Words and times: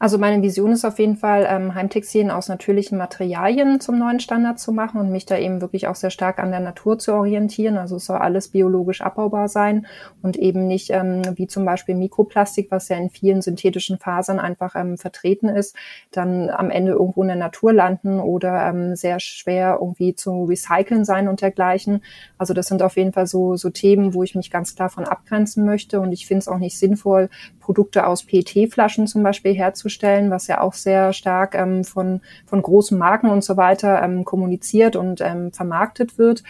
Also 0.00 0.16
meine 0.16 0.42
Vision 0.42 0.70
ist 0.70 0.84
auf 0.84 1.00
jeden 1.00 1.16
Fall, 1.16 1.46
ähm, 1.50 1.74
Heimtextilien 1.74 2.30
aus 2.30 2.48
natürlichen 2.48 2.96
Materialien 2.98 3.80
zum 3.80 3.98
neuen 3.98 4.20
Standard 4.20 4.60
zu 4.60 4.72
machen 4.72 5.00
und 5.00 5.10
mich 5.10 5.26
da 5.26 5.36
eben 5.36 5.60
wirklich 5.60 5.88
auch 5.88 5.96
sehr 5.96 6.10
stark 6.10 6.38
an 6.38 6.52
der 6.52 6.60
Natur 6.60 6.98
zu 7.00 7.12
orientieren. 7.14 7.76
Also 7.76 7.96
es 7.96 8.06
soll 8.06 8.18
alles 8.18 8.48
biologisch 8.48 9.00
abbaubar 9.00 9.48
sein 9.48 9.86
und 10.22 10.36
eben 10.36 10.68
nicht 10.68 10.90
ähm, 10.90 11.22
wie 11.34 11.48
zum 11.48 11.64
Beispiel 11.64 11.96
Mikroplastik, 11.96 12.70
was 12.70 12.88
ja 12.88 12.96
in 12.96 13.10
vielen 13.10 13.42
synthetischen 13.42 13.98
Fasern 13.98 14.38
einfach 14.38 14.76
ähm, 14.76 14.98
vertreten 14.98 15.48
ist, 15.48 15.74
dann 16.12 16.48
am 16.48 16.70
Ende 16.70 16.92
irgendwo 16.92 17.22
in 17.22 17.28
der 17.28 17.36
Natur 17.36 17.72
landen 17.72 18.20
oder 18.20 18.68
ähm, 18.68 18.94
sehr 18.94 19.18
schwer 19.18 19.78
irgendwie 19.80 20.14
zu 20.14 20.44
recyceln 20.44 21.04
sein 21.04 21.26
und 21.26 21.40
dergleichen. 21.40 22.02
Also 22.36 22.54
das 22.54 22.66
sind 22.66 22.82
auf 22.82 22.96
jeden 22.96 23.12
Fall 23.12 23.26
so, 23.26 23.56
so 23.56 23.70
Themen, 23.70 24.14
wo 24.14 24.22
ich 24.22 24.36
mich 24.36 24.52
ganz 24.52 24.76
klar 24.76 24.90
von 24.90 25.04
abgrenzen 25.04 25.64
möchte 25.64 25.98
und 26.00 26.12
ich 26.12 26.26
finde 26.26 26.40
es 26.40 26.48
auch 26.48 26.58
nicht 26.58 26.78
sinnvoll, 26.78 27.30
Produkte 27.68 28.06
aus 28.06 28.24
PET-Flaschen 28.24 29.06
zum 29.06 29.22
Beispiel 29.22 29.52
herzustellen 29.52 30.30
was 30.30 30.46
ja 30.46 30.62
auch 30.62 30.72
sehr 30.72 31.12
stark 31.12 31.54
ähm, 31.54 31.84
von, 31.84 32.22
von 32.46 32.62
großen 32.62 32.96
Marken 32.96 33.28
und 33.28 33.44
so 33.44 33.58
weiter 33.58 34.00
ähm, 34.02 34.24
kommuniziert 34.24 34.96
und 34.96 35.20
ähm, 35.20 35.52
vermarktet 35.52 36.16
wird, 36.16 36.42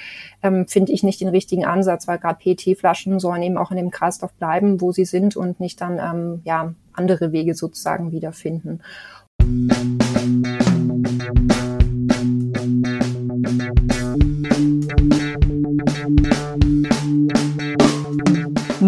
ähm, 0.45 0.69
finde 0.69 0.93
ich 0.93 1.02
nicht 1.02 1.20
den 1.20 1.27
richtigen 1.27 1.65
Ansatz, 1.65 2.07
weil 2.07 2.19
gerade 2.19 2.38
PET-Flaschen 2.38 3.19
sollen 3.19 3.43
eben 3.43 3.59
auch 3.59 3.73
in 3.73 3.79
dem 3.79 3.91
Kreislauf 3.91 4.33
bleiben, 4.34 4.80
wo 4.80 4.93
sie 4.93 5.05
sind 5.05 5.34
und 5.34 5.59
nicht 5.59 5.80
dann 5.80 5.98
ähm, 5.98 6.41
ja 6.45 6.73
andere 6.93 7.32
Wege 7.32 7.57
sozusagen 7.57 8.12
wiederfinden. 8.12 8.80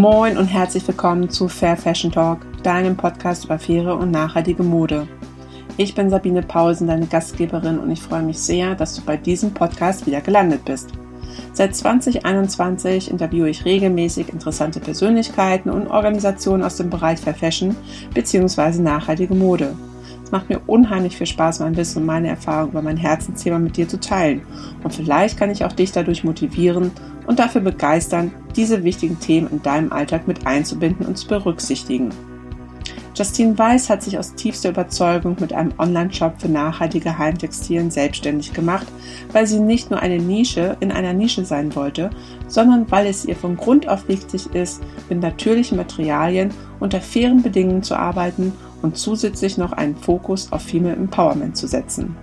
Moin 0.00 0.38
und 0.38 0.46
herzlich 0.46 0.88
willkommen 0.88 1.28
zu 1.28 1.46
Fair 1.46 1.76
Fashion 1.76 2.10
Talk, 2.10 2.38
deinem 2.62 2.96
Podcast 2.96 3.44
über 3.44 3.58
faire 3.58 3.98
und 3.98 4.10
nachhaltige 4.10 4.62
Mode. 4.62 5.06
Ich 5.76 5.94
bin 5.94 6.08
Sabine 6.08 6.40
Pausen, 6.40 6.86
deine 6.86 7.06
Gastgeberin 7.06 7.78
und 7.78 7.90
ich 7.90 8.00
freue 8.00 8.22
mich 8.22 8.38
sehr, 8.38 8.74
dass 8.74 8.94
du 8.94 9.02
bei 9.02 9.18
diesem 9.18 9.52
Podcast 9.52 10.06
wieder 10.06 10.22
gelandet 10.22 10.64
bist. 10.64 10.88
Seit 11.52 11.76
2021 11.76 13.10
interviewe 13.10 13.50
ich 13.50 13.66
regelmäßig 13.66 14.30
interessante 14.30 14.80
Persönlichkeiten 14.80 15.68
und 15.68 15.88
Organisationen 15.88 16.62
aus 16.62 16.76
dem 16.76 16.88
Bereich 16.88 17.20
Fair 17.20 17.34
Fashion 17.34 17.76
bzw. 18.14 18.80
nachhaltige 18.80 19.34
Mode. 19.34 19.74
Es 20.24 20.32
macht 20.32 20.48
mir 20.48 20.62
unheimlich 20.66 21.18
viel 21.18 21.26
Spaß, 21.26 21.60
mein 21.60 21.76
Wissen 21.76 21.98
und 21.98 22.06
meine 22.06 22.28
Erfahrung 22.28 22.70
über 22.70 22.80
mein 22.80 22.96
Herzensthema 22.96 23.58
mit 23.58 23.76
dir 23.76 23.86
zu 23.86 24.00
teilen. 24.00 24.40
Und 24.82 24.94
vielleicht 24.94 25.38
kann 25.38 25.50
ich 25.50 25.62
auch 25.62 25.72
dich 25.72 25.92
dadurch 25.92 26.24
motivieren 26.24 26.90
und 27.30 27.38
dafür 27.38 27.60
begeistern, 27.60 28.32
diese 28.56 28.82
wichtigen 28.82 29.20
Themen 29.20 29.48
in 29.52 29.62
deinem 29.62 29.92
Alltag 29.92 30.26
mit 30.26 30.48
einzubinden 30.48 31.06
und 31.06 31.16
zu 31.16 31.28
berücksichtigen. 31.28 32.10
Justine 33.14 33.56
Weiss 33.56 33.88
hat 33.88 34.02
sich 34.02 34.18
aus 34.18 34.34
tiefster 34.34 34.70
Überzeugung 34.70 35.36
mit 35.38 35.52
einem 35.52 35.72
Online-Shop 35.78 36.40
für 36.40 36.48
nachhaltige 36.48 37.18
Heimtextilien 37.18 37.92
selbstständig 37.92 38.52
gemacht, 38.52 38.88
weil 39.30 39.46
sie 39.46 39.60
nicht 39.60 39.92
nur 39.92 40.00
eine 40.00 40.18
Nische 40.18 40.76
in 40.80 40.90
einer 40.90 41.12
Nische 41.12 41.44
sein 41.44 41.76
wollte, 41.76 42.10
sondern 42.48 42.90
weil 42.90 43.06
es 43.06 43.24
ihr 43.24 43.36
von 43.36 43.56
Grund 43.56 43.88
auf 43.88 44.08
wichtig 44.08 44.52
ist, 44.52 44.82
mit 45.08 45.22
natürlichen 45.22 45.76
Materialien 45.76 46.50
unter 46.80 47.00
fairen 47.00 47.42
Bedingungen 47.42 47.84
zu 47.84 47.94
arbeiten 47.94 48.54
und 48.82 48.98
zusätzlich 48.98 49.56
noch 49.56 49.70
einen 49.70 49.94
Fokus 49.94 50.50
auf 50.50 50.62
Female 50.62 50.96
Empowerment 50.96 51.56
zu 51.56 51.68
setzen. 51.68 52.16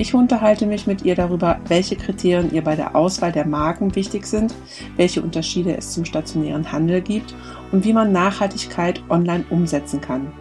Ich 0.00 0.14
unterhalte 0.14 0.64
mich 0.64 0.86
mit 0.86 1.02
ihr 1.02 1.16
darüber, 1.16 1.60
welche 1.66 1.96
Kriterien 1.96 2.54
ihr 2.54 2.62
bei 2.62 2.76
der 2.76 2.94
Auswahl 2.94 3.32
der 3.32 3.44
Marken 3.44 3.96
wichtig 3.96 4.26
sind, 4.26 4.54
welche 4.94 5.20
Unterschiede 5.20 5.76
es 5.76 5.92
zum 5.92 6.04
stationären 6.04 6.70
Handel 6.70 7.00
gibt 7.00 7.34
und 7.72 7.84
wie 7.84 7.92
man 7.92 8.12
Nachhaltigkeit 8.12 9.02
online 9.10 9.44
umsetzen 9.50 10.00
kann. 10.00 10.32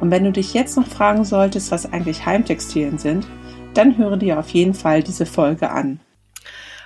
Und 0.00 0.10
wenn 0.10 0.24
du 0.24 0.32
dich 0.32 0.54
jetzt 0.54 0.76
noch 0.76 0.88
fragen 0.88 1.24
solltest, 1.24 1.70
was 1.70 1.90
eigentlich 1.92 2.26
Heimtextilien 2.26 2.98
sind, 2.98 3.28
dann 3.74 3.96
höre 3.96 4.16
dir 4.16 4.40
auf 4.40 4.48
jeden 4.48 4.74
Fall 4.74 5.04
diese 5.04 5.24
Folge 5.24 5.70
an. 5.70 6.00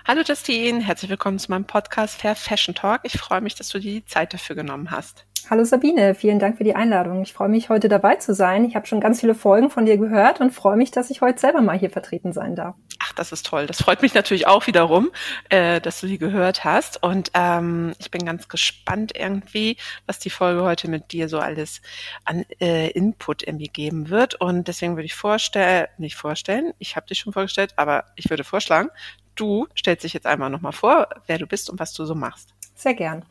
Hallo 0.06 0.20
Justine, 0.22 0.80
herzlich 0.80 1.10
willkommen 1.10 1.38
zu 1.38 1.50
meinem 1.50 1.64
Podcast 1.64 2.20
Fair 2.20 2.36
Fashion 2.36 2.74
Talk. 2.74 3.00
Ich 3.04 3.18
freue 3.18 3.40
mich, 3.40 3.54
dass 3.54 3.70
du 3.70 3.78
dir 3.78 3.92
die 3.92 4.04
Zeit 4.04 4.34
dafür 4.34 4.56
genommen 4.56 4.90
hast. 4.90 5.24
Hallo 5.48 5.64
Sabine, 5.64 6.14
vielen 6.14 6.38
Dank 6.38 6.58
für 6.58 6.64
die 6.64 6.74
Einladung. 6.74 7.22
Ich 7.22 7.32
freue 7.32 7.48
mich, 7.48 7.70
heute 7.70 7.88
dabei 7.88 8.16
zu 8.16 8.34
sein. 8.34 8.64
Ich 8.64 8.76
habe 8.76 8.86
schon 8.86 9.00
ganz 9.00 9.20
viele 9.20 9.34
Folgen 9.34 9.70
von 9.70 9.86
dir 9.86 9.96
gehört 9.96 10.40
und 10.40 10.52
freue 10.52 10.76
mich, 10.76 10.90
dass 10.90 11.10
ich 11.10 11.20
heute 11.22 11.40
selber 11.40 11.60
mal 11.60 11.78
hier 11.78 11.90
vertreten 11.90 12.32
sein 12.32 12.54
darf. 12.54 12.76
Ach, 12.98 13.12
das 13.14 13.32
ist 13.32 13.46
toll. 13.46 13.66
Das 13.66 13.82
freut 13.82 14.02
mich 14.02 14.14
natürlich 14.14 14.46
auch 14.46 14.66
wiederum, 14.66 15.10
äh, 15.48 15.80
dass 15.80 16.00
du 16.00 16.06
die 16.06 16.18
gehört 16.18 16.64
hast. 16.64 17.02
Und 17.02 17.30
ähm, 17.34 17.94
ich 17.98 18.10
bin 18.10 18.24
ganz 18.24 18.48
gespannt 18.48 19.12
irgendwie, 19.16 19.76
was 20.06 20.18
die 20.18 20.30
Folge 20.30 20.62
heute 20.62 20.88
mit 20.88 21.12
dir 21.12 21.28
so 21.28 21.38
alles 21.38 21.80
an 22.24 22.44
äh, 22.60 22.90
Input 22.90 23.42
irgendwie 23.42 23.68
geben 23.68 24.10
wird. 24.10 24.40
Und 24.40 24.68
deswegen 24.68 24.96
würde 24.96 25.06
ich 25.06 25.14
vorstellen, 25.14 25.86
nicht 25.98 26.16
vorstellen, 26.16 26.72
ich 26.78 26.96
habe 26.96 27.06
dich 27.06 27.18
schon 27.18 27.32
vorgestellt, 27.32 27.72
aber 27.76 28.04
ich 28.16 28.30
würde 28.30 28.44
vorschlagen, 28.44 28.90
du 29.34 29.66
stellst 29.76 30.04
dich 30.04 30.12
jetzt 30.12 30.26
einmal 30.26 30.50
nochmal 30.50 30.72
vor, 30.72 31.08
wer 31.26 31.38
du 31.38 31.46
bist 31.46 31.70
und 31.70 31.80
was 31.80 31.92
du 31.92 32.04
so 32.04 32.14
machst. 32.14 32.54
Sehr 32.80 32.94
gern. 32.94 33.26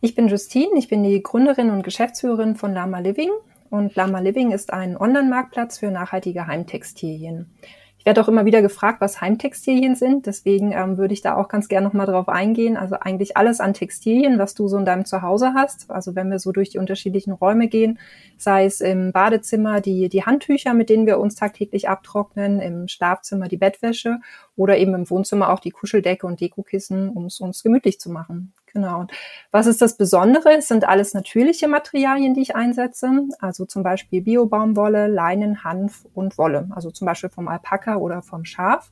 Ich 0.00 0.14
bin 0.14 0.28
Justine, 0.28 0.78
ich 0.78 0.88
bin 0.88 1.02
die 1.02 1.22
Gründerin 1.22 1.68
und 1.68 1.82
Geschäftsführerin 1.82 2.56
von 2.56 2.72
Lama 2.72 3.00
Living 3.00 3.28
und 3.68 3.94
Lama 3.96 4.20
Living 4.20 4.50
ist 4.50 4.72
ein 4.72 4.96
Online-Marktplatz 4.96 5.80
für 5.80 5.90
nachhaltige 5.90 6.46
Heimtextilien. 6.46 7.54
Ich 7.98 8.06
werde 8.06 8.22
auch 8.22 8.28
immer 8.28 8.46
wieder 8.46 8.62
gefragt, 8.62 9.02
was 9.02 9.20
Heimtextilien 9.20 9.94
sind. 9.94 10.24
Deswegen 10.24 10.72
ähm, 10.72 10.96
würde 10.96 11.12
ich 11.12 11.20
da 11.20 11.36
auch 11.36 11.48
ganz 11.48 11.68
gerne 11.68 11.86
nochmal 11.86 12.06
drauf 12.06 12.30
eingehen. 12.30 12.78
Also 12.78 12.96
eigentlich 12.98 13.36
alles 13.36 13.60
an 13.60 13.74
Textilien, 13.74 14.38
was 14.38 14.54
du 14.54 14.68
so 14.68 14.78
in 14.78 14.86
deinem 14.86 15.04
Zuhause 15.04 15.52
hast. 15.54 15.90
Also 15.90 16.14
wenn 16.14 16.30
wir 16.30 16.38
so 16.38 16.50
durch 16.52 16.70
die 16.70 16.78
unterschiedlichen 16.78 17.32
Räume 17.32 17.68
gehen, 17.68 17.98
sei 18.38 18.64
es 18.64 18.80
im 18.80 19.12
Badezimmer 19.12 19.82
die, 19.82 20.08
die 20.08 20.24
Handtücher, 20.24 20.72
mit 20.72 20.88
denen 20.88 21.04
wir 21.04 21.18
uns 21.18 21.34
tagtäglich 21.34 21.90
abtrocknen, 21.90 22.58
im 22.58 22.88
Schlafzimmer 22.88 23.48
die 23.48 23.58
Bettwäsche 23.58 24.20
oder 24.56 24.78
eben 24.78 24.94
im 24.94 25.10
Wohnzimmer 25.10 25.50
auch 25.50 25.60
die 25.60 25.72
Kuscheldecke 25.72 26.26
und 26.26 26.40
Dekokissen, 26.40 27.10
um 27.10 27.26
es 27.26 27.38
uns 27.40 27.62
gemütlich 27.62 28.00
zu 28.00 28.10
machen. 28.10 28.54
Genau. 28.74 29.00
Und 29.00 29.12
was 29.52 29.66
ist 29.66 29.80
das 29.80 29.96
Besondere? 29.96 30.56
Es 30.58 30.66
sind 30.66 30.84
alles 30.84 31.14
natürliche 31.14 31.68
Materialien, 31.68 32.34
die 32.34 32.42
ich 32.42 32.56
einsetze. 32.56 33.08
Also 33.38 33.64
zum 33.66 33.84
Beispiel 33.84 34.20
Biobaumwolle, 34.20 35.06
Leinen, 35.06 35.62
Hanf 35.62 36.06
und 36.12 36.36
Wolle. 36.38 36.68
Also 36.74 36.90
zum 36.90 37.06
Beispiel 37.06 37.30
vom 37.30 37.46
Alpaka 37.46 37.96
oder 37.96 38.20
vom 38.22 38.44
Schaf. 38.44 38.90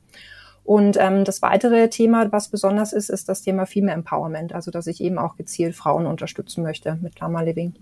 Und 0.63 0.95
ähm, 0.97 1.25
das 1.25 1.41
weitere 1.41 1.89
Thema, 1.89 2.31
was 2.31 2.47
besonders 2.47 2.93
ist, 2.93 3.09
ist 3.09 3.27
das 3.27 3.41
Thema 3.41 3.65
Female 3.65 3.95
Empowerment. 3.95 4.53
Also 4.53 4.71
dass 4.71 4.87
ich 4.87 5.01
eben 5.01 5.17
auch 5.17 5.35
gezielt 5.35 5.75
Frauen 5.75 6.05
unterstützen 6.05 6.63
möchte 6.63 6.97
mit 7.01 7.19
Lama 7.19 7.41
Living. 7.41 7.73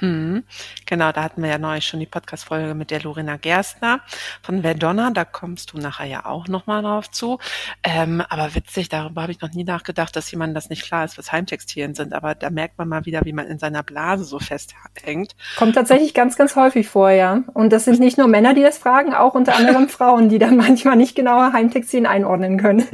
Hm, 0.00 0.44
genau, 0.86 1.12
da 1.12 1.22
hatten 1.22 1.42
wir 1.42 1.50
ja 1.50 1.58
neulich 1.58 1.86
schon 1.86 2.00
die 2.00 2.06
Podcast-Folge 2.06 2.74
mit 2.74 2.90
der 2.90 3.02
Lorena 3.02 3.36
Gerstner 3.36 4.00
von 4.42 4.62
Verdonna. 4.62 5.10
Da 5.10 5.24
kommst 5.24 5.72
du 5.72 5.78
nachher 5.78 6.06
ja 6.06 6.26
auch 6.26 6.46
nochmal 6.48 6.82
drauf 6.82 7.10
zu. 7.10 7.38
Ähm, 7.82 8.22
aber 8.28 8.54
witzig, 8.54 8.88
darüber 8.88 9.22
habe 9.22 9.32
ich 9.32 9.40
noch 9.40 9.50
nie 9.52 9.64
nachgedacht, 9.64 10.14
dass 10.14 10.30
jemand 10.30 10.56
das 10.56 10.70
nicht 10.70 10.84
klar 10.84 11.04
ist, 11.04 11.18
was 11.18 11.32
Heimtextilien 11.32 11.94
sind. 11.94 12.12
Aber 12.12 12.34
da 12.34 12.50
merkt 12.50 12.78
man 12.78 12.88
mal 12.88 13.06
wieder, 13.06 13.24
wie 13.24 13.32
man 13.32 13.46
in 13.46 13.58
seiner 13.58 13.82
Blase 13.82 14.24
so 14.24 14.38
festhängt. 14.38 15.34
Kommt 15.56 15.74
tatsächlich 15.74 16.14
ganz, 16.14 16.36
ganz 16.36 16.54
häufig 16.56 16.88
vor, 16.88 17.10
ja. 17.10 17.42
Und 17.54 17.72
das 17.72 17.84
sind 17.84 17.98
nicht 18.00 18.18
nur 18.18 18.28
Männer, 18.28 18.54
die 18.54 18.62
das 18.62 18.78
fragen, 18.78 19.14
auch 19.14 19.34
unter 19.34 19.56
anderem 19.56 19.88
Frauen, 19.88 20.28
die 20.28 20.38
dann 20.38 20.56
manchmal 20.56 20.96
nicht 20.96 21.16
genauer 21.16 21.52
Heimtextilien 21.52 22.06
einordnen 22.06 22.58
können. 22.58 22.86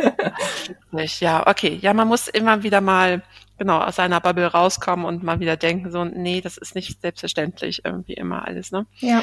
ja, 1.21 1.47
okay. 1.47 1.79
Ja, 1.83 1.93
man 1.93 2.09
muss 2.09 2.29
immer 2.29 2.63
wieder 2.63 2.81
mal 2.81 3.23
genau 3.59 3.81
aus 3.81 3.97
seiner 3.97 4.21
Bubble 4.21 4.47
rauskommen 4.47 5.05
und 5.05 5.23
mal 5.23 5.41
wieder 5.41 5.57
denken, 5.57 5.91
so, 5.91 6.05
nee, 6.05 6.41
das 6.41 6.57
ist 6.57 6.75
nicht 6.75 7.01
selbstverständlich 7.01 7.85
irgendwie 7.85 8.15
immer 8.15 8.47
alles, 8.47 8.73
ne? 8.73 8.87
Ja. 8.99 9.23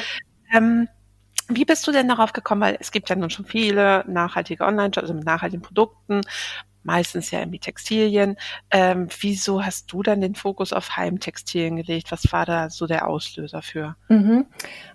Ähm, 0.52 0.88
wie 1.48 1.64
bist 1.64 1.86
du 1.86 1.92
denn 1.92 2.08
darauf 2.08 2.32
gekommen? 2.32 2.60
Weil 2.60 2.78
es 2.80 2.92
gibt 2.92 3.08
ja 3.10 3.16
nun 3.16 3.30
schon 3.30 3.44
viele 3.44 4.04
nachhaltige 4.06 4.64
Online-Shops, 4.64 5.04
also 5.04 5.14
mit 5.14 5.24
nachhaltigen 5.24 5.62
Produkten 5.62 6.22
meistens 6.84 7.30
ja 7.30 7.40
irgendwie 7.40 7.58
Textilien. 7.58 8.36
Ähm, 8.70 9.08
wieso 9.20 9.64
hast 9.64 9.92
du 9.92 10.02
dann 10.02 10.20
den 10.20 10.34
Fokus 10.34 10.72
auf 10.72 10.96
Heimtextilien 10.96 11.76
gelegt? 11.76 12.10
Was 12.10 12.32
war 12.32 12.46
da 12.46 12.70
so 12.70 12.86
der 12.86 13.08
Auslöser 13.08 13.62
für? 13.62 13.96
Mhm. 14.08 14.46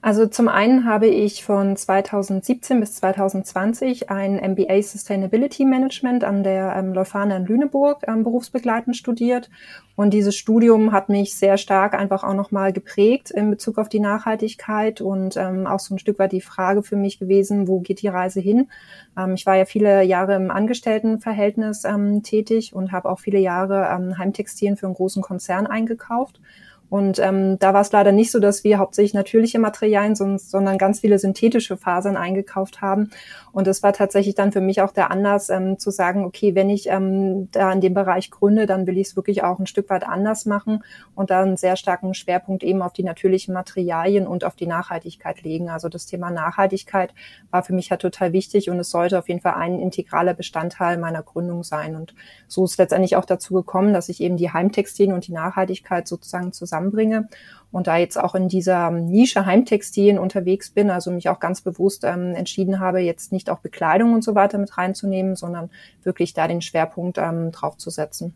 Also 0.01 0.27
zum 0.27 0.47
einen 0.47 0.85
habe 0.85 1.07
ich 1.07 1.43
von 1.43 1.75
2017 1.75 2.79
bis 2.79 2.95
2020 2.95 4.09
ein 4.09 4.35
MBA 4.35 4.81
Sustainability 4.81 5.65
Management 5.65 6.23
an 6.23 6.43
der 6.43 6.75
ähm, 6.75 6.93
Leuphana 6.93 7.37
in 7.37 7.45
Lüneburg 7.45 8.03
ähm, 8.07 8.23
berufsbegleitend 8.23 8.95
studiert. 8.95 9.49
Und 9.97 10.11
dieses 10.11 10.35
Studium 10.35 10.91
hat 10.91 11.09
mich 11.09 11.33
sehr 11.33 11.57
stark 11.57 11.95
einfach 11.95 12.23
auch 12.23 12.35
nochmal 12.35 12.71
geprägt 12.71 13.31
in 13.31 13.49
Bezug 13.49 13.79
auf 13.79 13.89
die 13.89 13.99
Nachhaltigkeit 13.99 15.01
und 15.01 15.35
ähm, 15.37 15.65
auch 15.65 15.79
so 15.79 15.95
ein 15.95 15.97
Stück 15.97 16.19
weit 16.19 16.33
die 16.33 16.41
Frage 16.41 16.83
für 16.83 16.95
mich 16.95 17.17
gewesen, 17.17 17.67
wo 17.67 17.79
geht 17.79 18.03
die 18.03 18.07
Reise 18.07 18.39
hin? 18.39 18.69
Ähm, 19.17 19.33
ich 19.33 19.47
war 19.47 19.55
ja 19.55 19.65
viele 19.65 20.03
Jahre 20.03 20.35
im 20.35 20.51
Angestelltenverhältnis 20.51 21.83
ähm, 21.83 22.21
tätig 22.21 22.75
und 22.75 22.91
habe 22.91 23.09
auch 23.09 23.19
viele 23.19 23.39
Jahre 23.39 23.89
ähm, 23.91 24.19
Heimtextilien 24.19 24.77
für 24.77 24.85
einen 24.85 24.93
großen 24.93 25.23
Konzern 25.23 25.65
eingekauft. 25.65 26.39
Und 26.89 27.19
ähm, 27.19 27.59
da 27.59 27.73
war 27.73 27.81
es 27.81 27.91
leider 27.91 28.11
nicht 28.11 28.31
so, 28.31 28.39
dass 28.39 28.63
wir 28.63 28.77
hauptsächlich 28.77 29.13
natürliche 29.13 29.59
Materialien, 29.59 30.15
sondern 30.15 30.77
ganz 30.77 31.01
viele 31.01 31.19
synthetische 31.19 31.75
Fasern 31.75 32.15
eingekauft 32.15 32.81
haben. 32.81 33.09
Und 33.51 33.67
das 33.67 33.83
war 33.83 33.91
tatsächlich 33.91 34.35
dann 34.35 34.51
für 34.51 34.61
mich 34.61 34.81
auch 34.81 34.91
der 34.91 35.11
Anlass 35.11 35.49
ähm, 35.49 35.79
zu 35.79 35.91
sagen, 35.91 36.23
okay, 36.23 36.55
wenn 36.55 36.69
ich 36.69 36.87
ähm, 36.87 37.49
da 37.51 37.71
in 37.73 37.81
dem 37.81 37.93
Bereich 37.93 38.31
gründe, 38.31 38.67
dann 38.67 38.87
will 38.87 38.97
ich 38.97 39.07
es 39.07 39.15
wirklich 39.15 39.43
auch 39.43 39.59
ein 39.59 39.67
Stück 39.67 39.89
weit 39.89 40.07
anders 40.07 40.45
machen 40.45 40.83
und 41.13 41.29
da 41.29 41.41
einen 41.41 41.57
sehr 41.57 41.75
starken 41.75 42.13
Schwerpunkt 42.13 42.63
eben 42.63 42.81
auf 42.81 42.93
die 42.93 43.03
natürlichen 43.03 43.53
Materialien 43.53 44.27
und 44.27 44.45
auf 44.45 44.55
die 44.55 44.67
Nachhaltigkeit 44.67 45.41
legen. 45.41 45.69
Also 45.69 45.89
das 45.89 46.05
Thema 46.05 46.31
Nachhaltigkeit 46.31 47.13
war 47.51 47.63
für 47.63 47.73
mich 47.73 47.91
halt 47.91 48.01
total 48.01 48.31
wichtig 48.31 48.69
und 48.69 48.79
es 48.79 48.91
sollte 48.91 49.19
auf 49.19 49.27
jeden 49.27 49.41
Fall 49.41 49.55
ein 49.55 49.79
integraler 49.79 50.33
Bestandteil 50.33 50.97
meiner 50.97 51.23
Gründung 51.23 51.63
sein. 51.63 51.95
Und 51.95 52.13
so 52.47 52.63
ist 52.63 52.77
letztendlich 52.77 53.15
auch 53.15 53.25
dazu 53.25 53.55
gekommen, 53.55 53.91
dass 53.91 54.07
ich 54.07 54.21
eben 54.21 54.37
die 54.37 54.51
Heimtextilien 54.51 55.13
und 55.13 55.27
die 55.27 55.33
Nachhaltigkeit 55.33 56.07
sozusagen 56.07 56.53
zusammen 56.53 56.76
zusammenbringe 56.77 57.27
und 57.71 57.87
da 57.87 57.97
jetzt 57.97 58.17
auch 58.17 58.35
in 58.35 58.47
dieser 58.47 58.91
Nische 58.91 59.45
Heimtextilien 59.45 60.19
unterwegs 60.19 60.69
bin, 60.69 60.89
also 60.89 61.11
mich 61.11 61.29
auch 61.29 61.39
ganz 61.39 61.61
bewusst 61.61 62.03
ähm, 62.03 62.33
entschieden 62.33 62.79
habe, 62.79 62.99
jetzt 62.99 63.31
nicht 63.31 63.49
auch 63.49 63.59
Bekleidung 63.59 64.13
und 64.13 64.23
so 64.23 64.35
weiter 64.35 64.57
mit 64.57 64.77
reinzunehmen, 64.77 65.35
sondern 65.35 65.69
wirklich 66.03 66.33
da 66.33 66.47
den 66.47 66.61
Schwerpunkt 66.61 67.17
ähm, 67.17 67.51
drauf 67.51 67.77
zu 67.77 67.89
setzen. 67.89 68.33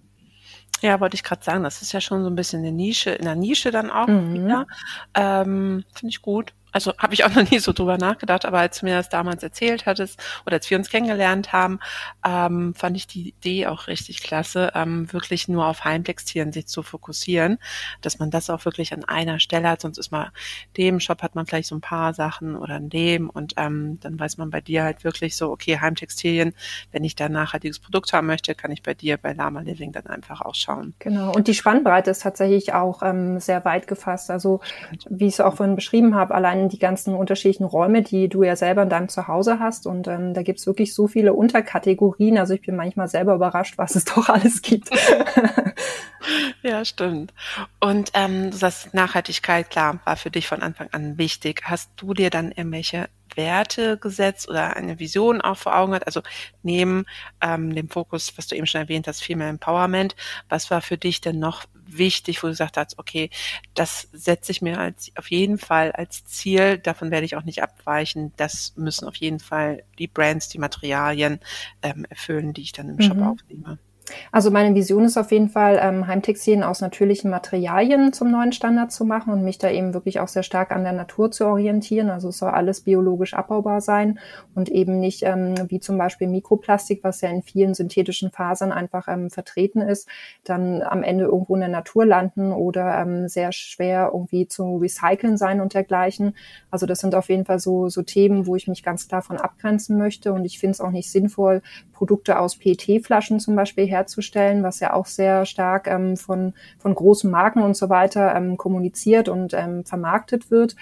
Ja, 0.82 1.00
wollte 1.00 1.16
ich 1.16 1.24
gerade 1.24 1.44
sagen, 1.44 1.64
das 1.64 1.82
ist 1.82 1.92
ja 1.92 2.02
schon 2.02 2.24
so 2.24 2.30
ein 2.30 2.36
bisschen 2.36 2.60
eine 2.60 2.72
Nische, 2.72 3.12
in 3.12 3.26
der 3.26 3.36
Nische 3.36 3.72
dann 3.72 3.92
auch 3.92 4.08
mhm. 4.08 4.34
wieder. 4.34 4.68
Ähm, 5.16 5.84
Finde 5.94 6.10
ich 6.10 6.22
gut 6.22 6.54
also 6.71 6.94
habe 6.97 7.13
ich 7.13 7.23
auch 7.23 7.29
noch 7.35 7.50
nie 7.50 7.59
so 7.59 7.73
drüber 7.73 7.97
nachgedacht, 7.97 8.45
aber 8.45 8.59
als 8.59 8.79
du 8.79 8.85
mir 8.85 8.95
das 8.95 9.09
damals 9.09 9.44
erzählt 9.44 9.85
hattest 9.85 10.19
oder 10.45 10.56
als 10.56 10.69
wir 10.69 10.77
uns 10.77 10.89
kennengelernt 10.89 11.53
haben, 11.53 11.79
ähm, 12.25 12.73
fand 12.75 12.97
ich 12.97 13.07
die 13.07 13.29
Idee 13.29 13.68
auch 13.68 13.88
richtig 13.88 14.21
klasse, 14.21 14.71
ähm, 14.75 15.12
wirklich 15.12 15.47
nur 15.47 15.68
auf 15.68 15.83
Heimtextilien 15.83 16.51
sich 16.51 16.68
zu 16.68 16.83
fokussieren, 16.83 17.57
dass 18.01 18.19
man 18.19 18.31
das 18.31 18.50
auch 18.50 18.65
wirklich 18.65 18.94
an 18.94 19.06
einer 19.06 19.39
Stelle 19.39 19.69
hat, 19.69 19.81
sonst 19.81 19.97
ist 19.97 20.12
mal 20.12 20.31
dem 20.77 21.00
Shop 21.00 21.21
hat 21.21 21.35
man 21.35 21.45
vielleicht 21.45 21.69
so 21.69 21.75
ein 21.75 21.81
paar 21.81 22.13
Sachen 22.13 22.56
oder 22.56 22.77
in 22.77 22.89
dem 22.89 23.29
und 23.29 23.53
ähm, 23.57 24.00
dann 24.01 24.19
weiß 24.19 24.38
man 24.38 24.50
bei 24.50 24.62
dir 24.62 24.83
halt 24.83 25.03
wirklich 25.03 25.35
so, 25.35 25.51
okay, 25.51 25.79
Heimtextilien, 25.79 26.53
wenn 26.91 27.03
ich 27.03 27.15
da 27.15 27.25
ein 27.25 27.31
nachhaltiges 27.31 27.79
Produkt 27.79 28.13
haben 28.13 28.27
möchte, 28.27 28.56
kann 28.56 28.71
ich 28.71 28.83
bei 28.83 28.94
dir 28.94 29.18
bei 29.18 29.33
Lama 29.33 29.62
Living 29.62 29.91
dann 29.91 30.07
einfach 30.07 30.41
auch 30.41 30.56
schauen. 30.56 30.94
Genau, 31.00 31.31
und 31.33 31.47
die 31.47 31.53
Spannbreite 31.53 32.12
ist 32.12 32.21
tatsächlich 32.21 32.73
auch 32.73 33.01
ähm, 33.03 33.39
sehr 33.39 33.65
weit 33.65 33.88
gefasst, 33.88 34.29
also 34.31 34.62
wie 35.09 35.27
ich 35.27 35.33
es 35.33 35.41
auch 35.41 35.56
vorhin 35.56 35.75
beschrieben 35.75 36.15
habe, 36.15 36.33
allein 36.33 36.61
die 36.69 36.80
ganzen 36.80 37.16
unterschiedlichen 37.16 37.66
Räume, 37.66 38.02
die 38.02 38.30
du 38.30 38.44
ja 38.44 38.56
selber 38.56 38.84
in 38.84 38.90
deinem 38.90 39.10
Zuhause 39.10 39.60
hast. 39.60 39.88
Und 39.88 40.08
ähm, 40.08 40.34
da 40.34 40.44
gibt's 40.44 40.66
wirklich 40.66 40.94
so 40.94 41.08
viele 41.08 41.34
Unterkategorien. 41.34 42.38
Also 42.38 42.54
ich 42.54 42.62
bin 42.62 42.75
manchmal 42.75 43.08
selber 43.08 43.36
überrascht, 43.36 43.78
was 43.78 43.96
es 43.96 44.06
doch 44.06 44.30
alles 44.30 44.62
gibt. 44.62 44.90
ja, 46.63 46.86
stimmt. 46.86 47.34
Und 47.80 48.12
ähm, 48.13 48.52
das 48.60 48.94
Nachhaltigkeit, 48.94 49.69
klar, 49.69 50.00
war 50.06 50.18
für 50.18 50.31
dich 50.31 50.48
von 50.48 50.62
Anfang 50.62 50.90
an 50.92 51.18
wichtig. 51.18 51.62
Hast 51.66 51.92
du 51.98 52.13
dir 52.13 52.30
dann 52.30 52.52
irgendwelche 52.52 53.10
Werte 53.38 53.98
gesetzt 53.98 54.50
oder 54.50 54.75
eine 54.75 55.00
Vision 55.00 55.42
auch 55.42 55.57
vor 55.57 55.75
Augen 55.75 55.94
hat. 55.94 56.06
Also 56.06 56.22
neben 56.63 57.06
ähm, 57.42 57.74
dem 57.74 57.89
Fokus, 57.89 58.38
was 58.38 58.48
du 58.48 58.56
eben 58.56 58.68
schon 58.68 58.81
erwähnt 58.81 59.07
hast, 59.07 59.24
Female 59.24 59.50
Empowerment, 59.50 60.16
was 60.50 60.72
war 60.72 60.81
für 60.81 60.98
dich 60.98 61.22
denn 61.22 61.39
noch 61.39 61.66
wichtig, 61.86 62.42
wo 62.42 62.48
du 62.48 62.54
gesagt 62.54 62.78
hast, 62.78 62.98
okay, 63.00 63.30
das 63.74 64.07
setze 64.13 64.51
ich 64.51 64.62
mir 64.62 64.80
als, 64.80 65.12
auf 65.16 65.30
jeden 65.30 65.57
Fall 65.57 65.92
als 65.92 66.25
Ziel, 66.25 66.78
davon 66.78 67.12
werde 67.12 67.25
ich 67.25 67.36
auch 67.36 67.44
nicht 67.44 67.62
abweichen. 67.62 68.33
Das 68.38 68.74
müssen 68.75 69.07
auf 69.07 69.16
jeden 69.16 69.39
Fall 69.39 69.83
die 70.00 70.07
Brands, 70.07 70.50
die 70.50 70.60
Materialien 70.60 71.39
ähm, 71.81 72.06
erfüllen, 72.10 72.54
die 72.54 72.62
ich 72.62 72.72
dann 72.72 72.89
im 72.89 72.95
mhm. 72.95 73.01
Shop 73.01 73.22
aufnehme. 73.22 73.78
Also 74.31 74.51
meine 74.51 74.74
Vision 74.75 75.06
ist 75.06 75.18
auf 75.18 75.31
jeden 75.31 75.50
Fall, 75.50 75.80
ähm, 75.81 76.07
Heimtextilien 76.07 76.63
aus 76.63 76.81
natürlichen 76.81 77.30
Materialien 77.30 78.13
zum 78.13 78.31
neuen 78.31 78.51
Standard 78.51 78.92
zu 78.92 79.06
machen 79.06 79.31
und 79.31 79.44
mich 79.44 79.57
da 79.57 79.69
eben 79.69 79.94
wirklich 79.94 80.19
auch 80.19 80.27
sehr 80.27 80.44
stark 80.44 80.71
an 80.71 80.83
der 80.83 80.94
Natur 80.94 81.31
zu 81.31 81.45
orientieren. 81.45 82.09
Also 82.09 82.30
es 82.30 82.38
soll 82.38 82.50
alles 82.50 82.81
biologisch 82.81 83.33
abbaubar 83.33 83.81
sein 83.81 84.19
und 84.56 84.69
eben 84.69 85.00
nicht 85.00 85.24
ähm, 85.24 85.56
wie 85.68 85.80
zum 85.80 85.98
Beispiel 85.98 86.27
Mikroplastik, 86.27 87.03
was 87.03 87.21
ja 87.21 87.30
in 87.30 87.44
vielen 87.44 87.74
synthetischen 87.74 88.31
Fasern 88.31 88.71
einfach 88.71 89.07
ähm, 89.07 89.30
vertreten 89.30 89.81
ist, 89.81 90.07
dann 90.44 90.81
am 90.81 91.04
Ende 91.04 91.25
irgendwo 91.25 91.56
in 91.56 91.62
der 91.62 91.69
Natur 91.69 92.06
landen 92.06 92.51
oder 92.51 93.00
ähm, 93.01 93.27
sehr 93.27 93.51
schwer 93.51 94.12
irgendwie 94.13 94.47
zu 94.47 94.77
recyceln 94.77 95.38
sein 95.38 95.62
und 95.62 95.74
dergleichen. 95.74 96.36
Also 96.69 96.86
das 96.86 97.00
sind 97.00 97.15
auf 97.15 97.30
jeden 97.30 97.45
Fall 97.45 97.59
so, 97.59 97.89
so 97.89 98.01
Themen, 98.01 98.47
wo 98.47 98.56
ich 98.56 98.68
mich 98.68 98.83
ganz 98.83 99.07
klar 99.07 99.21
von 99.21 99.38
abgrenzen 99.38 99.97
möchte 99.97 100.33
und 100.33 100.45
ich 100.45 100.59
finde 100.59 100.71
es 100.71 100.81
auch 100.81 100.92
nicht 100.92 101.12
sinnvoll, 101.12 101.62
Produkte 102.01 102.39
aus 102.39 102.56
PET-Flaschen 102.56 103.39
zum 103.39 103.56
Beispiel 103.56 103.86
herzustellen, 103.86 104.63
was 104.63 104.80
ja 104.80 104.94
auch 104.94 105.06
sehr 105.06 105.45
stark 105.45 105.86
ähm, 105.86 106.18
von, 106.18 106.56
von 106.80 106.95
großen 106.95 107.30
Marken 107.30 107.62
und 107.62 107.77
so 107.77 107.89
weiter 107.89 108.33
ähm, 108.33 108.57
kommuniziert 108.57 109.30
und 109.30 109.53
ähm, 109.53 109.86
vermarktet 109.86 110.50
wird, 110.50 110.75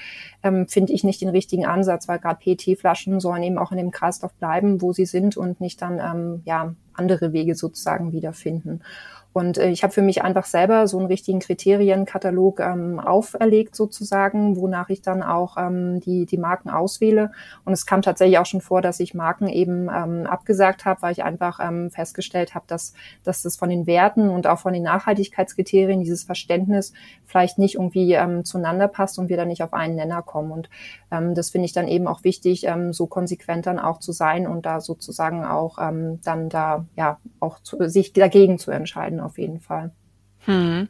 ähm, 0.43 0.69
finde 0.69 0.93
ich 0.93 1.03
nicht 1.03 1.19
den 1.19 1.27
richtigen 1.27 1.65
Ansatz, 1.65 2.07
weil 2.07 2.19
gerade 2.19 2.39
PET-Flaschen 2.41 3.19
sollen 3.19 3.43
eben 3.43 3.57
auch 3.57 3.73
in 3.73 3.77
dem 3.79 3.91
Kreislauf 3.91 4.31
bleiben, 4.35 4.81
wo 4.81 4.93
sie 4.93 5.05
sind 5.05 5.35
und 5.35 5.59
nicht 5.59 5.81
dann 5.81 5.99
ähm, 5.99 6.41
ja 6.45 6.73
andere 6.93 7.33
Wege 7.33 7.53
sozusagen 7.53 8.13
wiederfinden. 8.13 8.79
Und 9.39 9.57
äh, 9.57 9.69
ich 9.69 9.83
habe 9.83 9.93
für 9.93 10.01
mich 10.01 10.21
einfach 10.21 10.43
selber 10.43 10.85
so 10.85 10.97
einen 10.97 11.07
richtigen 11.07 11.39
Kriterienkatalog 11.39 12.59
ähm, 12.59 12.99
auferlegt 12.99 13.73
sozusagen, 13.73 14.57
wonach 14.57 14.89
ich 14.89 15.01
dann 15.01 15.23
auch 15.23 15.55
ähm, 15.57 16.01
die, 16.01 16.25
die 16.25 16.37
Marken 16.37 16.69
auswähle. 16.69 17.31
Und 17.63 17.71
es 17.71 17.85
kam 17.85 18.01
tatsächlich 18.01 18.37
auch 18.37 18.45
schon 18.45 18.59
vor, 18.59 18.81
dass 18.81 18.99
ich 18.99 19.13
Marken 19.13 19.47
eben 19.47 19.87
ähm, 19.87 20.27
abgesagt 20.27 20.83
habe, 20.83 21.01
weil 21.03 21.13
ich 21.13 21.23
einfach 21.23 21.61
ähm, 21.61 21.89
festgestellt 21.89 22.53
habe, 22.53 22.65
dass, 22.67 22.93
dass 23.23 23.41
das 23.41 23.55
von 23.55 23.69
den 23.69 23.87
Werten 23.87 24.29
und 24.29 24.45
auch 24.45 24.59
von 24.59 24.73
den 24.73 24.83
Nachhaltigkeitskriterien, 24.83 26.01
dieses 26.01 26.25
Verständnis 26.25 26.91
vielleicht 27.25 27.59
nicht 27.59 27.75
irgendwie 27.75 28.13
ähm, 28.15 28.43
zueinander 28.43 28.89
passt 28.89 29.19
und 29.19 29.29
wir 29.29 29.37
dann 29.37 29.47
nicht 29.47 29.63
auf 29.63 29.73
einen 29.73 29.95
Nenner 29.95 30.21
kommen. 30.21 30.51
Und 30.51 30.69
ähm, 31.11 31.33
das 31.33 31.49
finde 31.49 31.65
ich 31.65 31.73
dann 31.73 31.87
eben 31.87 32.07
auch 32.07 32.25
wichtig, 32.25 32.65
ähm, 32.65 32.91
so 32.91 33.07
konsequent 33.07 33.67
dann 33.67 33.79
auch 33.79 33.99
zu 33.99 34.11
sein 34.11 34.47
und 34.47 34.65
da 34.65 34.81
sozusagen 34.81 35.45
auch 35.45 35.77
ähm, 35.79 36.19
dann 36.25 36.49
da 36.49 36.85
ja 36.97 37.19
auch 37.39 37.59
zu, 37.59 37.87
sich 37.87 38.11
dagegen 38.11 38.59
zu 38.59 38.71
entscheiden 38.71 39.21
auf 39.29 39.37
jeden 39.37 39.59
Fall. 39.59 39.91
Hm. 40.45 40.89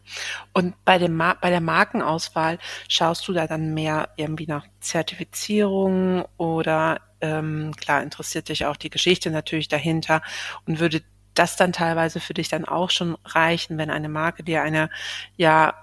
Und 0.54 0.86
bei, 0.86 0.98
dem 0.98 1.18
bei 1.18 1.50
der 1.50 1.62
Markenauswahl 1.62 2.60
schaust 2.88 3.28
du 3.28 3.34
da 3.34 3.48
dann 3.48 3.74
mehr 3.74 4.10
irgendwie 4.16 4.48
nach 4.48 4.66
Zertifizierung 4.80 6.26
oder 6.38 7.02
ähm, 7.20 7.74
klar 7.76 8.02
interessiert 8.02 8.50
dich 8.50 8.66
auch 8.66 8.78
die 8.78 8.90
Geschichte 8.90 9.32
natürlich 9.32 9.68
dahinter 9.68 10.22
und 10.66 10.80
würde 10.80 11.02
das 11.34 11.56
dann 11.56 11.74
teilweise 11.74 12.20
für 12.20 12.34
dich 12.34 12.48
dann 12.48 12.66
auch 12.66 12.90
schon 12.90 13.18
reichen, 13.26 13.78
wenn 13.78 13.90
eine 13.90 14.10
Marke 14.10 14.44
dir 14.44 14.62
eine 14.62 14.90
ja 15.36 15.74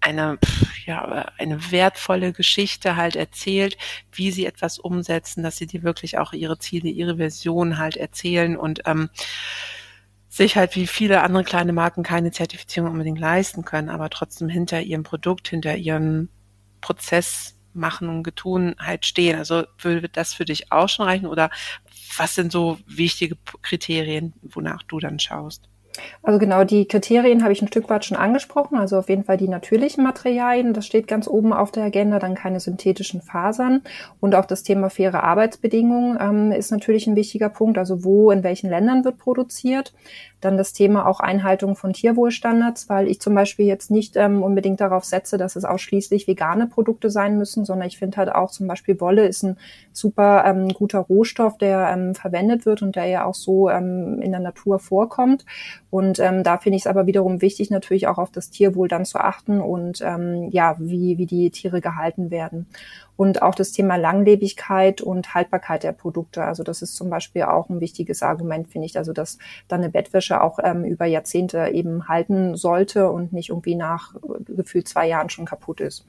eine 0.00 0.38
ja 0.86 1.26
eine 1.38 1.70
wertvolle 1.72 2.32
Geschichte 2.32 2.96
halt 2.96 3.16
erzählt, 3.16 3.76
wie 4.12 4.30
sie 4.30 4.46
etwas 4.46 4.78
umsetzen, 4.78 5.42
dass 5.42 5.56
sie 5.56 5.66
dir 5.66 5.82
wirklich 5.82 6.18
auch 6.18 6.32
ihre 6.32 6.58
Ziele, 6.58 6.88
ihre 6.88 7.16
Version 7.16 7.78
halt 7.78 7.96
erzählen 7.96 8.56
und 8.56 8.82
ähm, 8.86 9.10
sich 10.30 10.56
halt 10.56 10.76
wie 10.76 10.86
viele 10.86 11.22
andere 11.22 11.44
kleine 11.44 11.72
Marken 11.72 12.04
keine 12.04 12.30
Zertifizierung 12.30 12.92
unbedingt 12.92 13.18
leisten 13.18 13.64
können, 13.64 13.90
aber 13.90 14.10
trotzdem 14.10 14.48
hinter 14.48 14.80
ihrem 14.80 15.02
Produkt, 15.02 15.48
hinter 15.48 15.76
ihrem 15.76 16.30
Prozess 16.80 17.56
machen 17.74 18.08
und 18.08 18.22
getun 18.22 18.76
halt 18.78 19.06
stehen. 19.06 19.36
Also 19.38 19.64
würde 19.78 20.08
das 20.08 20.34
für 20.34 20.44
dich 20.44 20.72
auch 20.72 20.88
schon 20.88 21.06
reichen 21.06 21.26
oder 21.26 21.50
was 22.16 22.34
sind 22.34 22.52
so 22.52 22.78
wichtige 22.86 23.36
Kriterien, 23.62 24.34
wonach 24.42 24.82
du 24.84 25.00
dann 25.00 25.18
schaust? 25.18 25.69
Also 26.22 26.38
genau, 26.38 26.64
die 26.64 26.86
Kriterien 26.86 27.42
habe 27.42 27.52
ich 27.52 27.62
ein 27.62 27.68
Stück 27.68 27.88
weit 27.90 28.04
schon 28.04 28.16
angesprochen. 28.16 28.78
Also 28.78 28.98
auf 28.98 29.08
jeden 29.08 29.24
Fall 29.24 29.36
die 29.36 29.48
natürlichen 29.48 30.04
Materialien, 30.04 30.72
das 30.72 30.86
steht 30.86 31.08
ganz 31.08 31.26
oben 31.28 31.52
auf 31.52 31.72
der 31.72 31.84
Agenda, 31.84 32.18
dann 32.18 32.34
keine 32.34 32.60
synthetischen 32.60 33.22
Fasern. 33.22 33.82
Und 34.20 34.34
auch 34.34 34.44
das 34.44 34.62
Thema 34.62 34.90
faire 34.90 35.24
Arbeitsbedingungen 35.24 36.18
ähm, 36.20 36.52
ist 36.52 36.70
natürlich 36.70 37.06
ein 37.06 37.16
wichtiger 37.16 37.48
Punkt. 37.48 37.78
Also 37.78 38.04
wo, 38.04 38.30
in 38.30 38.42
welchen 38.42 38.70
Ländern 38.70 39.04
wird 39.04 39.18
produziert. 39.18 39.92
Dann 40.40 40.56
das 40.56 40.72
Thema 40.72 41.06
auch 41.06 41.20
Einhaltung 41.20 41.76
von 41.76 41.92
Tierwohlstandards, 41.92 42.88
weil 42.88 43.08
ich 43.08 43.20
zum 43.20 43.34
Beispiel 43.34 43.66
jetzt 43.66 43.90
nicht 43.90 44.16
ähm, 44.16 44.42
unbedingt 44.42 44.80
darauf 44.80 45.04
setze, 45.04 45.38
dass 45.38 45.56
es 45.56 45.64
ausschließlich 45.64 46.26
vegane 46.26 46.66
Produkte 46.66 47.10
sein 47.10 47.38
müssen, 47.38 47.64
sondern 47.64 47.88
ich 47.88 47.98
finde 47.98 48.16
halt 48.16 48.32
auch 48.34 48.50
zum 48.50 48.66
Beispiel 48.66 49.00
Wolle 49.00 49.26
ist 49.26 49.42
ein 49.42 49.56
super 49.92 50.44
ähm, 50.46 50.68
guter 50.68 51.00
Rohstoff, 51.00 51.58
der 51.58 51.90
ähm, 51.92 52.14
verwendet 52.14 52.66
wird 52.66 52.82
und 52.82 52.96
der 52.96 53.06
ja 53.06 53.24
auch 53.24 53.34
so 53.34 53.68
ähm, 53.68 54.20
in 54.22 54.32
der 54.32 54.40
Natur 54.40 54.78
vorkommt. 54.78 55.44
Und 55.90 56.20
ähm, 56.20 56.44
da 56.44 56.58
finde 56.58 56.76
ich 56.76 56.82
es 56.82 56.86
aber 56.86 57.06
wiederum 57.06 57.42
wichtig, 57.42 57.70
natürlich 57.70 58.06
auch 58.06 58.18
auf 58.18 58.30
das 58.30 58.50
Tierwohl 58.50 58.88
dann 58.88 59.04
zu 59.04 59.18
achten 59.18 59.60
und 59.60 60.00
ähm, 60.02 60.48
ja, 60.50 60.76
wie, 60.78 61.18
wie 61.18 61.26
die 61.26 61.50
Tiere 61.50 61.80
gehalten 61.80 62.30
werden 62.30 62.66
und 63.20 63.42
auch 63.42 63.54
das 63.54 63.72
Thema 63.72 63.96
Langlebigkeit 63.96 65.02
und 65.02 65.34
Haltbarkeit 65.34 65.82
der 65.82 65.92
Produkte. 65.92 66.42
Also 66.42 66.62
das 66.62 66.80
ist 66.80 66.96
zum 66.96 67.10
Beispiel 67.10 67.42
auch 67.42 67.68
ein 67.68 67.78
wichtiges 67.78 68.22
Argument, 68.22 68.66
finde 68.68 68.86
ich. 68.86 68.96
Also 68.96 69.12
dass 69.12 69.36
dann 69.68 69.80
eine 69.80 69.90
Bettwäsche 69.90 70.40
auch 70.40 70.58
ähm, 70.62 70.86
über 70.86 71.04
Jahrzehnte 71.04 71.68
eben 71.68 72.08
halten 72.08 72.56
sollte 72.56 73.10
und 73.10 73.34
nicht 73.34 73.50
irgendwie 73.50 73.74
nach 73.74 74.14
äh, 74.14 74.54
gefühlt 74.54 74.88
zwei 74.88 75.06
Jahren 75.06 75.28
schon 75.28 75.44
kaputt 75.44 75.82
ist. 75.82 76.06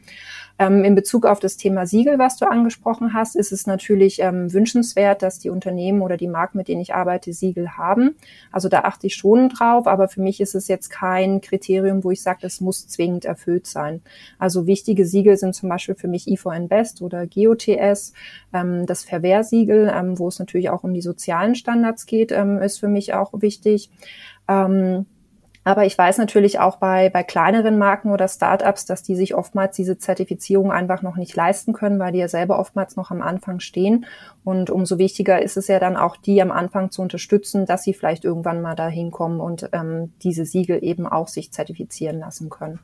Ähm, 0.57 0.85
in 0.85 0.95
Bezug 0.95 1.25
auf 1.25 1.41
das 1.41 1.57
Thema 1.57 1.85
Siegel, 1.85 2.17
was 2.17 2.37
du 2.37 2.49
angesprochen 2.49 3.13
hast, 3.13 3.35
ist 3.35 3.51
es 3.51 3.67
natürlich 3.67 4.19
ähm, 4.21 4.53
wünschenswert, 4.53 5.21
dass 5.21 5.37
die 5.37 5.49
Unternehmen 5.49 6.01
oder 6.01 6.15
die 6.15 6.29
Marken, 6.29 6.59
mit 6.59 6.69
denen 6.69 6.79
ich 6.79 6.95
arbeite, 6.95 7.33
Siegel 7.33 7.71
haben. 7.75 8.15
Also 8.53 8.69
da 8.69 8.83
achte 8.83 9.07
ich 9.07 9.15
schon 9.15 9.49
drauf 9.49 9.70
drauf, 9.71 9.87
aber 9.87 10.07
für 10.07 10.21
mich 10.21 10.41
ist 10.41 10.55
es 10.55 10.67
jetzt 10.67 10.89
kein 10.89 11.41
Kriterium, 11.41 12.03
wo 12.03 12.11
ich 12.11 12.21
sage, 12.21 12.45
es 12.45 12.61
muss 12.61 12.87
zwingend 12.87 13.25
erfüllt 13.25 13.67
sein. 13.67 14.01
Also 14.37 14.67
wichtige 14.67 15.05
Siegel 15.05 15.37
sind 15.37 15.55
zum 15.55 15.69
Beispiel 15.69 15.95
für 15.95 16.07
mich 16.07 16.27
IVN 16.27 16.67
Best 16.67 17.01
oder 17.01 17.27
GOTS. 17.27 18.13
Ähm, 18.53 18.85
das 18.85 19.03
Verwehrsiegel, 19.03 19.91
ähm, 19.93 20.19
wo 20.19 20.27
es 20.27 20.39
natürlich 20.39 20.69
auch 20.69 20.83
um 20.83 20.93
die 20.93 21.01
sozialen 21.01 21.55
Standards 21.55 22.05
geht, 22.05 22.31
ähm, 22.31 22.57
ist 22.59 22.79
für 22.79 22.87
mich 22.87 23.13
auch 23.13 23.31
wichtig. 23.33 23.89
Ähm, 24.47 25.05
aber 25.63 25.85
ich 25.85 25.95
weiß 25.95 26.17
natürlich 26.17 26.59
auch 26.59 26.77
bei, 26.77 27.09
bei 27.09 27.21
kleineren 27.21 27.77
Marken 27.77 28.11
oder 28.11 28.27
Startups, 28.27 28.85
dass 28.85 29.03
die 29.03 29.15
sich 29.15 29.35
oftmals 29.35 29.75
diese 29.75 29.97
Zertifizierung 29.97 30.71
einfach 30.71 31.03
noch 31.03 31.17
nicht 31.17 31.35
leisten 31.35 31.71
können, 31.73 31.99
weil 31.99 32.13
die 32.13 32.19
ja 32.19 32.27
selber 32.27 32.57
oftmals 32.57 32.95
noch 32.95 33.11
am 33.11 33.21
Anfang 33.21 33.59
stehen. 33.59 34.05
Und 34.43 34.71
umso 34.71 34.97
wichtiger 34.97 35.41
ist 35.41 35.57
es 35.57 35.67
ja 35.67 35.79
dann 35.79 35.97
auch, 35.97 36.17
die 36.17 36.41
am 36.41 36.51
Anfang 36.51 36.89
zu 36.89 37.03
unterstützen, 37.03 37.67
dass 37.67 37.83
sie 37.83 37.93
vielleicht 37.93 38.25
irgendwann 38.25 38.61
mal 38.61 38.75
dahin 38.75 39.11
kommen 39.11 39.39
und 39.39 39.69
ähm, 39.71 40.13
diese 40.23 40.45
Siegel 40.45 40.83
eben 40.83 41.05
auch 41.05 41.27
sich 41.27 41.51
zertifizieren 41.51 42.19
lassen 42.19 42.49
können. 42.49 42.79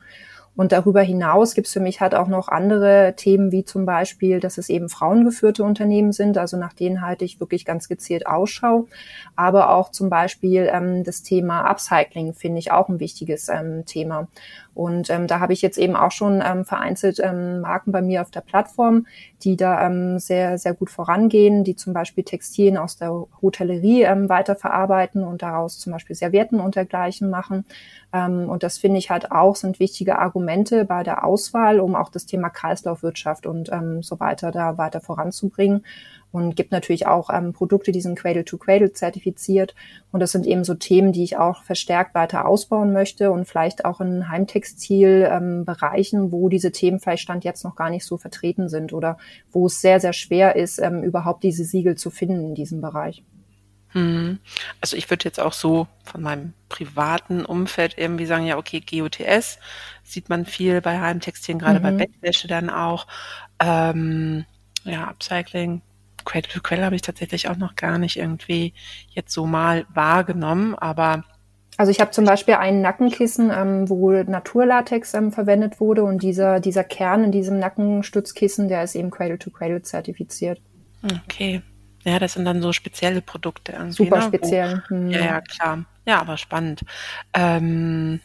Und 0.58 0.72
darüber 0.72 1.02
hinaus 1.02 1.54
gibt 1.54 1.68
es 1.68 1.74
für 1.74 1.80
mich 1.80 2.02
halt 2.02 2.16
auch 2.16 2.28
noch 2.28 2.48
andere 2.48 3.14
Themen, 3.16 3.52
wie 3.52 3.64
zum 3.64 3.86
Beispiel, 3.86 4.40
dass 4.40 4.58
es 4.58 4.70
eben 4.70 4.90
frauengeführte 4.90 5.64
Unternehmen 5.64 6.12
sind, 6.12 6.38
also 6.38 6.58
nach 6.58 6.74
denen 6.74 7.02
halte 7.02 7.26
ich 7.26 7.40
wirklich 7.40 7.64
ganz 7.64 7.88
gezielt 7.88 8.26
Ausschau. 8.26 8.88
Aber 9.36 9.70
auch 9.70 9.92
zum 9.92 10.10
Beispiel 10.10 10.68
ähm, 10.74 11.04
das 11.04 11.22
Thema 11.22 11.62
Upcycling 11.62 12.34
finde 12.34 12.58
ich 12.58 12.72
auch 12.72 12.90
ein 12.90 13.00
wichtiges 13.00 13.50
ähm, 13.50 13.86
Thema. 13.86 14.28
Und 14.78 15.10
ähm, 15.10 15.26
da 15.26 15.40
habe 15.40 15.54
ich 15.54 15.64
jetzt 15.64 15.80
eben 15.80 15.96
auch 15.96 16.12
schon 16.12 16.44
ähm, 16.46 16.64
vereinzelt 16.64 17.20
ähm, 17.20 17.62
Marken 17.62 17.92
bei 17.92 18.04
mir 18.04 18.22
auf 18.22 18.30
der 18.30 18.42
Plattform, 18.42 19.08
die 19.42 19.58
da 19.58 19.88
ähm, 19.88 20.20
sehr, 20.20 20.60
sehr 20.60 20.76
gut 20.76 20.92
vorangehen, 20.92 21.64
die 21.64 21.76
zum 21.76 21.94
Beispiel 21.94 22.24
Textilien 22.24 22.78
aus 22.78 22.96
der 22.96 23.26
Hotellerie 23.42 24.04
ähm, 24.04 24.30
weiterverarbeiten 24.30 25.24
und 25.24 25.42
daraus 25.42 25.80
zum 25.80 25.94
Beispiel 25.94 26.16
Servietten 26.16 26.60
und 26.60 26.76
dergleichen 26.76 27.32
machen. 27.32 27.66
Ähm, 28.14 28.48
und 28.48 28.62
das 28.62 28.78
finde 28.78 29.00
ich 29.00 29.10
halt 29.10 29.32
auch, 29.32 29.56
sind 29.56 29.80
wichtige 29.80 30.20
Argumente 30.20 30.86
bei 30.86 31.02
der 31.02 31.24
Auswahl, 31.26 31.80
um 31.80 31.96
auch 31.96 32.10
das 32.10 32.28
Thema 32.28 32.52
Kreislaufwirtschaft 32.52 33.48
und 33.48 33.72
ähm, 33.72 34.04
so 34.04 34.20
weiter 34.20 34.52
da 34.52 34.78
weiter 34.78 35.02
voranzubringen 35.02 35.84
und 36.32 36.56
gibt 36.56 36.72
natürlich 36.72 37.08
auch 37.08 37.30
ähm, 37.34 37.54
Produkte, 37.54 37.92
die 37.92 38.02
sind 38.02 38.18
Cradle 38.18 38.46
to 38.46 38.58
Cradle 38.58 38.92
zertifiziert. 38.92 39.76
Und 40.12 40.20
das 40.20 40.32
sind 40.32 40.46
eben 40.46 40.64
so 40.64 40.76
Themen, 40.76 41.12
die 41.12 41.24
ich 41.24 41.38
auch 41.38 41.64
verstärkt 41.64 42.14
weiter 42.16 42.46
ausbauen 42.48 42.94
möchte 42.94 43.32
und 43.32 43.46
vielleicht 43.46 43.86
auch 43.86 44.02
in 44.02 44.30
Heimtextil-Bereichen, 44.30 46.20
ähm, 46.20 46.32
wo 46.32 46.50
diese 46.50 46.72
Themen 46.72 47.00
vielleicht 47.00 47.24
Stand 47.24 47.44
jetzt 47.44 47.64
noch 47.64 47.76
gar 47.76 47.90
nicht 47.90 48.06
so 48.06 48.18
vertreten 48.18 48.70
sind 48.70 48.94
oder 48.94 49.18
wo 49.52 49.68
es 49.68 49.82
sehr, 49.82 50.00
sehr 50.00 50.14
schwer 50.14 50.56
ist, 50.56 50.80
ähm, 50.80 51.04
überhaupt 51.04 51.44
diese 51.44 51.64
Siegel 51.64 51.96
zu 51.96 52.10
finden 52.10 52.50
in 52.50 52.56
diesem 52.56 52.82
Bereich. 52.82 53.24
Hm. 53.90 54.40
Also 54.82 54.98
ich 54.98 55.10
würde 55.10 55.26
jetzt 55.26 55.40
auch 55.40 55.54
so 55.54 55.88
von 56.04 56.22
meinem 56.22 56.54
privaten 56.70 57.46
Umfeld 57.46 57.98
irgendwie 57.98 58.26
sagen, 58.26 58.46
ja, 58.46 58.58
okay, 58.58 58.82
GOTS 58.82 59.60
sieht 60.04 60.30
man 60.30 60.46
viel 60.46 60.82
bei 60.82 61.00
Heimtextilien, 61.00 61.60
gerade 61.60 61.80
mhm. 61.80 61.84
bei 61.84 61.92
Bettwäsche 61.92 62.48
dann 62.48 62.70
auch. 62.70 63.08
Ähm, 63.60 64.46
ja, 64.84 65.08
Upcycling, 65.10 65.82
Cradle 66.28 66.52
to 66.52 66.62
Cradle 66.62 66.86
habe 66.86 66.96
ich 66.96 67.02
tatsächlich 67.02 67.50
auch 67.50 67.58
noch 67.58 67.76
gar 67.76 67.98
nicht 67.98 68.18
irgendwie 68.18 68.74
jetzt 69.10 69.34
so 69.34 69.46
mal 69.46 69.86
wahrgenommen, 69.94 70.76
aber 70.76 71.24
also 71.78 71.92
ich 71.92 72.02
habe 72.02 72.10
zum 72.10 72.26
Beispiel 72.26 72.56
ein 72.56 72.82
Nackenkissen, 72.82 73.52
ähm, 73.56 73.88
wo 73.88 74.12
Naturlatex 74.12 75.14
ähm, 75.14 75.32
verwendet 75.32 75.80
wurde 75.80 76.04
und 76.04 76.24
dieser, 76.24 76.60
dieser 76.60 76.84
Kern 76.84 77.24
in 77.24 77.32
diesem 77.32 77.60
Nackenstützkissen, 77.60 78.68
der 78.68 78.84
ist 78.84 78.96
eben 78.96 79.12
Cradle 79.12 79.38
to 79.38 79.52
Cradle 79.52 79.84
zertifiziert. 79.84 80.60
Okay. 81.24 81.62
Ja, 82.04 82.18
das 82.18 82.34
sind 82.34 82.46
dann 82.46 82.64
so 82.64 82.74
spezielle 82.74 83.22
Produkte. 83.22 83.74
Super 83.90 84.18
ne? 84.18 84.24
speziell. 84.24 84.84
Wo, 84.90 84.96
hm. 84.96 85.12
Ja, 85.12 85.20
ja, 85.20 85.42
klar. 85.42 85.86
Ja, 86.08 86.20
aber 86.20 86.38
spannend. 86.38 86.82
Ähm, 87.34 88.22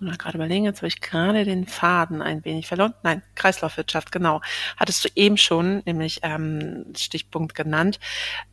muss 0.00 0.10
mal 0.10 0.16
gerade 0.16 0.36
überlegen, 0.36 0.64
jetzt 0.64 0.78
habe 0.78 0.88
ich 0.88 1.00
gerade 1.00 1.44
den 1.44 1.66
Faden 1.66 2.20
ein 2.22 2.44
wenig 2.44 2.66
verloren. 2.66 2.94
Nein, 3.02 3.22
Kreislaufwirtschaft, 3.34 4.12
genau. 4.12 4.40
Hattest 4.76 5.04
du 5.04 5.08
eben 5.14 5.36
schon, 5.36 5.82
nämlich 5.86 6.20
ähm, 6.22 6.86
Stichpunkt 6.96 7.54
genannt, 7.54 7.98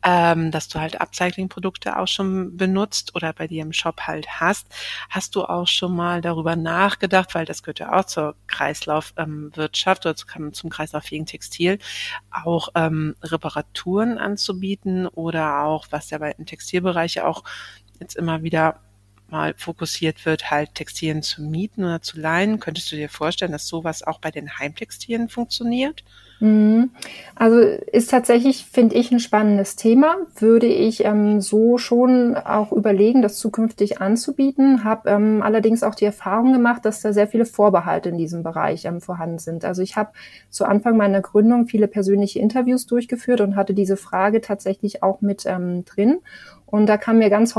ähm, 0.02 0.50
dass 0.50 0.68
du 0.68 0.80
halt 0.80 1.00
Upcycling-Produkte 1.00 1.98
auch 1.98 2.08
schon 2.08 2.56
benutzt 2.56 3.14
oder 3.14 3.32
bei 3.32 3.46
dir 3.46 3.62
im 3.62 3.72
Shop 3.72 4.02
halt 4.02 4.40
hast. 4.40 4.68
Hast 5.10 5.36
du 5.36 5.44
auch 5.44 5.66
schon 5.66 5.94
mal 5.94 6.20
darüber 6.20 6.56
nachgedacht, 6.56 7.34
weil 7.34 7.44
das 7.44 7.62
gehört 7.62 7.80
ja 7.80 7.92
auch 7.92 8.04
zur 8.04 8.36
Kreislaufwirtschaft 8.46 10.06
ähm, 10.06 10.10
oder 10.10 10.16
zu, 10.16 10.50
zum 10.52 10.70
kreislauffähigen 10.70 11.26
Textil, 11.26 11.78
auch 12.30 12.68
ähm, 12.74 13.16
Reparaturen 13.22 14.18
anzubieten 14.18 15.06
oder 15.06 15.64
auch, 15.64 15.86
was 15.90 16.10
ja 16.10 16.18
bei 16.18 16.32
im 16.38 16.46
Textilbereich 16.46 17.20
auch 17.20 17.44
jetzt 18.00 18.16
immer 18.16 18.42
wieder 18.42 18.80
mal 19.34 19.54
fokussiert 19.56 20.24
wird, 20.26 20.50
halt 20.52 20.74
Textilien 20.74 21.22
zu 21.22 21.42
mieten 21.42 21.82
oder 21.82 22.00
zu 22.00 22.20
leihen. 22.20 22.60
Könntest 22.60 22.92
du 22.92 22.96
dir 22.96 23.08
vorstellen, 23.08 23.50
dass 23.50 23.66
sowas 23.66 24.04
auch 24.04 24.20
bei 24.20 24.30
den 24.30 24.58
Heimtextilien 24.58 25.28
funktioniert? 25.28 26.04
Mhm. 26.38 26.90
Also 27.34 27.58
ist 27.58 28.10
tatsächlich, 28.10 28.64
finde 28.64 28.94
ich, 28.94 29.10
ein 29.10 29.18
spannendes 29.18 29.74
Thema. 29.74 30.16
Würde 30.36 30.66
ich 30.66 31.04
ähm, 31.04 31.40
so 31.40 31.78
schon 31.78 32.36
auch 32.36 32.70
überlegen, 32.70 33.22
das 33.22 33.38
zukünftig 33.38 34.00
anzubieten. 34.00 34.84
Habe 34.84 35.10
ähm, 35.10 35.42
allerdings 35.42 35.82
auch 35.82 35.94
die 35.94 36.04
Erfahrung 36.04 36.52
gemacht, 36.52 36.84
dass 36.84 37.00
da 37.00 37.12
sehr 37.12 37.26
viele 37.26 37.46
Vorbehalte 37.46 38.10
in 38.10 38.18
diesem 38.18 38.42
Bereich 38.42 38.84
ähm, 38.84 39.00
vorhanden 39.00 39.38
sind. 39.38 39.64
Also 39.64 39.82
ich 39.82 39.96
habe 39.96 40.10
zu 40.50 40.64
Anfang 40.64 40.96
meiner 40.96 41.20
Gründung 41.22 41.66
viele 41.66 41.88
persönliche 41.88 42.38
Interviews 42.38 42.86
durchgeführt 42.86 43.40
und 43.40 43.56
hatte 43.56 43.74
diese 43.74 43.96
Frage 43.96 44.40
tatsächlich 44.40 45.02
auch 45.02 45.22
mit 45.22 45.44
ähm, 45.46 45.84
drin. 45.84 46.20
Und 46.66 46.86
da 46.86 46.96
kam 46.96 47.18
mir 47.18 47.30
ganz, 47.30 47.54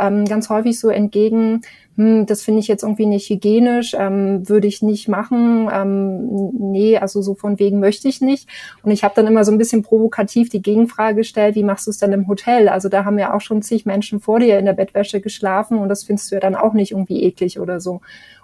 ähm, 0.00 0.24
ganz 0.26 0.50
häufig 0.50 0.78
so 0.78 0.88
entgegen, 0.88 1.62
hm, 1.98 2.26
das 2.26 2.42
finde 2.42 2.60
ich 2.60 2.68
jetzt 2.68 2.84
irgendwie 2.84 3.06
nicht 3.06 3.28
hygienisch, 3.28 3.96
ähm, 3.98 4.48
würde 4.48 4.68
ich 4.68 4.82
nicht 4.82 5.08
machen, 5.08 5.68
ähm, 5.72 6.52
nee, 6.56 6.96
also 6.96 7.22
so 7.22 7.34
von 7.34 7.58
wegen 7.58 7.80
möchte 7.80 8.06
ich 8.06 8.20
nicht. 8.20 8.48
Und 8.84 8.92
ich 8.92 9.02
habe 9.02 9.14
dann 9.16 9.26
immer 9.26 9.44
so 9.44 9.50
ein 9.50 9.58
bisschen 9.58 9.82
provokativ 9.82 10.48
die 10.48 10.62
Gegenfrage 10.62 11.16
gestellt, 11.16 11.56
wie 11.56 11.64
machst 11.64 11.88
du 11.88 11.90
es 11.90 11.98
denn 11.98 12.12
im 12.12 12.28
Hotel? 12.28 12.68
Also 12.68 12.88
da 12.88 13.04
haben 13.04 13.18
ja 13.18 13.34
auch 13.34 13.40
schon 13.40 13.62
zig 13.62 13.84
Menschen 13.84 14.20
vor 14.20 14.38
dir 14.38 14.60
in 14.60 14.64
der 14.64 14.74
Bettwäsche 14.74 15.20
geschlafen 15.20 15.76
und 15.76 15.88
das 15.88 16.04
findest 16.04 16.30
du 16.30 16.36
ja 16.36 16.40
dann 16.40 16.54
auch 16.54 16.72
nicht 16.72 16.92
irgendwie 16.92 17.24
eklig 17.24 17.58
oder 17.58 17.80
so 17.80 18.00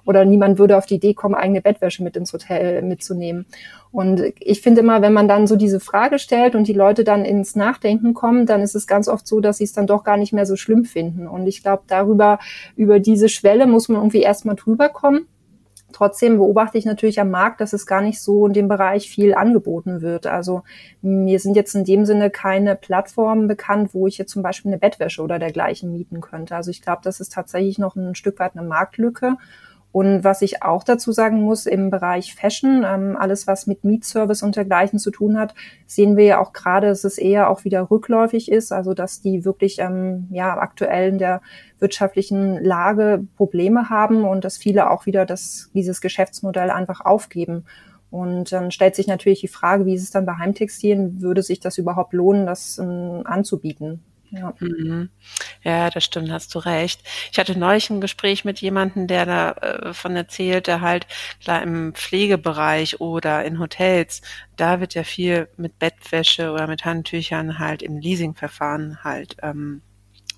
oder 0.06 0.25
niemand 0.25 0.58
würde 0.58 0.76
auf 0.76 0.87
die 0.87 0.96
Idee 0.96 1.14
kommen, 1.14 1.34
eigene 1.34 1.61
Bettwäsche 1.61 2.02
mit 2.02 2.16
ins 2.16 2.32
Hotel 2.32 2.82
mitzunehmen. 2.82 3.46
Und 3.90 4.20
ich 4.40 4.61
finde 4.61 4.80
immer, 4.80 5.02
wenn 5.02 5.12
man 5.12 5.28
dann 5.28 5.46
so 5.46 5.54
diese 5.54 5.78
Frage 5.78 6.18
stellt 6.18 6.56
und 6.56 6.66
die 6.66 6.73
Leute 6.73 7.04
dann 7.04 7.25
ins 7.25 7.54
Nachdenken 7.54 8.12
kommen, 8.12 8.44
dann 8.44 8.61
ist 8.61 8.75
es 8.75 8.88
ganz 8.88 9.06
oft 9.06 9.26
so, 9.26 9.40
dass 9.40 9.58
sie 9.58 9.64
es 9.64 9.73
dann 9.73 9.87
doch 9.87 10.02
gar 10.02 10.16
nicht 10.16 10.32
mehr 10.32 10.46
so 10.46 10.56
schlimm 10.56 10.84
finden. 10.84 11.28
Und 11.28 11.46
ich 11.46 11.62
glaube, 11.62 11.84
darüber, 11.87 12.40
über 12.76 12.99
diese 12.99 13.28
Schwelle 13.44 13.66
muss 13.66 13.90
man 13.90 13.98
irgendwie 13.98 14.22
erstmal 14.22 14.56
drüber 14.56 14.88
kommen. 14.88 15.28
Trotzdem 15.92 16.38
beobachte 16.38 16.78
ich 16.78 16.86
natürlich 16.86 17.20
am 17.20 17.30
Markt, 17.30 17.60
dass 17.60 17.74
es 17.74 17.86
gar 17.86 18.00
nicht 18.00 18.20
so 18.20 18.46
in 18.46 18.54
dem 18.54 18.68
Bereich 18.68 19.08
viel 19.08 19.34
angeboten 19.34 20.00
wird. 20.00 20.26
Also 20.26 20.62
mir 21.02 21.38
sind 21.38 21.54
jetzt 21.54 21.74
in 21.74 21.84
dem 21.84 22.06
Sinne 22.06 22.30
keine 22.30 22.74
Plattformen 22.74 23.46
bekannt, 23.46 23.90
wo 23.92 24.06
ich 24.06 24.16
jetzt 24.18 24.32
zum 24.32 24.42
Beispiel 24.42 24.70
eine 24.70 24.78
Bettwäsche 24.78 25.22
oder 25.22 25.38
dergleichen 25.38 25.92
mieten 25.92 26.20
könnte. 26.22 26.56
Also 26.56 26.70
ich 26.70 26.80
glaube, 26.80 27.02
das 27.04 27.20
ist 27.20 27.32
tatsächlich 27.32 27.78
noch 27.78 27.96
ein 27.96 28.14
Stück 28.14 28.40
weit 28.40 28.56
eine 28.56 28.66
Marktlücke. 28.66 29.36
Und 29.94 30.24
was 30.24 30.42
ich 30.42 30.64
auch 30.64 30.82
dazu 30.82 31.12
sagen 31.12 31.42
muss, 31.42 31.66
im 31.66 31.88
Bereich 31.88 32.34
Fashion, 32.34 32.84
ähm, 32.84 33.16
alles 33.16 33.46
was 33.46 33.68
mit 33.68 33.84
Mietservice 33.84 34.42
und 34.42 34.56
dergleichen 34.56 34.98
zu 34.98 35.12
tun 35.12 35.38
hat, 35.38 35.54
sehen 35.86 36.16
wir 36.16 36.24
ja 36.24 36.40
auch 36.40 36.52
gerade, 36.52 36.88
dass 36.88 37.04
es 37.04 37.16
eher 37.16 37.48
auch 37.48 37.62
wieder 37.62 37.92
rückläufig 37.92 38.50
ist, 38.50 38.72
also 38.72 38.92
dass 38.92 39.20
die 39.20 39.44
wirklich 39.44 39.78
ähm, 39.78 40.26
ja 40.32 40.58
aktuell 40.58 41.10
in 41.10 41.18
der 41.18 41.42
wirtschaftlichen 41.78 42.60
Lage 42.60 43.24
Probleme 43.36 43.88
haben 43.88 44.24
und 44.24 44.44
dass 44.44 44.56
viele 44.56 44.90
auch 44.90 45.06
wieder 45.06 45.26
das, 45.26 45.70
dieses 45.74 46.00
Geschäftsmodell 46.00 46.70
einfach 46.70 47.00
aufgeben. 47.00 47.64
Und 48.10 48.50
dann 48.50 48.72
stellt 48.72 48.96
sich 48.96 49.06
natürlich 49.06 49.42
die 49.42 49.48
Frage, 49.48 49.86
wie 49.86 49.94
ist 49.94 50.02
es 50.02 50.10
dann 50.10 50.26
bei 50.26 50.34
Heimtextilien? 50.34 51.22
Würde 51.22 51.44
sich 51.44 51.60
das 51.60 51.78
überhaupt 51.78 52.14
lohnen, 52.14 52.46
das 52.46 52.78
ähm, 52.78 53.20
anzubieten? 53.26 54.02
Ja. 54.35 54.53
Mhm. 54.59 55.11
ja, 55.62 55.91
das 55.91 56.05
stimmt, 56.05 56.31
hast 56.31 56.55
du 56.55 56.59
recht. 56.59 57.00
Ich 57.31 57.38
hatte 57.38 57.59
neulich 57.59 57.91
ein 57.91 58.00
Gespräch 58.00 58.45
mit 58.45 58.61
jemandem, 58.61 59.07
der 59.07 59.26
davon 59.26 60.17
äh, 60.17 60.19
erzählt, 60.19 60.67
der 60.67 60.81
halt 60.81 61.07
klar 61.41 61.62
im 61.62 61.95
Pflegebereich 61.95 63.00
oder 63.00 63.45
in 63.45 63.59
Hotels, 63.59 64.23
da 64.57 64.81
wird 64.81 64.95
ja 64.95 65.05
viel 65.05 65.49
mit 65.57 65.79
Bettwäsche 65.79 66.50
oder 66.53 66.67
mit 66.67 66.85
Handtüchern 66.85 67.59
halt 67.59 67.83
im 67.83 67.99
Leasingverfahren 67.99 69.05
halt 69.05 69.37
ähm, 69.43 69.83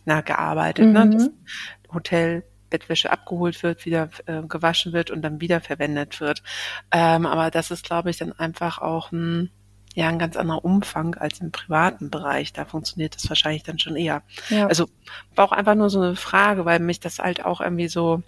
na, 0.05 0.21
gearbeitet. 0.21 0.87
Ne? 0.87 1.05
Mhm. 1.05 1.11
Ne? 1.11 1.17
Das 1.17 1.95
Hotel 1.95 2.45
Bettwäsche 2.69 3.11
abgeholt 3.11 3.62
wird, 3.62 3.87
wieder 3.87 4.11
äh, 4.26 4.43
gewaschen 4.43 4.93
wird 4.93 5.11
und 5.11 5.23
dann 5.23 5.41
wieder 5.41 5.61
verwendet 5.61 6.21
wird. 6.21 6.43
Ähm, 6.91 7.25
aber 7.25 7.50
das 7.50 7.71
ist, 7.71 7.85
glaube 7.85 8.11
ich, 8.11 8.19
dann 8.19 8.33
einfach 8.33 8.79
auch 8.79 9.12
ein 9.12 9.50
ja 9.97 10.09
ein 10.09 10.19
ganz 10.19 10.37
anderer 10.37 10.65
Umfang 10.65 11.15
als 11.15 11.41
im 11.41 11.50
privaten 11.50 12.11
Bereich. 12.11 12.53
Da 12.53 12.67
funktioniert 12.67 13.17
das 13.17 13.29
wahrscheinlich 13.31 13.62
dann 13.62 13.79
schon 13.79 13.97
eher. 13.97 14.23
Ja. 14.50 14.67
Also 14.67 14.88
war 15.35 15.47
auch 15.47 15.53
einfach 15.53 15.75
nur 15.75 15.88
so 15.88 16.00
eine 16.00 16.17
Frage, 16.17 16.67
weil 16.67 16.81
mich 16.81 17.00
das 17.00 17.19
halt 17.19 17.45
auch 17.45 17.62
irgendwie 17.62 17.88
so 17.88 18.23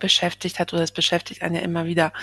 beschäftigt 0.00 0.58
hat 0.58 0.72
oder 0.72 0.82
es 0.82 0.90
beschäftigt 0.90 1.42
einen 1.42 1.56
ja 1.56 1.60
immer 1.60 1.84
wieder, 1.84 2.14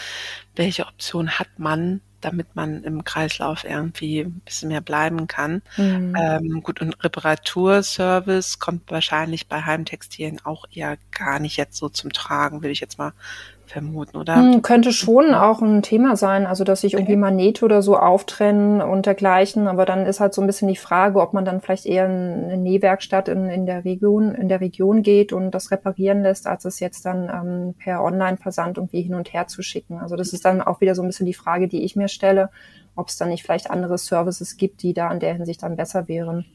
welche 0.56 0.88
Option 0.88 1.30
hat 1.38 1.48
man, 1.58 2.02
damit 2.22 2.56
man 2.56 2.84
im 2.84 3.04
Kreislauf 3.04 3.64
irgendwie 3.64 4.22
ein 4.22 4.42
bisschen 4.44 4.70
mehr 4.70 4.82
bleiben 4.82 5.28
kann. 5.28 5.62
Mhm. 5.78 6.16
Ähm, 6.20 6.64
gut, 6.64 6.82
und 6.82 7.02
Reparaturservice 7.04 8.58
kommt 8.58 8.90
wahrscheinlich 8.90 9.48
bei 9.48 9.62
Heimtextilien 9.62 10.44
auch 10.44 10.66
eher 10.74 10.98
gar 11.12 11.38
nicht 11.38 11.56
jetzt 11.56 11.78
so 11.78 11.88
zum 11.88 12.12
Tragen, 12.12 12.64
will 12.64 12.72
ich 12.72 12.80
jetzt 12.80 12.98
mal 12.98 13.14
vermuten, 13.70 14.18
oder? 14.18 14.36
Hm, 14.36 14.62
könnte 14.62 14.92
schon 14.92 15.34
auch 15.34 15.62
ein 15.62 15.82
Thema 15.82 16.16
sein, 16.16 16.46
also 16.46 16.64
dass 16.64 16.82
sich 16.82 16.94
irgendwie 16.94 17.16
mal 17.16 17.32
Nähte 17.32 17.64
oder 17.64 17.82
so 17.82 17.98
auftrennen 17.98 18.82
und 18.82 19.06
dergleichen, 19.06 19.68
aber 19.68 19.86
dann 19.86 20.06
ist 20.06 20.20
halt 20.20 20.34
so 20.34 20.42
ein 20.42 20.48
bisschen 20.48 20.68
die 20.68 20.76
Frage, 20.76 21.20
ob 21.22 21.34
man 21.34 21.46
dann 21.46 21.62
vielleicht 21.62 21.86
eher 21.86 22.06
eine 22.06 22.58
Nähwerkstatt 22.58 23.28
in, 23.28 23.50
in 23.50 23.66
der 23.66 23.86
Region, 23.86 24.34
in 24.36 24.50
der 24.50 24.62
Region 24.62 25.04
geht 25.04 25.32
und 25.32 25.52
das 25.52 25.72
reparieren 25.72 26.24
lässt, 26.24 26.48
als 26.48 26.66
es 26.66 26.80
jetzt 26.80 27.06
dann 27.06 27.30
ähm, 27.30 27.76
per 27.78 28.04
Online-Versand 28.04 28.78
irgendwie 28.78 29.02
hin 29.02 29.16
und 29.16 29.34
her 29.34 29.48
zu 29.48 29.62
schicken. 29.62 30.00
Also 30.00 30.16
das 30.16 30.34
ist 30.34 30.46
dann 30.46 30.62
auch 30.62 30.82
wieder 30.82 30.96
so 30.96 31.02
ein 31.02 31.08
bisschen 31.08 31.26
die 31.26 31.34
Frage, 31.34 31.68
die 31.68 31.84
ich 31.84 31.96
mir 31.96 32.08
stelle, 32.08 32.50
ob 32.96 33.08
es 33.08 33.18
dann 33.18 33.30
nicht 33.30 33.44
vielleicht 33.44 33.72
andere 33.72 33.98
Services 33.98 34.58
gibt, 34.58 34.84
die 34.84 34.94
da 34.94 35.12
in 35.12 35.20
der 35.20 35.34
Hinsicht 35.36 35.64
dann 35.64 35.76
besser 35.76 36.08
wären. 36.08 36.46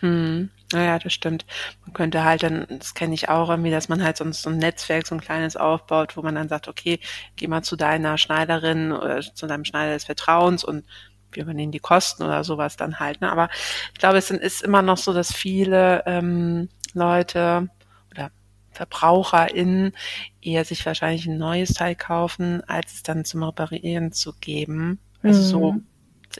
Hm. 0.00 0.50
Naja, 0.72 0.98
das 0.98 1.12
stimmt. 1.12 1.46
Man 1.84 1.92
könnte 1.92 2.24
halt 2.24 2.42
dann, 2.42 2.66
das 2.68 2.94
kenne 2.94 3.14
ich 3.14 3.28
auch 3.28 3.50
irgendwie, 3.50 3.70
dass 3.70 3.88
man 3.88 4.02
halt 4.02 4.16
sonst 4.16 4.42
so 4.42 4.50
ein 4.50 4.58
Netzwerk, 4.58 5.06
so 5.06 5.14
ein 5.14 5.20
kleines 5.20 5.56
aufbaut, 5.56 6.16
wo 6.16 6.22
man 6.22 6.36
dann 6.36 6.48
sagt, 6.48 6.68
okay, 6.68 7.00
geh 7.36 7.48
mal 7.48 7.62
zu 7.62 7.76
deiner 7.76 8.18
Schneiderin 8.18 8.92
oder 8.92 9.20
zu 9.20 9.46
deinem 9.46 9.64
Schneider 9.64 9.94
des 9.94 10.04
Vertrauens 10.04 10.64
und 10.64 10.84
wir 11.32 11.42
übernehmen 11.42 11.72
die 11.72 11.80
Kosten 11.80 12.22
oder 12.22 12.44
sowas 12.44 12.76
dann 12.76 12.98
halt. 12.98 13.20
Ne? 13.20 13.30
Aber 13.30 13.48
ich 13.92 13.98
glaube, 13.98 14.18
es 14.18 14.30
ist 14.30 14.62
immer 14.62 14.82
noch 14.82 14.96
so, 14.96 15.12
dass 15.12 15.32
viele 15.32 16.02
ähm, 16.06 16.68
Leute 16.92 17.68
oder 18.10 18.30
VerbraucherInnen 18.72 19.92
eher 20.40 20.64
sich 20.64 20.84
wahrscheinlich 20.86 21.26
ein 21.26 21.38
neues 21.38 21.74
Teil 21.74 21.94
kaufen, 21.94 22.62
als 22.66 22.94
es 22.94 23.02
dann 23.02 23.24
zum 23.24 23.42
Reparieren 23.42 24.12
zu 24.12 24.32
geben. 24.40 24.98
Also 25.22 25.40
mhm. 25.40 25.44
so 25.44 25.82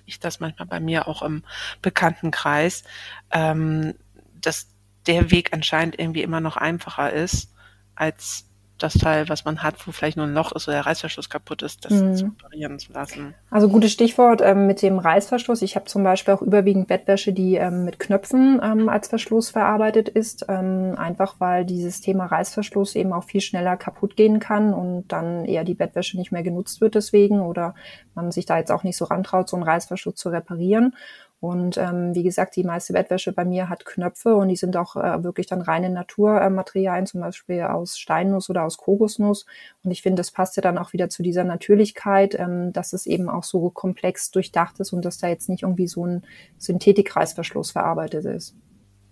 ich 0.06 0.20
das 0.20 0.40
manchmal 0.40 0.66
bei 0.66 0.80
mir 0.80 1.09
auch 1.09 1.23
im 1.23 1.44
Bekanntenkreis, 1.82 2.85
ähm, 3.30 3.94
dass 4.40 4.68
der 5.06 5.30
Weg 5.30 5.52
anscheinend 5.52 5.99
irgendwie 5.99 6.23
immer 6.23 6.40
noch 6.40 6.56
einfacher 6.56 7.12
ist, 7.12 7.52
als 7.94 8.50
das 8.82 8.94
Teil, 8.94 9.28
was 9.28 9.44
man 9.44 9.62
hat, 9.62 9.75
wo 9.87 9.92
vielleicht 9.92 10.16
nur 10.16 10.26
ein 10.26 10.34
Loch 10.34 10.52
ist 10.52 10.68
oder 10.68 10.78
der 10.78 10.87
Reißverschluss 10.87 11.30
kaputt 11.30 11.62
ist, 11.62 11.84
das 11.84 11.92
mhm. 11.92 12.16
zu 12.16 12.25
reparieren 12.26 12.78
zu 12.78 12.92
lassen. 12.92 13.34
Also 13.50 13.68
gutes 13.68 13.92
Stichwort 13.92 14.40
ähm, 14.42 14.66
mit 14.66 14.82
dem 14.82 14.99
Reißverschluss. 14.99 15.62
Ich 15.62 15.76
habe 15.76 15.87
zum 15.87 16.02
Beispiel 16.02 16.34
auch 16.34 16.42
überwiegend 16.42 16.88
Bettwäsche, 16.88 17.32
die 17.32 17.56
ähm, 17.56 17.84
mit 17.84 17.99
Knöpfen 17.99 18.60
ähm, 18.62 18.88
als 18.88 19.08
Verschluss 19.08 19.50
verarbeitet 19.50 20.08
ist, 20.08 20.46
ähm, 20.49 20.94
einfach 20.96 21.37
weil 21.38 21.64
dieses 21.64 22.00
Thema 22.00 22.26
Reißverschluss 22.26 22.94
eben 22.96 23.12
auch 23.12 23.25
viel 23.25 23.40
schneller 23.40 23.76
kaputt 23.76 24.16
gehen 24.16 24.40
kann 24.40 24.72
und 24.72 25.08
dann 25.08 25.44
eher 25.44 25.64
die 25.64 25.75
Bettwäsche 25.75 26.16
nicht 26.16 26.32
mehr 26.32 26.42
genutzt 26.42 26.80
wird 26.80 26.94
deswegen 26.94 27.40
oder 27.40 27.75
man 28.14 28.32
sich 28.32 28.46
da 28.46 28.58
jetzt 28.58 28.72
auch 28.72 28.82
nicht 28.82 28.96
so 28.96 29.04
rantraut, 29.04 29.49
so 29.49 29.56
einen 29.56 29.64
Reißverschluss 29.64 30.16
zu 30.16 30.30
reparieren. 30.30 30.94
Und 31.40 31.78
ähm, 31.78 32.14
wie 32.14 32.23
gesagt, 32.23 32.54
die 32.56 32.64
meiste 32.64 32.92
Bettwäsche 32.92 33.32
bei 33.32 33.47
mir 33.47 33.70
hat 33.70 33.87
Knöpfe 33.87 34.35
und 34.35 34.49
die 34.49 34.56
sind 34.56 34.76
auch 34.76 34.94
äh, 34.97 35.25
wirklich 35.25 35.47
dann 35.47 35.62
reine 35.62 35.88
Naturmaterialien, 35.88 37.06
zum 37.06 37.23
Beispiel 37.23 37.62
aus 37.62 37.99
Steinnuss 37.99 38.50
oder 38.50 38.64
aus 38.64 38.76
Kokosnuss. 38.76 39.47
Und 39.82 39.90
ich 39.90 40.02
finde, 40.02 40.20
das 40.20 40.32
passt 40.32 40.56
ja 40.56 40.62
dann 40.62 40.76
auch 40.76 40.92
wieder 40.92 41.09
zu 41.09 41.23
dieser 41.23 41.44
Natürlichkeit, 41.44 42.35
ähm, 42.38 42.75
dass 42.75 42.92
es 42.92 43.06
eben 43.06 43.30
auch 43.30 43.44
so 43.44 43.70
komplex 43.70 44.30
durchdacht 44.30 44.78
ist 44.80 44.92
und 44.92 45.02
dass 45.02 45.16
da 45.16 45.28
jetzt 45.28 45.49
nicht 45.49 45.62
irgendwie 45.62 45.88
so 45.88 46.04
ein 46.04 46.26
Synthetikreißverschluss 46.59 47.70
verarbeitet 47.70 48.26
ist. 48.26 48.54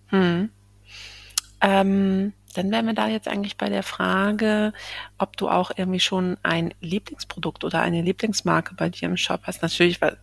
Hm. 0.07 0.49
Ähm, 1.61 2.33
dann 2.53 2.71
wären 2.71 2.85
wir 2.85 2.93
da 2.93 3.07
jetzt 3.07 3.27
eigentlich 3.27 3.57
bei 3.57 3.69
der 3.69 3.83
Frage, 3.83 4.73
ob 5.17 5.35
du 5.37 5.49
auch 5.49 5.71
irgendwie 5.75 5.99
schon 5.99 6.37
ein 6.43 6.73
Lieblingsprodukt 6.79 7.63
oder 7.63 7.81
eine 7.81 8.01
Lieblingsmarke 8.01 8.75
bei 8.75 8.89
dir 8.89 9.09
im 9.09 9.17
Shop 9.17 9.41
hast. 9.43 9.61
Natürlich, 9.61 9.99
weil 9.99 10.17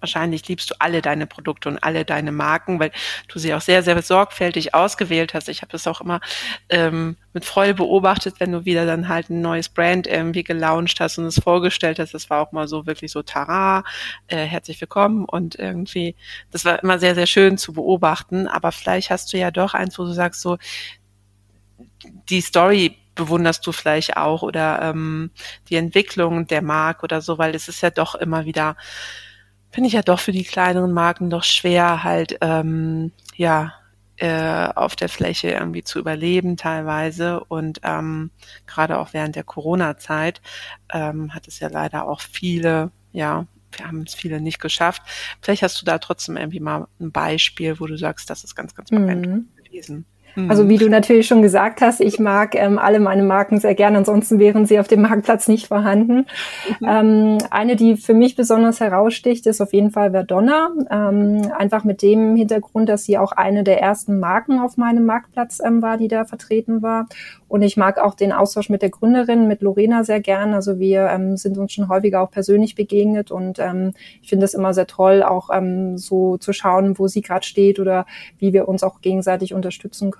wahrscheinlich 0.00 0.46
liebst 0.48 0.70
du 0.70 0.74
alle 0.78 1.02
deine 1.02 1.26
Produkte 1.26 1.68
und 1.68 1.78
alle 1.78 2.04
deine 2.04 2.32
Marken, 2.32 2.80
weil 2.80 2.90
du 3.28 3.38
sie 3.38 3.54
auch 3.54 3.60
sehr, 3.60 3.82
sehr 3.82 4.00
sorgfältig 4.02 4.74
ausgewählt 4.74 5.34
hast. 5.34 5.48
Ich 5.48 5.62
habe 5.62 5.72
das 5.72 5.86
auch 5.86 6.00
immer 6.00 6.20
ähm, 6.68 7.16
mit 7.32 7.44
Freude 7.44 7.74
beobachtet, 7.74 8.36
wenn 8.38 8.52
du 8.52 8.64
wieder 8.64 8.86
dann 8.86 9.08
halt 9.08 9.30
ein 9.30 9.40
neues 9.40 9.68
Brand 9.68 10.06
irgendwie 10.06 10.42
gelauncht 10.42 10.98
hast 11.00 11.18
und 11.18 11.26
es 11.26 11.38
vorgestellt 11.38 11.98
hast. 11.98 12.14
Das 12.14 12.30
war 12.30 12.40
auch 12.40 12.52
mal 12.52 12.66
so 12.66 12.86
wirklich 12.86 13.12
so 13.12 13.22
Tara, 13.22 13.84
äh, 14.28 14.44
herzlich 14.44 14.80
willkommen 14.80 15.24
und 15.24 15.54
irgendwie, 15.54 16.16
das 16.50 16.64
war 16.64 16.82
immer 16.82 16.98
sehr, 16.98 17.14
sehr 17.14 17.26
schön 17.26 17.58
zu 17.58 17.72
beobachten. 17.72 18.48
Aber 18.48 18.72
vielleicht 18.72 19.10
hast 19.10 19.32
du 19.32 19.38
ja 19.38 19.50
doch 19.50 19.74
eins, 19.74 19.98
wo 19.98 20.04
du 20.04 20.12
sagst 20.12 20.40
so, 20.40 20.58
die 22.28 22.40
Story 22.40 22.96
bewunderst 23.14 23.66
du 23.66 23.72
vielleicht 23.72 24.16
auch 24.16 24.42
oder 24.42 24.80
ähm, 24.82 25.30
die 25.68 25.76
Entwicklung 25.76 26.46
der 26.46 26.62
Marke 26.62 27.04
oder 27.04 27.20
so, 27.20 27.38
weil 27.38 27.54
es 27.54 27.68
ist 27.68 27.82
ja 27.82 27.90
doch 27.90 28.14
immer 28.14 28.44
wieder 28.44 28.76
finde 29.70 29.88
ich 29.88 29.94
ja 29.94 30.02
doch 30.02 30.20
für 30.20 30.32
die 30.32 30.44
kleineren 30.44 30.92
Marken 30.92 31.30
doch 31.30 31.44
schwer, 31.44 32.02
halt 32.04 32.38
ähm, 32.40 33.12
ja 33.36 33.74
äh, 34.20 34.68
auf 34.74 34.96
der 34.96 35.08
Fläche 35.08 35.50
irgendwie 35.50 35.82
zu 35.82 35.98
überleben 35.98 36.56
teilweise. 36.56 37.42
Und 37.44 37.80
ähm, 37.84 38.30
gerade 38.66 38.98
auch 38.98 39.12
während 39.12 39.34
der 39.34 39.44
Corona-Zeit 39.44 40.42
ähm, 40.92 41.34
hat 41.34 41.48
es 41.48 41.58
ja 41.58 41.68
leider 41.68 42.06
auch 42.06 42.20
viele, 42.20 42.90
ja, 43.12 43.46
wir 43.72 43.86
haben 43.86 44.02
es 44.02 44.14
viele 44.14 44.40
nicht 44.40 44.60
geschafft. 44.60 45.02
Vielleicht 45.40 45.62
hast 45.62 45.80
du 45.80 45.86
da 45.86 45.98
trotzdem 45.98 46.36
irgendwie 46.36 46.60
mal 46.60 46.86
ein 47.00 47.12
Beispiel, 47.12 47.80
wo 47.80 47.86
du 47.86 47.96
sagst, 47.96 48.28
das 48.28 48.44
ist 48.44 48.54
ganz, 48.54 48.74
ganz 48.74 48.90
beeindruckend 48.90 49.56
mhm. 49.56 49.64
gewesen. 49.64 50.06
Also 50.48 50.68
wie 50.68 50.76
du 50.76 50.88
natürlich 50.88 51.26
schon 51.26 51.42
gesagt 51.42 51.80
hast, 51.80 52.00
ich 52.00 52.18
mag 52.18 52.54
ähm, 52.54 52.78
alle 52.78 53.00
meine 53.00 53.22
Marken 53.22 53.58
sehr 53.58 53.74
gerne, 53.74 53.98
ansonsten 53.98 54.38
wären 54.38 54.66
sie 54.66 54.78
auf 54.78 54.88
dem 54.88 55.02
Marktplatz 55.02 55.48
nicht 55.48 55.66
vorhanden. 55.66 56.26
Mhm. 56.80 56.86
Ähm, 56.86 57.38
eine, 57.50 57.76
die 57.76 57.96
für 57.96 58.14
mich 58.14 58.36
besonders 58.36 58.80
heraussticht, 58.80 59.46
ist 59.46 59.60
auf 59.60 59.72
jeden 59.72 59.90
Fall 59.90 60.12
Verdonna. 60.12 60.70
Ähm, 60.90 61.50
einfach 61.56 61.84
mit 61.84 62.02
dem 62.02 62.36
Hintergrund, 62.36 62.88
dass 62.88 63.04
sie 63.04 63.18
auch 63.18 63.32
eine 63.32 63.64
der 63.64 63.80
ersten 63.80 64.20
Marken 64.20 64.60
auf 64.60 64.76
meinem 64.76 65.04
Marktplatz 65.04 65.60
ähm, 65.64 65.82
war, 65.82 65.96
die 65.96 66.08
da 66.08 66.24
vertreten 66.24 66.82
war. 66.82 67.06
Und 67.48 67.62
ich 67.62 67.76
mag 67.76 67.98
auch 67.98 68.14
den 68.14 68.32
Austausch 68.32 68.70
mit 68.70 68.80
der 68.80 68.90
Gründerin, 68.90 69.48
mit 69.48 69.60
Lorena 69.60 70.04
sehr 70.04 70.20
gern. 70.20 70.54
Also 70.54 70.78
wir 70.78 71.08
ähm, 71.08 71.36
sind 71.36 71.58
uns 71.58 71.72
schon 71.72 71.88
häufiger 71.88 72.22
auch 72.22 72.30
persönlich 72.30 72.76
begegnet 72.76 73.32
und 73.32 73.58
ähm, 73.58 73.92
ich 74.22 74.28
finde 74.28 74.44
es 74.44 74.54
immer 74.54 74.72
sehr 74.72 74.86
toll, 74.86 75.22
auch 75.22 75.50
so 75.96 76.36
zu 76.36 76.52
schauen, 76.52 76.98
wo 76.98 77.08
sie 77.08 77.22
gerade 77.22 77.44
steht 77.44 77.80
oder 77.80 78.06
wie 78.38 78.52
wir 78.52 78.68
uns 78.68 78.84
auch 78.84 79.00
gegenseitig 79.00 79.52
unterstützen 79.52 80.10
können. 80.10 80.19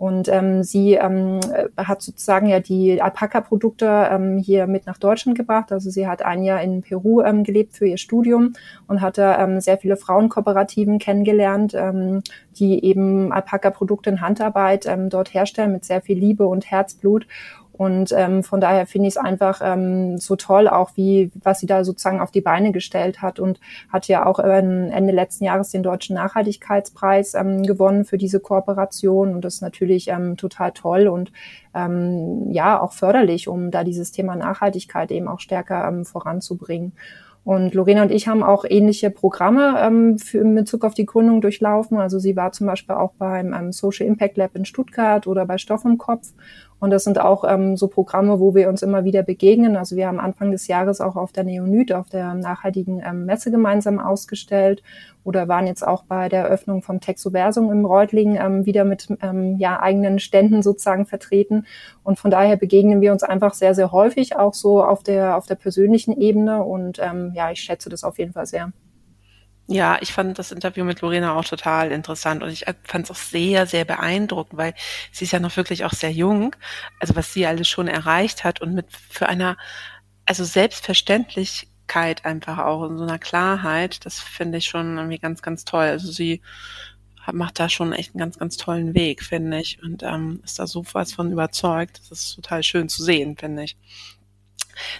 Und 0.00 0.28
ähm, 0.28 0.62
sie 0.62 0.94
ähm, 0.94 1.40
hat 1.76 2.00
sozusagen 2.00 2.46
ja 2.46 2.60
die 2.60 3.02
Alpaka-Produkte 3.02 4.08
ähm, 4.10 4.38
hier 4.38 4.66
mit 4.66 4.86
nach 4.86 4.96
Deutschland 4.96 5.36
gebracht. 5.36 5.72
Also 5.72 5.90
sie 5.90 6.08
hat 6.08 6.22
ein 6.22 6.42
Jahr 6.42 6.62
in 6.62 6.80
Peru 6.80 7.20
ähm, 7.20 7.44
gelebt 7.44 7.74
für 7.74 7.86
ihr 7.86 7.98
Studium 7.98 8.54
und 8.88 9.02
hatte 9.02 9.36
ähm, 9.38 9.60
sehr 9.60 9.76
viele 9.76 9.98
Frauenkooperativen 9.98 10.98
kennengelernt, 10.98 11.74
ähm, 11.74 12.22
die 12.56 12.82
eben 12.82 13.30
Alpaka-Produkte 13.30 14.08
in 14.08 14.22
Handarbeit 14.22 14.86
ähm, 14.86 15.10
dort 15.10 15.34
herstellen 15.34 15.72
mit 15.72 15.84
sehr 15.84 16.00
viel 16.00 16.18
Liebe 16.18 16.46
und 16.46 16.70
Herzblut. 16.70 17.26
Und 17.80 18.12
ähm, 18.14 18.42
von 18.42 18.60
daher 18.60 18.84
finde 18.84 19.08
ich 19.08 19.14
es 19.14 19.16
einfach 19.16 19.62
ähm, 19.64 20.18
so 20.18 20.36
toll, 20.36 20.68
auch 20.68 20.90
wie 20.96 21.30
was 21.42 21.60
sie 21.60 21.66
da 21.66 21.82
sozusagen 21.82 22.20
auf 22.20 22.30
die 22.30 22.42
Beine 22.42 22.72
gestellt 22.72 23.22
hat 23.22 23.40
und 23.40 23.58
hat 23.88 24.06
ja 24.06 24.26
auch 24.26 24.38
ähm, 24.38 24.90
Ende 24.92 25.14
letzten 25.14 25.44
Jahres 25.44 25.70
den 25.70 25.82
deutschen 25.82 26.14
Nachhaltigkeitspreis 26.14 27.32
ähm, 27.32 27.62
gewonnen 27.62 28.04
für 28.04 28.18
diese 28.18 28.38
Kooperation 28.38 29.34
und 29.34 29.46
das 29.46 29.54
ist 29.54 29.60
natürlich 29.62 30.08
ähm, 30.08 30.36
total 30.36 30.72
toll 30.72 31.08
und 31.08 31.32
ähm, 31.72 32.50
ja 32.50 32.78
auch 32.78 32.92
förderlich, 32.92 33.48
um 33.48 33.70
da 33.70 33.82
dieses 33.82 34.12
Thema 34.12 34.36
Nachhaltigkeit 34.36 35.10
eben 35.10 35.26
auch 35.26 35.40
stärker 35.40 35.88
ähm, 35.88 36.04
voranzubringen. 36.04 36.92
Und 37.44 37.72
Lorena 37.72 38.02
und 38.02 38.10
ich 38.10 38.28
haben 38.28 38.42
auch 38.42 38.66
ähnliche 38.68 39.10
Programme 39.10 39.76
ähm, 39.80 40.18
für, 40.18 40.38
in 40.38 40.54
Bezug 40.54 40.84
auf 40.84 40.92
die 40.92 41.06
Gründung 41.06 41.40
durchlaufen. 41.40 41.98
Also 41.98 42.18
sie 42.18 42.36
war 42.36 42.52
zum 42.52 42.66
Beispiel 42.66 42.94
auch 42.94 43.12
beim 43.14 43.54
ähm, 43.54 43.72
Social 43.72 44.06
Impact 44.06 44.36
Lab 44.36 44.54
in 44.54 44.66
Stuttgart 44.66 45.26
oder 45.26 45.46
bei 45.46 45.56
Stoff 45.56 45.86
im 45.86 45.96
Kopf 45.96 46.34
und 46.80 46.90
das 46.90 47.04
sind 47.04 47.20
auch 47.20 47.44
ähm, 47.46 47.76
so 47.76 47.88
Programme, 47.88 48.40
wo 48.40 48.54
wir 48.54 48.68
uns 48.70 48.82
immer 48.82 49.04
wieder 49.04 49.22
begegnen. 49.22 49.76
Also 49.76 49.96
wir 49.96 50.08
haben 50.08 50.18
Anfang 50.18 50.50
des 50.50 50.66
Jahres 50.66 51.00
auch 51.02 51.14
auf 51.14 51.30
der 51.30 51.44
Neonyt, 51.44 51.92
auf 51.92 52.08
der 52.08 52.34
nachhaltigen 52.34 53.02
ähm, 53.06 53.26
Messe 53.26 53.50
gemeinsam 53.50 53.98
ausgestellt 53.98 54.82
oder 55.22 55.46
waren 55.46 55.66
jetzt 55.66 55.86
auch 55.86 56.04
bei 56.04 56.30
der 56.30 56.44
Eröffnung 56.44 56.82
vom 56.82 57.00
Texoversum 57.00 57.70
im 57.70 57.84
Reutling 57.84 58.36
ähm, 58.36 58.64
wieder 58.64 58.84
mit 58.84 59.08
ähm, 59.20 59.58
ja, 59.58 59.80
eigenen 59.80 60.18
Ständen 60.18 60.62
sozusagen 60.62 61.04
vertreten. 61.04 61.66
Und 62.02 62.18
von 62.18 62.30
daher 62.30 62.56
begegnen 62.56 63.02
wir 63.02 63.12
uns 63.12 63.22
einfach 63.22 63.52
sehr, 63.52 63.74
sehr 63.74 63.92
häufig, 63.92 64.36
auch 64.36 64.54
so 64.54 64.82
auf 64.82 65.02
der, 65.02 65.36
auf 65.36 65.46
der 65.46 65.56
persönlichen 65.56 66.18
Ebene. 66.18 66.64
Und 66.64 66.98
ähm, 66.98 67.32
ja, 67.34 67.50
ich 67.50 67.60
schätze 67.60 67.90
das 67.90 68.04
auf 68.04 68.18
jeden 68.18 68.32
Fall 68.32 68.46
sehr. 68.46 68.72
Ja, 69.72 69.98
ich 70.00 70.12
fand 70.12 70.36
das 70.38 70.50
Interview 70.50 70.84
mit 70.84 71.00
Lorena 71.00 71.34
auch 71.36 71.44
total 71.44 71.92
interessant 71.92 72.42
und 72.42 72.48
ich 72.50 72.64
fand 72.82 73.04
es 73.04 73.10
auch 73.12 73.14
sehr, 73.16 73.66
sehr 73.66 73.84
beeindruckend, 73.84 74.58
weil 74.58 74.74
sie 75.12 75.24
ist 75.24 75.30
ja 75.32 75.38
noch 75.38 75.56
wirklich 75.56 75.84
auch 75.84 75.92
sehr 75.92 76.10
jung, 76.10 76.56
also 76.98 77.14
was 77.14 77.32
sie 77.32 77.46
alles 77.46 77.68
schon 77.68 77.86
erreicht 77.86 78.42
hat 78.42 78.60
und 78.60 78.74
mit 78.74 78.86
für 78.92 79.28
einer, 79.28 79.56
also 80.26 80.42
Selbstverständlichkeit 80.44 82.24
einfach 82.24 82.58
auch 82.58 82.84
in 82.88 82.98
so 82.98 83.04
einer 83.04 83.20
Klarheit, 83.20 84.04
das 84.06 84.18
finde 84.18 84.58
ich 84.58 84.64
schon 84.66 84.96
irgendwie 84.98 85.18
ganz, 85.20 85.40
ganz 85.40 85.64
toll. 85.64 85.84
Also 85.86 86.10
sie 86.10 86.42
macht 87.32 87.60
da 87.60 87.68
schon 87.68 87.92
echt 87.92 88.14
einen 88.14 88.20
ganz, 88.20 88.38
ganz 88.38 88.56
tollen 88.56 88.94
Weg, 88.94 89.22
finde 89.24 89.60
ich. 89.60 89.82
Und 89.82 90.02
ähm, 90.02 90.40
ist 90.44 90.58
da 90.58 90.66
so 90.66 90.84
was 90.94 91.12
von 91.12 91.30
überzeugt. 91.32 92.00
Das 92.00 92.10
ist 92.12 92.34
total 92.36 92.62
schön 92.64 92.88
zu 92.88 93.04
sehen, 93.04 93.36
finde 93.36 93.64
ich. 93.64 93.76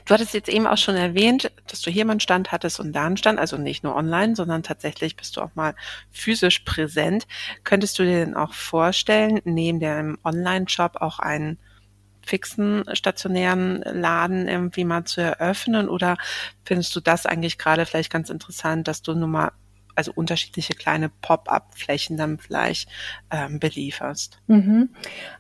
Du 0.05 0.15
hattest 0.15 0.35
jetzt 0.35 0.49
eben 0.49 0.67
auch 0.67 0.79
schon 0.79 0.97
erwähnt, 0.97 1.51
dass 1.67 1.81
du 1.83 1.91
hier 1.91 2.05
mal 2.05 2.13
einen 2.13 2.21
Stand 2.21 2.53
hattest 2.53 2.81
und 2.81 2.93
da 2.93 3.07
einen 3.07 3.17
Stand, 3.17 3.39
also 3.39 3.57
nicht 3.57 3.85
nur 3.85 3.97
online, 3.97 4.37
sondern 4.37 4.63
tatsächlich 4.63 5.17
bist 5.17 5.37
du 5.37 5.41
auch 5.41 5.55
mal 5.55 5.75
physisch 6.11 6.61
präsent. 6.61 7.27
Könntest 7.65 7.99
du 7.99 8.05
dir 8.05 8.25
denn 8.25 8.37
auch 8.37 8.55
vorstellen, 8.55 9.41
neben 9.45 9.81
dem 9.81 10.19
Online-Shop 10.25 10.97
auch 10.97 11.19
einen 11.19 11.59
fixen 12.25 12.85
stationären 12.93 13.83
Laden 13.83 14.47
irgendwie 14.47 14.85
mal 14.85 15.05
zu 15.05 15.21
eröffnen 15.21 15.89
oder 15.89 16.17
findest 16.65 16.95
du 16.95 17.01
das 17.01 17.27
eigentlich 17.27 17.59
gerade 17.59 17.87
vielleicht 17.87 18.13
ganz 18.13 18.31
interessant, 18.31 18.87
dass 18.89 19.03
du 19.03 19.15
nun 19.15 19.31
mal 19.31 19.53
also 20.01 20.13
unterschiedliche 20.15 20.73
kleine 20.73 21.11
Pop-up-Flächen 21.21 22.17
dann 22.17 22.39
vielleicht 22.39 22.89
ähm, 23.31 23.61
belieferst. 23.61 24.41
Mhm. 24.47 24.89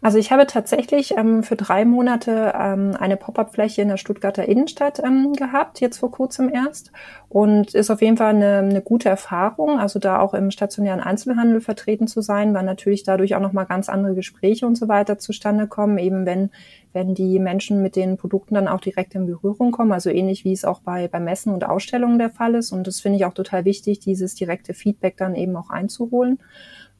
Also 0.02 0.18
ich 0.18 0.32
habe 0.32 0.46
tatsächlich 0.46 1.16
ähm, 1.16 1.42
für 1.42 1.56
drei 1.56 1.86
Monate 1.86 2.52
ähm, 2.54 2.94
eine 2.98 3.16
Pop-up-Fläche 3.16 3.80
in 3.80 3.88
der 3.88 3.96
Stuttgarter 3.96 4.46
Innenstadt 4.46 4.98
ähm, 4.98 5.32
gehabt, 5.32 5.80
jetzt 5.80 5.96
vor 5.96 6.10
kurzem 6.10 6.52
erst. 6.52 6.92
Und 7.30 7.74
ist 7.74 7.90
auf 7.90 8.02
jeden 8.02 8.18
Fall 8.18 8.34
eine, 8.34 8.58
eine 8.58 8.82
gute 8.82 9.08
Erfahrung, 9.08 9.78
also 9.78 9.98
da 9.98 10.18
auch 10.18 10.34
im 10.34 10.50
stationären 10.50 11.00
Einzelhandel 11.00 11.62
vertreten 11.62 12.06
zu 12.06 12.20
sein, 12.20 12.52
weil 12.52 12.64
natürlich 12.64 13.04
dadurch 13.04 13.34
auch 13.36 13.40
nochmal 13.40 13.66
ganz 13.66 13.88
andere 13.88 14.14
Gespräche 14.14 14.66
und 14.66 14.76
so 14.76 14.88
weiter 14.88 15.16
zustande 15.16 15.68
kommen, 15.68 15.96
eben 15.96 16.26
wenn 16.26 16.50
wenn 16.92 17.14
die 17.14 17.38
Menschen 17.38 17.82
mit 17.82 17.96
den 17.96 18.16
Produkten 18.16 18.54
dann 18.54 18.68
auch 18.68 18.80
direkt 18.80 19.14
in 19.14 19.26
Berührung 19.26 19.70
kommen, 19.70 19.92
also 19.92 20.10
ähnlich 20.10 20.44
wie 20.44 20.52
es 20.52 20.64
auch 20.64 20.80
bei, 20.80 21.08
bei 21.08 21.20
Messen 21.20 21.52
und 21.52 21.64
Ausstellungen 21.64 22.18
der 22.18 22.30
Fall 22.30 22.54
ist. 22.54 22.72
Und 22.72 22.86
das 22.86 23.00
finde 23.00 23.18
ich 23.18 23.24
auch 23.24 23.34
total 23.34 23.64
wichtig, 23.64 24.00
dieses 24.00 24.34
direkte 24.34 24.74
Feedback 24.74 25.16
dann 25.16 25.34
eben 25.34 25.56
auch 25.56 25.70
einzuholen. 25.70 26.38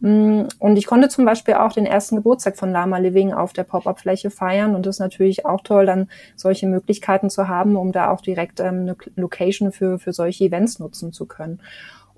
Mm, 0.00 0.42
und 0.58 0.76
ich 0.76 0.86
konnte 0.86 1.08
zum 1.08 1.24
Beispiel 1.24 1.54
auch 1.54 1.72
den 1.72 1.86
ersten 1.86 2.16
Geburtstag 2.16 2.56
von 2.56 2.70
Lama 2.70 2.98
Living 2.98 3.32
auf 3.32 3.52
der 3.52 3.64
Pop-up-Fläche 3.64 4.30
feiern. 4.30 4.74
Und 4.74 4.86
das 4.86 4.96
ist 4.96 5.00
natürlich 5.00 5.44
auch 5.44 5.60
toll, 5.62 5.86
dann 5.86 6.08
solche 6.36 6.66
Möglichkeiten 6.66 7.28
zu 7.28 7.48
haben, 7.48 7.76
um 7.76 7.92
da 7.92 8.10
auch 8.10 8.20
direkt 8.20 8.60
ähm, 8.60 8.80
eine 8.80 8.96
Location 9.16 9.72
für, 9.72 9.98
für 9.98 10.12
solche 10.12 10.44
Events 10.44 10.78
nutzen 10.78 11.12
zu 11.12 11.26
können 11.26 11.60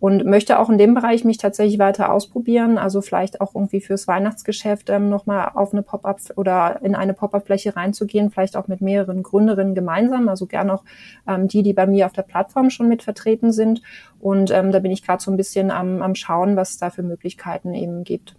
und 0.02 0.24
möchte 0.24 0.58
auch 0.58 0.68
in 0.68 0.78
dem 0.78 0.94
Bereich 0.94 1.22
mich 1.22 1.38
tatsächlich 1.38 1.78
weiter 1.78 2.12
ausprobieren. 2.12 2.76
Also 2.76 3.02
vielleicht 3.02 3.40
auch 3.40 3.54
irgendwie 3.54 3.80
fürs 3.80 4.08
Weihnachtsgeschäft 4.08 4.90
ähm, 4.90 5.08
nochmal 5.08 5.52
auf 5.54 5.72
eine 5.72 5.84
Pop-up 5.84 6.18
oder 6.34 6.80
in 6.82 6.96
eine 6.96 7.14
Pop-up-Fläche 7.14 7.76
reinzugehen, 7.76 8.32
vielleicht 8.32 8.56
auch 8.56 8.66
mit 8.66 8.80
mehreren 8.80 9.22
Gründerinnen 9.22 9.76
gemeinsam, 9.76 10.28
also 10.28 10.46
gern 10.46 10.70
auch 10.70 10.82
ähm, 11.28 11.46
die, 11.46 11.62
die 11.62 11.72
bei 11.72 11.86
mir 11.86 12.06
auf 12.06 12.12
der 12.12 12.22
Plattform 12.22 12.70
schon 12.70 12.88
mit 12.88 13.04
vertreten 13.04 13.52
sind. 13.52 13.80
Und 14.18 14.50
ähm, 14.50 14.72
da 14.72 14.80
bin 14.80 14.90
ich 14.90 15.04
gerade 15.04 15.22
so 15.22 15.30
ein 15.30 15.36
bisschen 15.36 15.70
am, 15.70 16.02
am 16.02 16.16
Schauen, 16.16 16.56
was 16.56 16.70
es 16.70 16.78
da 16.78 16.90
für 16.90 17.04
Möglichkeiten 17.04 17.72
eben 17.72 18.02
gibt. 18.02 18.34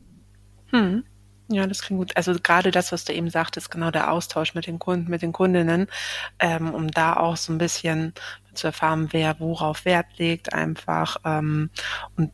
Hm. 0.72 1.06
Ja, 1.48 1.66
das 1.66 1.82
klingt 1.82 2.00
gut. 2.00 2.18
Also 2.18 2.34
gerade 2.44 2.72
das, 2.72 2.92
was 2.92 3.06
du 3.06 3.14
eben 3.14 3.30
sagtest, 3.30 3.72
genau 3.72 3.90
der 3.90 4.12
Austausch 4.12 4.54
mit 4.54 4.68
den 4.68 4.80
Kunden, 4.80 5.10
mit 5.10 5.22
den 5.22 5.32
Kundinnen, 5.32 5.88
ähm, 6.40 6.74
um 6.74 6.90
da 6.90 7.16
auch 7.16 7.38
so 7.38 7.54
ein 7.54 7.58
bisschen 7.58 8.14
zu 8.56 8.68
erfahren, 8.68 9.10
wer 9.12 9.40
worauf 9.40 9.86
Wert 9.86 10.18
legt, 10.18 10.54
einfach. 10.54 11.18
Ähm, 11.26 11.70
und 12.16 12.32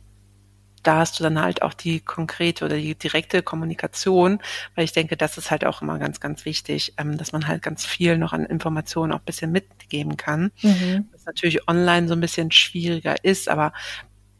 da 0.82 0.96
hast 0.96 1.18
du 1.18 1.24
dann 1.24 1.40
halt 1.40 1.62
auch 1.62 1.74
die 1.74 2.00
konkrete 2.00 2.64
oder 2.64 2.76
die 2.76 2.94
direkte 2.94 3.42
Kommunikation, 3.42 4.40
weil 4.74 4.84
ich 4.84 4.92
denke, 4.92 5.16
das 5.16 5.36
ist 5.36 5.50
halt 5.50 5.64
auch 5.64 5.82
immer 5.82 5.98
ganz, 5.98 6.20
ganz 6.20 6.44
wichtig, 6.44 6.94
ähm, 6.96 7.18
dass 7.18 7.32
man 7.32 7.46
halt 7.46 7.62
ganz 7.62 7.84
viel 7.84 8.16
noch 8.16 8.32
an 8.32 8.46
Informationen 8.46 9.12
auch 9.12 9.18
ein 9.18 9.24
bisschen 9.24 9.52
mitgeben 9.52 10.16
kann. 10.16 10.50
Mhm. 10.62 11.08
Was 11.12 11.26
natürlich 11.26 11.68
online 11.68 12.08
so 12.08 12.14
ein 12.14 12.20
bisschen 12.20 12.50
schwieriger 12.50 13.22
ist, 13.24 13.48
aber 13.48 13.72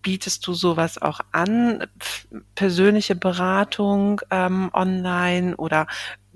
bietest 0.03 0.47
du 0.47 0.55
sowas 0.55 1.01
auch 1.01 1.21
an, 1.33 1.85
persönliche 2.55 3.15
Beratung 3.15 4.23
ähm, 4.31 4.71
online 4.73 5.57
oder 5.57 5.87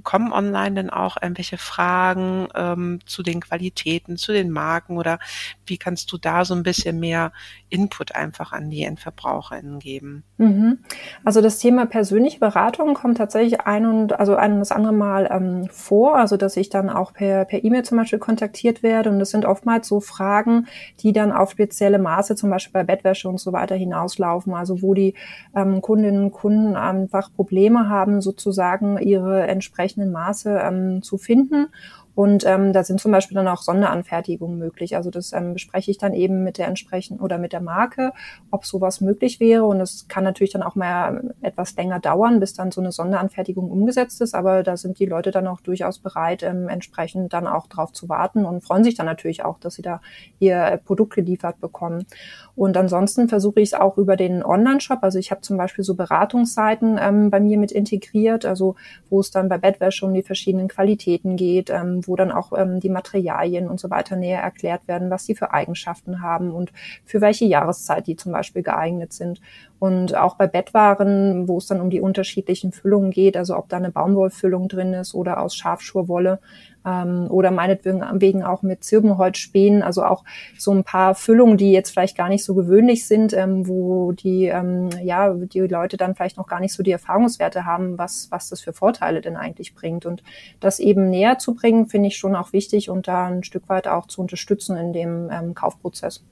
kommen 0.04 0.32
online 0.32 0.74
denn 0.74 0.90
auch 0.90 1.16
irgendwelche 1.20 1.58
Fragen 1.58 2.48
ähm, 2.54 3.00
zu 3.06 3.22
den 3.22 3.40
Qualitäten, 3.40 4.16
zu 4.16 4.32
den 4.32 4.50
Marken 4.50 4.98
oder 4.98 5.18
wie 5.66 5.78
kannst 5.78 6.12
du 6.12 6.18
da 6.18 6.44
so 6.44 6.54
ein 6.54 6.62
bisschen 6.62 7.00
mehr 7.00 7.32
Input 7.70 8.14
einfach 8.14 8.52
an 8.52 8.70
die 8.70 8.84
Endverbraucherinnen 8.84 9.80
geben? 9.80 10.22
Mhm. 10.36 10.78
Also 11.24 11.40
das 11.40 11.58
Thema 11.58 11.86
persönliche 11.86 12.38
Beratung 12.38 12.94
kommt 12.94 13.18
tatsächlich 13.18 13.62
ein 13.62 13.86
und 13.86 14.18
also 14.18 14.36
ein 14.36 14.52
und 14.52 14.58
das 14.60 14.72
andere 14.72 14.92
Mal 14.92 15.28
ähm, 15.30 15.68
vor, 15.70 16.16
also 16.16 16.36
dass 16.36 16.56
ich 16.56 16.68
dann 16.68 16.90
auch 16.90 17.12
per 17.12 17.46
per 17.46 17.64
E-Mail 17.64 17.84
zum 17.84 17.98
Beispiel 17.98 18.18
kontaktiert 18.18 18.82
werde 18.82 19.10
und 19.10 19.18
das 19.18 19.30
sind 19.30 19.46
oftmals 19.46 19.88
so 19.88 20.00
Fragen, 20.00 20.66
die 21.00 21.12
dann 21.12 21.32
auf 21.32 21.50
spezielle 21.50 21.98
Maße, 21.98 22.36
zum 22.36 22.50
Beispiel 22.50 22.72
bei 22.72 22.84
Bettwäsche 22.84 23.28
und 23.28 23.38
so 23.38 23.52
weiter 23.52 23.74
hinauslaufen, 23.74 24.52
also 24.54 24.82
wo 24.82 24.94
die 24.94 25.14
ähm, 25.56 25.80
Kundinnen 25.80 26.24
und 26.24 26.32
Kunden 26.32 26.76
einfach 26.76 27.32
Probleme 27.34 27.88
haben, 27.88 28.20
sozusagen 28.20 28.98
ihre 28.98 29.46
entsprechenden 29.46 29.93
Maße 29.96 30.60
ähm, 30.62 31.02
zu 31.02 31.18
finden 31.18 31.68
und 32.14 32.46
ähm, 32.46 32.72
da 32.72 32.84
sind 32.84 33.00
zum 33.00 33.10
Beispiel 33.10 33.34
dann 33.34 33.48
auch 33.48 33.62
Sonderanfertigungen 33.62 34.58
möglich. 34.58 34.96
Also 34.96 35.10
das 35.10 35.32
ähm, 35.32 35.52
bespreche 35.52 35.90
ich 35.90 35.98
dann 35.98 36.14
eben 36.14 36.44
mit 36.44 36.58
der 36.58 36.68
entsprechenden 36.68 37.20
oder 37.20 37.38
mit 37.38 37.52
der 37.52 37.60
Marke, 37.60 38.12
ob 38.50 38.64
sowas 38.64 39.00
möglich 39.00 39.40
wäre. 39.40 39.64
Und 39.64 39.80
es 39.80 40.06
kann 40.06 40.22
natürlich 40.22 40.52
dann 40.52 40.62
auch 40.62 40.76
mal 40.76 41.34
etwas 41.42 41.74
länger 41.76 41.98
dauern, 41.98 42.38
bis 42.38 42.54
dann 42.54 42.70
so 42.70 42.80
eine 42.80 42.92
Sonderanfertigung 42.92 43.70
umgesetzt 43.70 44.20
ist. 44.20 44.34
Aber 44.34 44.62
da 44.62 44.76
sind 44.76 44.98
die 45.00 45.06
Leute 45.06 45.32
dann 45.32 45.48
auch 45.48 45.60
durchaus 45.60 45.98
bereit, 45.98 46.42
ähm, 46.44 46.68
entsprechend 46.68 47.32
dann 47.32 47.48
auch 47.48 47.66
drauf 47.66 47.92
zu 47.92 48.08
warten 48.08 48.44
und 48.44 48.62
freuen 48.62 48.84
sich 48.84 48.94
dann 48.94 49.06
natürlich 49.06 49.44
auch, 49.44 49.58
dass 49.58 49.74
sie 49.74 49.82
da 49.82 50.00
ihr 50.38 50.80
Produkt 50.84 51.14
geliefert 51.14 51.60
bekommen. 51.60 52.06
Und 52.54 52.76
ansonsten 52.76 53.28
versuche 53.28 53.60
ich 53.60 53.70
es 53.70 53.74
auch 53.74 53.98
über 53.98 54.14
den 54.14 54.44
Online-Shop. 54.44 55.00
Also 55.02 55.18
ich 55.18 55.32
habe 55.32 55.40
zum 55.40 55.56
Beispiel 55.56 55.82
so 55.82 55.96
Beratungsseiten 55.96 56.98
ähm, 57.00 57.30
bei 57.30 57.40
mir 57.40 57.58
mit 57.58 57.72
integriert, 57.72 58.44
also 58.44 58.76
wo 59.10 59.18
es 59.18 59.32
dann 59.32 59.48
bei 59.48 59.58
Bettwäsche 59.58 60.06
um 60.06 60.14
die 60.14 60.22
verschiedenen 60.22 60.68
Qualitäten 60.68 61.34
geht, 61.34 61.70
ähm, 61.70 62.03
wo 62.08 62.16
dann 62.16 62.32
auch 62.32 62.52
ähm, 62.56 62.80
die 62.80 62.88
Materialien 62.88 63.68
und 63.68 63.80
so 63.80 63.90
weiter 63.90 64.16
näher 64.16 64.40
erklärt 64.40 64.86
werden, 64.86 65.10
was 65.10 65.24
die 65.24 65.34
für 65.34 65.52
Eigenschaften 65.52 66.22
haben 66.22 66.50
und 66.50 66.72
für 67.04 67.20
welche 67.20 67.44
Jahreszeit 67.44 68.06
die 68.06 68.16
zum 68.16 68.32
Beispiel 68.32 68.62
geeignet 68.62 69.12
sind. 69.12 69.40
Und 69.78 70.16
auch 70.16 70.36
bei 70.36 70.46
Bettwaren, 70.46 71.46
wo 71.48 71.58
es 71.58 71.66
dann 71.66 71.80
um 71.80 71.90
die 71.90 72.00
unterschiedlichen 72.00 72.72
Füllungen 72.72 73.10
geht, 73.10 73.36
also 73.36 73.56
ob 73.56 73.68
da 73.68 73.76
eine 73.76 73.90
Baumwollfüllung 73.90 74.68
drin 74.68 74.94
ist 74.94 75.14
oder 75.14 75.40
aus 75.40 75.54
Schafschurwolle 75.54 76.40
ähm, 76.84 77.26
oder 77.30 77.50
meinetwegen 77.50 78.44
auch 78.44 78.62
mit 78.62 78.84
Zirbenholzspänen, 78.84 79.82
also 79.82 80.04
auch 80.04 80.24
so 80.58 80.72
ein 80.72 80.84
paar 80.84 81.14
Füllungen, 81.14 81.56
die 81.56 81.72
jetzt 81.72 81.90
vielleicht 81.90 82.16
gar 82.16 82.28
nicht 82.28 82.44
so 82.44 82.54
gewöhnlich 82.54 83.06
sind, 83.06 83.32
ähm, 83.32 83.66
wo 83.66 84.12
die, 84.12 84.46
ähm, 84.46 84.90
ja, 85.02 85.32
die 85.34 85.60
Leute 85.60 85.96
dann 85.96 86.14
vielleicht 86.14 86.36
noch 86.36 86.46
gar 86.46 86.60
nicht 86.60 86.74
so 86.74 86.82
die 86.82 86.92
Erfahrungswerte 86.92 87.64
haben, 87.64 87.98
was, 87.98 88.28
was 88.30 88.48
das 88.48 88.60
für 88.60 88.72
Vorteile 88.72 89.20
denn 89.20 89.36
eigentlich 89.36 89.74
bringt. 89.74 90.06
Und 90.06 90.22
das 90.60 90.78
eben 90.78 91.10
näher 91.10 91.38
zu 91.38 91.54
bringen, 91.54 91.86
finde 91.86 92.08
ich 92.08 92.16
schon 92.16 92.36
auch 92.36 92.52
wichtig 92.52 92.90
und 92.90 93.08
da 93.08 93.26
ein 93.26 93.44
Stück 93.44 93.68
weit 93.68 93.88
auch 93.88 94.06
zu 94.06 94.20
unterstützen 94.20 94.76
in 94.76 94.92
dem 94.92 95.30
ähm, 95.30 95.54
Kaufprozess. 95.54 96.24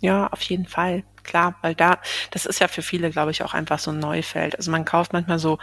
Ja, 0.00 0.26
auf 0.26 0.42
jeden 0.42 0.66
Fall. 0.66 1.04
Klar, 1.22 1.54
weil 1.62 1.76
da, 1.76 1.98
das 2.32 2.46
ist 2.46 2.60
ja 2.60 2.66
für 2.66 2.82
viele, 2.82 3.10
glaube 3.10 3.30
ich, 3.30 3.44
auch 3.44 3.54
einfach 3.54 3.78
so 3.78 3.92
ein 3.92 4.00
Neufeld. 4.00 4.56
Also 4.56 4.72
man 4.72 4.84
kauft 4.84 5.12
manchmal 5.12 5.38
so, 5.38 5.58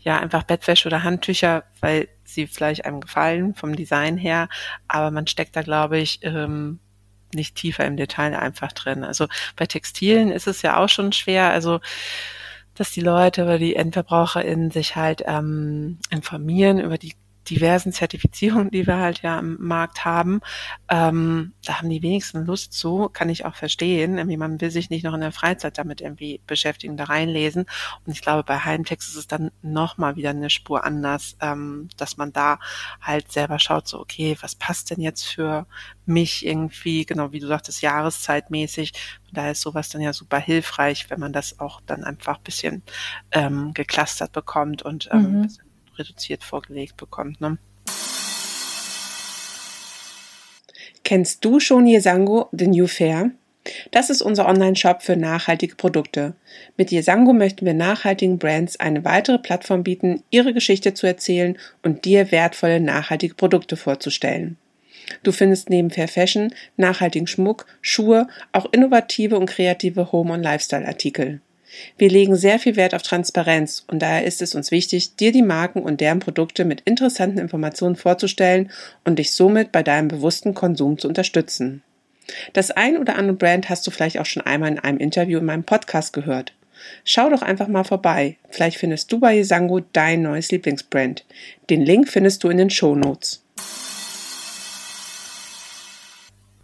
ja, 0.00 0.18
einfach 0.18 0.44
Bettwäsche 0.44 0.88
oder 0.88 1.02
Handtücher, 1.02 1.64
weil 1.80 2.08
sie 2.24 2.46
vielleicht 2.46 2.84
einem 2.84 3.00
gefallen 3.00 3.54
vom 3.54 3.76
Design 3.76 4.16
her, 4.16 4.48
aber 4.88 5.10
man 5.10 5.26
steckt 5.26 5.56
da, 5.56 5.62
glaube 5.62 5.98
ich, 5.98 6.20
ähm, 6.22 6.80
nicht 7.34 7.54
tiefer 7.54 7.84
im 7.84 7.96
Detail 7.96 8.36
einfach 8.36 8.72
drin. 8.72 9.04
Also 9.04 9.26
bei 9.56 9.66
Textilien 9.66 10.30
ist 10.30 10.46
es 10.46 10.62
ja 10.62 10.78
auch 10.78 10.88
schon 10.88 11.12
schwer, 11.12 11.50
also 11.50 11.80
dass 12.74 12.92
die 12.92 13.02
Leute 13.02 13.42
oder 13.42 13.58
die 13.58 13.76
EndverbraucherInnen 13.76 14.70
sich 14.70 14.96
halt 14.96 15.22
ähm, 15.26 15.98
informieren 16.10 16.80
über 16.80 16.98
die 16.98 17.14
diversen 17.48 17.92
Zertifizierungen, 17.92 18.70
die 18.70 18.86
wir 18.86 18.98
halt 18.98 19.22
ja 19.22 19.38
am 19.38 19.56
Markt 19.58 20.04
haben, 20.04 20.40
ähm, 20.88 21.52
da 21.64 21.78
haben 21.78 21.88
die 21.88 22.02
wenigsten 22.02 22.44
Lust 22.44 22.72
zu, 22.72 23.08
kann 23.08 23.28
ich 23.28 23.44
auch 23.44 23.54
verstehen. 23.54 24.18
Irgendwie 24.18 24.36
man 24.36 24.60
will 24.60 24.70
sich 24.70 24.90
nicht 24.90 25.04
noch 25.04 25.14
in 25.14 25.20
der 25.20 25.32
Freizeit 25.32 25.78
damit 25.78 26.00
irgendwie 26.00 26.40
beschäftigen, 26.46 26.96
da 26.96 27.04
reinlesen. 27.04 27.66
Und 28.06 28.12
ich 28.12 28.22
glaube, 28.22 28.44
bei 28.44 28.58
Heimtext 28.58 29.08
ist 29.08 29.16
es 29.16 29.26
dann 29.26 29.50
nochmal 29.62 30.16
wieder 30.16 30.30
eine 30.30 30.50
Spur 30.50 30.84
anders, 30.84 31.36
ähm, 31.40 31.88
dass 31.96 32.16
man 32.16 32.32
da 32.32 32.58
halt 33.00 33.32
selber 33.32 33.58
schaut, 33.58 33.88
so, 33.88 34.00
okay, 34.00 34.36
was 34.40 34.54
passt 34.54 34.90
denn 34.90 35.00
jetzt 35.00 35.24
für 35.24 35.66
mich 36.06 36.44
irgendwie, 36.44 37.06
genau 37.06 37.32
wie 37.32 37.40
du 37.40 37.46
sagtest, 37.46 37.82
jahreszeitmäßig. 37.82 38.92
Da 39.32 39.50
ist 39.50 39.60
sowas 39.62 39.88
dann 39.88 40.00
ja 40.00 40.12
super 40.12 40.38
hilfreich, 40.38 41.08
wenn 41.08 41.20
man 41.20 41.32
das 41.32 41.60
auch 41.60 41.80
dann 41.86 42.04
einfach 42.04 42.38
bisschen 42.38 42.82
ähm, 43.30 43.72
geklustert 43.74 44.32
bekommt 44.32 44.82
und 44.82 45.08
ähm, 45.12 45.42
mhm 45.42 45.48
reduziert 46.00 46.42
vorgelegt 46.42 46.96
bekommt. 46.96 47.40
Ne? 47.40 47.58
Kennst 51.04 51.44
du 51.44 51.60
schon 51.60 51.86
Yesango, 51.86 52.48
The 52.52 52.66
New 52.66 52.86
Fair? 52.86 53.30
Das 53.90 54.10
ist 54.10 54.22
unser 54.22 54.48
Online-Shop 54.48 55.02
für 55.02 55.16
nachhaltige 55.16 55.76
Produkte. 55.76 56.34
Mit 56.76 56.90
Yesango 56.90 57.32
möchten 57.32 57.66
wir 57.66 57.74
nachhaltigen 57.74 58.38
Brands 58.38 58.80
eine 58.80 59.04
weitere 59.04 59.38
Plattform 59.38 59.82
bieten, 59.82 60.22
ihre 60.30 60.54
Geschichte 60.54 60.94
zu 60.94 61.06
erzählen 61.06 61.58
und 61.82 62.04
dir 62.04 62.32
wertvolle 62.32 62.80
nachhaltige 62.80 63.34
Produkte 63.34 63.76
vorzustellen. 63.76 64.56
Du 65.22 65.32
findest 65.32 65.68
neben 65.68 65.90
Fair 65.90 66.08
Fashion, 66.08 66.54
nachhaltigen 66.76 67.26
Schmuck, 67.26 67.66
Schuhe 67.82 68.28
auch 68.52 68.66
innovative 68.72 69.38
und 69.38 69.46
kreative 69.46 70.12
Home- 70.12 70.34
und 70.34 70.42
Lifestyle-Artikel. 70.42 71.40
Wir 71.96 72.10
legen 72.10 72.36
sehr 72.36 72.58
viel 72.58 72.76
Wert 72.76 72.94
auf 72.94 73.02
Transparenz 73.02 73.84
und 73.86 74.00
daher 74.00 74.24
ist 74.24 74.42
es 74.42 74.54
uns 74.54 74.70
wichtig, 74.70 75.16
dir 75.16 75.32
die 75.32 75.42
Marken 75.42 75.82
und 75.82 76.00
deren 76.00 76.18
Produkte 76.18 76.64
mit 76.64 76.82
interessanten 76.82 77.38
Informationen 77.38 77.96
vorzustellen 77.96 78.70
und 79.04 79.18
dich 79.18 79.32
somit 79.32 79.72
bei 79.72 79.82
deinem 79.82 80.08
bewussten 80.08 80.54
Konsum 80.54 80.98
zu 80.98 81.08
unterstützen. 81.08 81.82
Das 82.52 82.70
ein 82.70 82.96
oder 82.96 83.16
andere 83.16 83.36
Brand 83.36 83.68
hast 83.68 83.86
du 83.86 83.90
vielleicht 83.90 84.18
auch 84.18 84.26
schon 84.26 84.42
einmal 84.42 84.70
in 84.70 84.78
einem 84.78 84.98
Interview 84.98 85.38
in 85.38 85.44
meinem 85.44 85.64
Podcast 85.64 86.12
gehört. 86.12 86.52
Schau 87.04 87.28
doch 87.28 87.42
einfach 87.42 87.68
mal 87.68 87.84
vorbei. 87.84 88.36
Vielleicht 88.48 88.78
findest 88.78 89.12
du 89.12 89.20
bei 89.20 89.36
Yesango 89.36 89.80
dein 89.80 90.22
neues 90.22 90.50
Lieblingsbrand. 90.50 91.24
Den 91.68 91.82
Link 91.82 92.08
findest 92.08 92.42
du 92.42 92.48
in 92.48 92.56
den 92.56 92.70
Show 92.70 92.94
Notes. 92.94 93.42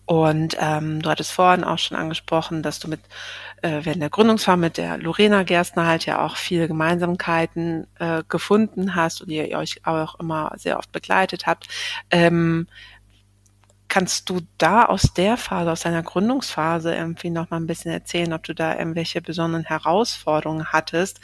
Und 0.07 0.57
ähm, 0.61 1.03
du 1.03 1.11
hattest 1.11 1.33
vorhin 1.33 1.64
auch 1.64 1.79
schon 1.79 1.97
angesprochen, 1.97 2.62
dass 2.62 2.79
du 2.79 2.88
mit 2.88 3.01
äh, 3.66 3.85
während 3.85 4.00
der 4.00 4.11
Gründungsphase 4.11 4.57
mit 4.57 4.76
der 4.76 4.98
Lorena 4.98 5.42
Gerstner 5.42 5.87
halt 5.87 6.07
ja 6.07 6.24
auch 6.24 6.37
viele 6.37 6.68
Gemeinsamkeiten 6.68 7.87
äh, 7.98 8.22
gefunden 8.29 8.94
hast 8.94 9.22
und 9.22 9.31
ihr, 9.31 9.48
ihr 9.48 9.59
euch 9.59 9.85
auch 9.85 10.18
immer 10.20 10.52
sehr 10.57 10.79
oft 10.79 10.92
begleitet 10.92 11.46
habt. 11.46 11.66
Ähm, 12.11 12.68
Kannst 13.88 14.29
du 14.29 14.40
da 14.59 14.85
aus 14.85 15.14
der 15.14 15.37
Phase, 15.37 15.70
aus 15.70 15.83
deiner 15.83 16.02
Gründungsphase 16.02 16.94
irgendwie 16.94 17.31
noch 17.31 17.50
mal 17.50 17.59
ein 17.59 17.68
bisschen 17.68 17.92
erzählen, 17.92 18.33
ob 18.33 18.42
du 18.42 18.52
da 18.52 18.76
irgendwelche 18.76 19.22
besonderen 19.22 19.64
Herausforderungen 19.64 20.72
hattest, 20.72 21.20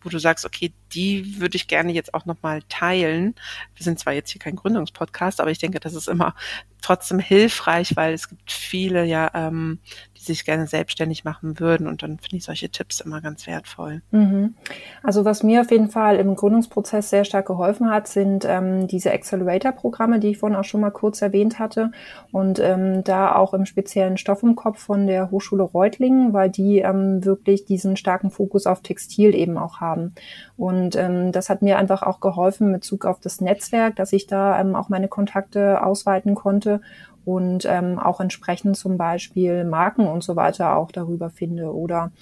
wo 0.00 0.08
du 0.08 0.18
sagst, 0.18 0.46
okay, 0.46 0.72
die 0.92 1.38
würde 1.40 1.56
ich 1.56 1.68
gerne 1.68 1.92
jetzt 1.92 2.14
auch 2.14 2.24
noch 2.24 2.42
mal 2.42 2.62
teilen. 2.70 3.34
Wir 3.74 3.84
sind 3.84 3.98
zwar 3.98 4.14
jetzt 4.14 4.30
hier 4.30 4.40
kein 4.40 4.56
Gründungspodcast, 4.56 5.40
aber 5.40 5.50
ich 5.50 5.58
denke, 5.58 5.78
das 5.78 5.92
ist 5.92 6.08
immer 6.08 6.34
trotzdem 6.80 7.18
hilfreich, 7.18 7.96
weil 7.96 8.14
es 8.14 8.28
gibt 8.30 8.50
viele 8.50 9.04
ja, 9.04 9.30
ähm, 9.34 9.80
sich 10.26 10.44
gerne 10.44 10.66
selbstständig 10.66 11.24
machen 11.24 11.60
würden 11.60 11.86
und 11.86 12.02
dann 12.02 12.18
finde 12.18 12.38
ich 12.38 12.44
solche 12.44 12.70
Tipps 12.70 13.00
immer 13.00 13.20
ganz 13.20 13.46
wertvoll. 13.46 14.02
Mhm. 14.10 14.54
Also 15.02 15.24
was 15.24 15.42
mir 15.42 15.60
auf 15.60 15.70
jeden 15.70 15.90
Fall 15.90 16.16
im 16.16 16.34
Gründungsprozess 16.34 17.10
sehr 17.10 17.24
stark 17.24 17.46
geholfen 17.46 17.90
hat, 17.90 18.08
sind 18.08 18.44
ähm, 18.48 18.86
diese 18.88 19.12
Accelerator-Programme, 19.12 20.18
die 20.18 20.30
ich 20.30 20.38
vorhin 20.38 20.56
auch 20.56 20.64
schon 20.64 20.80
mal 20.80 20.90
kurz 20.90 21.20
erwähnt 21.22 21.58
hatte 21.58 21.92
und 22.32 22.58
ähm, 22.58 23.04
da 23.04 23.34
auch 23.36 23.54
im 23.54 23.66
speziellen 23.66 24.16
Stoff 24.16 24.42
im 24.42 24.56
Kopf 24.56 24.78
von 24.78 25.06
der 25.06 25.30
Hochschule 25.30 25.62
Reutlingen, 25.62 26.32
weil 26.32 26.50
die 26.50 26.78
ähm, 26.78 27.24
wirklich 27.24 27.64
diesen 27.66 27.96
starken 27.96 28.30
Fokus 28.30 28.66
auf 28.66 28.80
Textil 28.80 29.34
eben 29.34 29.58
auch 29.58 29.80
haben. 29.80 30.14
Und 30.56 30.96
ähm, 30.96 31.32
das 31.32 31.50
hat 31.50 31.60
mir 31.60 31.78
einfach 31.78 32.02
auch 32.02 32.20
geholfen 32.20 32.72
mit 32.72 32.86
Bezug 32.86 33.04
auf 33.04 33.18
das 33.18 33.40
Netzwerk, 33.40 33.96
dass 33.96 34.12
ich 34.12 34.28
da 34.28 34.60
ähm, 34.60 34.76
auch 34.76 34.88
meine 34.88 35.08
Kontakte 35.08 35.84
ausweiten 35.84 36.36
konnte 36.36 36.80
und 37.26 37.66
ähm, 37.66 37.98
auch 37.98 38.20
entsprechend 38.20 38.76
zum 38.76 38.96
Beispiel 38.96 39.64
Marken 39.64 40.06
und 40.06 40.22
so 40.22 40.36
weiter 40.36 40.76
auch 40.76 40.92
darüber 40.92 41.28
finde 41.28 41.74
oder 41.74 42.12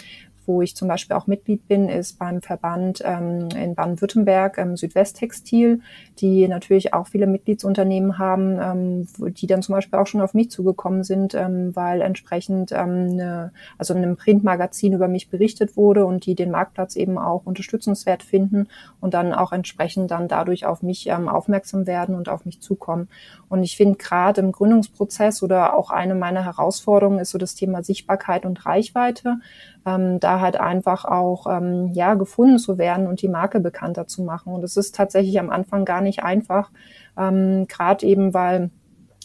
wo 0.46 0.62
ich 0.62 0.76
zum 0.76 0.88
Beispiel 0.88 1.16
auch 1.16 1.26
Mitglied 1.26 1.66
bin, 1.68 1.88
ist 1.88 2.18
beim 2.18 2.42
Verband 2.42 3.02
ähm, 3.04 3.48
in 3.56 3.74
Baden-Württemberg 3.74 4.58
ähm, 4.58 4.76
Südwesttextil, 4.76 5.80
die 6.18 6.48
natürlich 6.48 6.94
auch 6.94 7.06
viele 7.06 7.26
Mitgliedsunternehmen 7.26 8.18
haben, 8.18 8.58
ähm, 8.60 9.32
die 9.34 9.46
dann 9.46 9.62
zum 9.62 9.74
Beispiel 9.74 9.98
auch 9.98 10.06
schon 10.06 10.20
auf 10.20 10.34
mich 10.34 10.50
zugekommen 10.50 11.04
sind, 11.04 11.34
ähm, 11.34 11.74
weil 11.74 12.00
entsprechend 12.00 12.72
ähm, 12.72 13.08
eine, 13.12 13.52
also 13.78 13.94
in 13.94 14.02
einem 14.02 14.16
Printmagazin 14.16 14.92
über 14.92 15.08
mich 15.08 15.30
berichtet 15.30 15.76
wurde 15.76 16.06
und 16.06 16.26
die 16.26 16.34
den 16.34 16.50
Marktplatz 16.50 16.96
eben 16.96 17.18
auch 17.18 17.46
unterstützenswert 17.46 18.22
finden 18.22 18.68
und 19.00 19.14
dann 19.14 19.32
auch 19.32 19.52
entsprechend 19.52 20.10
dann 20.10 20.28
dadurch 20.28 20.66
auf 20.66 20.82
mich 20.82 21.08
ähm, 21.08 21.28
aufmerksam 21.28 21.86
werden 21.86 22.14
und 22.14 22.28
auf 22.28 22.44
mich 22.44 22.60
zukommen. 22.60 23.08
Und 23.48 23.62
ich 23.62 23.76
finde 23.76 23.98
gerade 23.98 24.40
im 24.40 24.52
Gründungsprozess 24.52 25.42
oder 25.42 25.74
auch 25.76 25.90
eine 25.90 26.14
meiner 26.14 26.44
Herausforderungen 26.44 27.18
ist 27.18 27.30
so 27.30 27.38
das 27.38 27.54
Thema 27.54 27.82
Sichtbarkeit 27.82 28.44
und 28.44 28.64
Reichweite 28.66 29.38
ähm, 29.86 30.20
da 30.20 30.40
halt 30.40 30.58
einfach 30.58 31.04
auch 31.04 31.46
ähm, 31.46 31.92
ja 31.92 32.14
gefunden 32.14 32.58
zu 32.58 32.78
werden 32.78 33.06
und 33.06 33.22
die 33.22 33.28
Marke 33.28 33.60
bekannter 33.60 34.06
zu 34.06 34.22
machen. 34.22 34.52
Und 34.52 34.64
es 34.64 34.76
ist 34.76 34.94
tatsächlich 34.94 35.38
am 35.38 35.50
Anfang 35.50 35.84
gar 35.84 36.00
nicht 36.00 36.22
einfach, 36.22 36.70
ähm, 37.18 37.66
gerade 37.68 38.06
eben 38.06 38.34
weil 38.34 38.70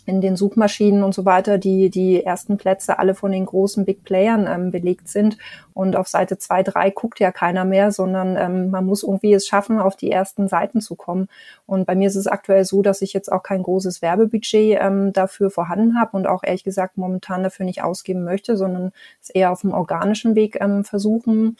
in 0.10 0.22
den 0.22 0.36
Suchmaschinen 0.36 1.04
und 1.04 1.13
so 1.13 1.24
weiter 1.24 1.58
die, 1.58 1.89
die 1.89 2.24
ersten 2.24 2.58
Plätze 2.58 3.00
alle 3.00 3.15
von 3.15 3.32
den 3.32 3.45
großen 3.45 3.86
Big 3.86 4.04
Playern 4.04 4.48
ähm, 4.48 4.72
belegt 4.72 5.08
sind. 5.08 5.38
Und 5.74 5.95
auf 5.95 6.08
Seite 6.08 6.38
zwei 6.38 6.63
drei 6.63 6.89
guckt 6.89 7.19
ja 7.19 7.32
keiner 7.32 7.63
mehr, 7.63 7.91
sondern 7.91 8.36
ähm, 8.36 8.69
man 8.69 8.86
muss 8.86 9.04
irgendwie 9.04 9.34
es 9.34 9.48
schaffen, 9.48 9.80
auf 9.80 9.95
die 9.95 10.12
ersten 10.12 10.48
Seiten 10.48 10.82
zu 10.82 10.95
kommen. 10.95 11.30
Und 11.65 11.86
bei 11.86 11.95
mir 11.95 12.08
ist 12.08 12.15
es 12.15 12.28
aktuell 12.28 12.65
so, 12.65 12.82
dass 12.82 13.02
ich 13.02 13.13
jetzt 13.13 13.32
auch 13.32 13.43
kein 13.43 13.63
großes 13.63 14.02
Werbebudget 14.02 14.78
ähm, 14.82 15.13
dafür 15.13 15.50
vorhanden 15.52 16.00
habe 16.00 16.17
und 16.17 16.28
auch 16.28 16.43
ehrlich 16.43 16.63
gesagt 16.63 16.98
momentan 16.98 17.43
dafür 17.43 17.65
nicht 17.65 17.84
ausgeben 17.84 18.24
möchte, 18.24 18.58
sondern 18.58 18.91
es 19.22 19.30
eher 19.30 19.52
auf 19.52 19.62
dem 19.62 19.74
organischen 19.74 20.36
Weg 20.36 20.60
ähm, 20.60 20.84
versuchen 20.84 21.56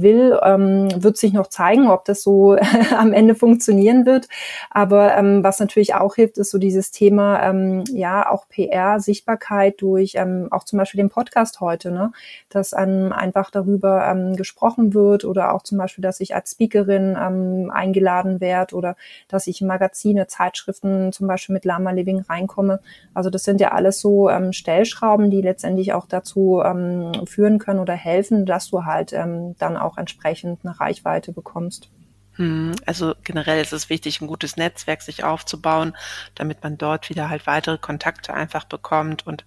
will, 0.00 0.38
ähm, 0.42 0.88
wird 0.96 1.16
sich 1.16 1.32
noch 1.32 1.48
zeigen, 1.48 1.88
ob 1.88 2.04
das 2.04 2.22
so 2.22 2.56
am 2.96 3.12
Ende 3.12 3.34
funktionieren 3.34 4.06
wird. 4.06 4.28
Aber 4.70 5.16
ähm, 5.16 5.42
was 5.44 5.60
natürlich 5.60 5.94
auch 5.94 6.14
hilft, 6.14 6.38
ist 6.38 6.50
so 6.50 6.58
dieses 6.58 6.90
Thema, 6.90 7.42
ähm, 7.42 7.84
ja, 7.92 8.30
auch 8.30 8.48
PR, 8.48 9.00
Sichtbarkeit 9.00 9.80
durch 9.80 10.14
ähm, 10.16 10.48
auch 10.50 10.64
zum 10.64 10.78
Beispiel 10.78 10.98
den 10.98 11.10
Podcast 11.10 11.60
heute, 11.60 11.90
ne? 11.90 12.12
dass 12.48 12.72
ähm, 12.72 13.12
einfach 13.12 13.50
darüber 13.50 14.06
ähm, 14.06 14.36
gesprochen 14.36 14.94
wird 14.94 15.24
oder 15.24 15.54
auch 15.54 15.62
zum 15.62 15.78
Beispiel, 15.78 16.02
dass 16.02 16.20
ich 16.20 16.34
als 16.34 16.52
Speakerin 16.52 17.16
ähm, 17.20 17.70
eingeladen 17.72 18.40
werde 18.40 18.74
oder 18.74 18.96
dass 19.28 19.46
ich 19.46 19.60
in 19.60 19.66
Magazine, 19.66 20.26
Zeitschriften 20.26 21.12
zum 21.12 21.26
Beispiel 21.26 21.54
mit 21.54 21.64
Lama 21.64 21.90
Living 21.90 22.20
reinkomme. 22.20 22.80
Also 23.14 23.30
das 23.30 23.44
sind 23.44 23.60
ja 23.60 23.72
alles 23.72 24.00
so 24.00 24.28
ähm, 24.28 24.52
Stellschrauben, 24.52 25.30
die 25.30 25.40
letztendlich 25.40 25.92
auch 25.92 26.06
dazu 26.06 26.62
ähm, 26.64 27.12
führen 27.26 27.58
können 27.58 27.80
oder 27.80 27.94
helfen, 27.94 28.46
dass 28.46 28.70
du 28.70 28.84
halt 28.84 29.12
ähm, 29.12 29.54
dann 29.58 29.76
auch 29.76 29.87
auch 29.88 29.98
entsprechend 29.98 30.60
eine 30.64 30.78
Reichweite 30.78 31.32
bekommst. 31.32 31.90
Hm, 32.34 32.76
also 32.86 33.14
generell 33.24 33.60
ist 33.60 33.72
es 33.72 33.90
wichtig, 33.90 34.20
ein 34.20 34.28
gutes 34.28 34.56
Netzwerk 34.56 35.02
sich 35.02 35.24
aufzubauen, 35.24 35.96
damit 36.36 36.62
man 36.62 36.78
dort 36.78 37.10
wieder 37.10 37.28
halt 37.28 37.46
weitere 37.46 37.78
Kontakte 37.78 38.32
einfach 38.32 38.64
bekommt 38.64 39.26
und 39.26 39.44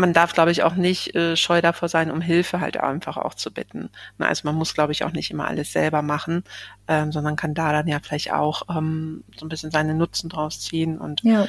man 0.00 0.12
darf, 0.12 0.32
glaube 0.32 0.50
ich, 0.50 0.62
auch 0.62 0.74
nicht 0.74 1.14
äh, 1.14 1.36
scheu 1.36 1.60
davor 1.60 1.88
sein, 1.88 2.10
um 2.10 2.20
Hilfe 2.20 2.60
halt 2.60 2.78
einfach 2.78 3.16
auch 3.16 3.34
zu 3.34 3.52
bitten. 3.52 3.90
Also 4.18 4.42
man 4.44 4.56
muss, 4.56 4.74
glaube 4.74 4.92
ich, 4.92 5.04
auch 5.04 5.12
nicht 5.12 5.30
immer 5.30 5.46
alles 5.46 5.72
selber 5.72 6.02
machen, 6.02 6.42
ähm, 6.88 7.12
sondern 7.12 7.36
kann 7.36 7.54
da 7.54 7.72
dann 7.72 7.86
ja 7.86 8.00
vielleicht 8.02 8.32
auch 8.32 8.62
ähm, 8.74 9.22
so 9.36 9.46
ein 9.46 9.48
bisschen 9.48 9.70
seine 9.70 9.94
Nutzen 9.94 10.30
draus 10.30 10.60
ziehen 10.60 10.98
und 10.98 11.22
ja. 11.22 11.46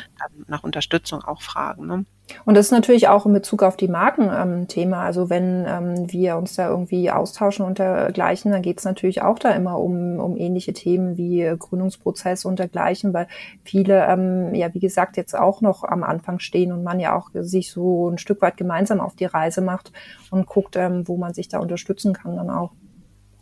nach 0.47 0.63
Unterstützung 0.63 1.23
auch 1.23 1.41
fragen. 1.41 1.87
Ne? 1.87 2.05
Und 2.45 2.55
das 2.55 2.67
ist 2.67 2.71
natürlich 2.71 3.07
auch 3.07 3.25
in 3.25 3.33
Bezug 3.33 3.63
auf 3.63 3.77
die 3.77 3.87
Marken 3.87 4.29
ähm, 4.33 4.67
Thema. 4.67 5.03
Also 5.03 5.29
wenn 5.29 5.65
ähm, 5.67 6.11
wir 6.11 6.37
uns 6.37 6.55
da 6.55 6.69
irgendwie 6.69 7.11
austauschen 7.11 7.65
und 7.65 7.79
dergleichen, 7.79 8.51
dann 8.51 8.61
geht 8.61 8.79
es 8.79 8.85
natürlich 8.85 9.21
auch 9.21 9.39
da 9.39 9.51
immer 9.51 9.77
um, 9.79 10.19
um 10.19 10.37
ähnliche 10.37 10.73
Themen 10.73 11.17
wie 11.17 11.53
Gründungsprozess 11.57 12.45
und 12.45 12.59
dergleichen, 12.59 13.13
weil 13.13 13.27
viele, 13.63 14.05
ähm, 14.07 14.53
ja 14.55 14.73
wie 14.73 14.79
gesagt, 14.79 15.17
jetzt 15.17 15.37
auch 15.37 15.61
noch 15.61 15.83
am 15.83 16.03
Anfang 16.03 16.39
stehen 16.39 16.71
und 16.71 16.83
man 16.83 16.99
ja 16.99 17.15
auch 17.15 17.29
sich 17.33 17.71
so 17.71 18.09
ein 18.09 18.17
Stück 18.17 18.41
weit 18.41 18.57
gemeinsam 18.57 18.99
auf 18.99 19.15
die 19.15 19.25
Reise 19.25 19.61
macht 19.61 19.91
und 20.29 20.45
guckt, 20.45 20.75
ähm, 20.75 21.07
wo 21.07 21.17
man 21.17 21.33
sich 21.33 21.47
da 21.47 21.59
unterstützen 21.59 22.13
kann 22.13 22.35
dann 22.35 22.49
auch. 22.49 22.71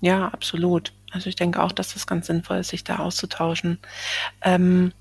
Ja, 0.01 0.29
absolut. 0.29 0.93
Also 1.11 1.27
ich 1.27 1.35
denke 1.35 1.61
auch, 1.61 1.71
dass 1.71 1.93
das 1.93 2.07
ganz 2.07 2.27
sinnvoll 2.27 2.57
ist, 2.57 2.69
sich 2.69 2.83
da 2.83 2.97
auszutauschen. 2.97 3.79
Ähm, 4.41 4.93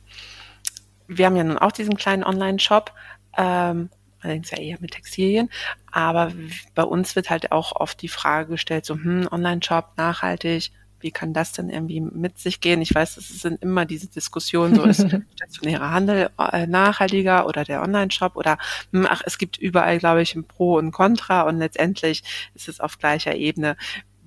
wir 1.07 1.27
haben 1.27 1.37
ja 1.37 1.44
nun 1.44 1.59
auch 1.59 1.72
diesen 1.72 1.96
kleinen 1.96 2.24
Online-Shop 2.24 2.92
ähm, 3.38 3.88
allerdings 4.20 4.51
ja 4.51 4.59
eher 4.59 4.79
mit 4.81 4.90
Textilien. 4.90 5.48
Aber 5.90 6.33
bei 6.74 6.83
uns 6.83 7.16
wird 7.16 7.31
halt 7.31 7.53
auch 7.53 7.72
oft 7.77 8.03
die 8.03 8.09
Frage 8.09 8.51
gestellt, 8.51 8.85
so, 8.85 8.94
hm, 8.94 9.29
Online-Shop, 9.31 9.92
nachhaltig, 9.96 10.72
wie 11.01 11.12
kann 11.12 11.33
das 11.33 11.53
denn 11.53 11.70
irgendwie 11.70 12.01
mit 12.01 12.38
sich 12.38 12.61
gehen? 12.61 12.83
Ich 12.83 12.94
weiß, 12.94 13.18
es 13.18 13.29
sind 13.29 13.62
immer 13.62 13.85
diese 13.85 14.09
Diskussionen, 14.09 14.74
so 14.74 14.83
ist 14.83 15.07
stationärer 15.37 15.90
Handel 15.90 16.31
äh, 16.38 16.66
nachhaltiger 16.66 17.46
oder 17.46 17.64
der 17.64 17.83
Online-Shop 17.83 18.37
oder 18.37 18.59
hm, 18.92 19.07
ach, 19.09 19.22
es 19.24 19.38
gibt 19.38 19.59
überall, 19.59 19.98
glaube 19.98 20.22
ich, 20.22 20.35
ein 20.35 20.44
Pro 20.44 20.77
und 20.77 20.90
Contra 20.90 21.42
und 21.42 21.59
letztendlich 21.59 22.24
ist 22.55 22.68
es 22.68 22.81
auf 22.81 22.98
gleicher 22.98 23.37
Ebene. 23.37 23.77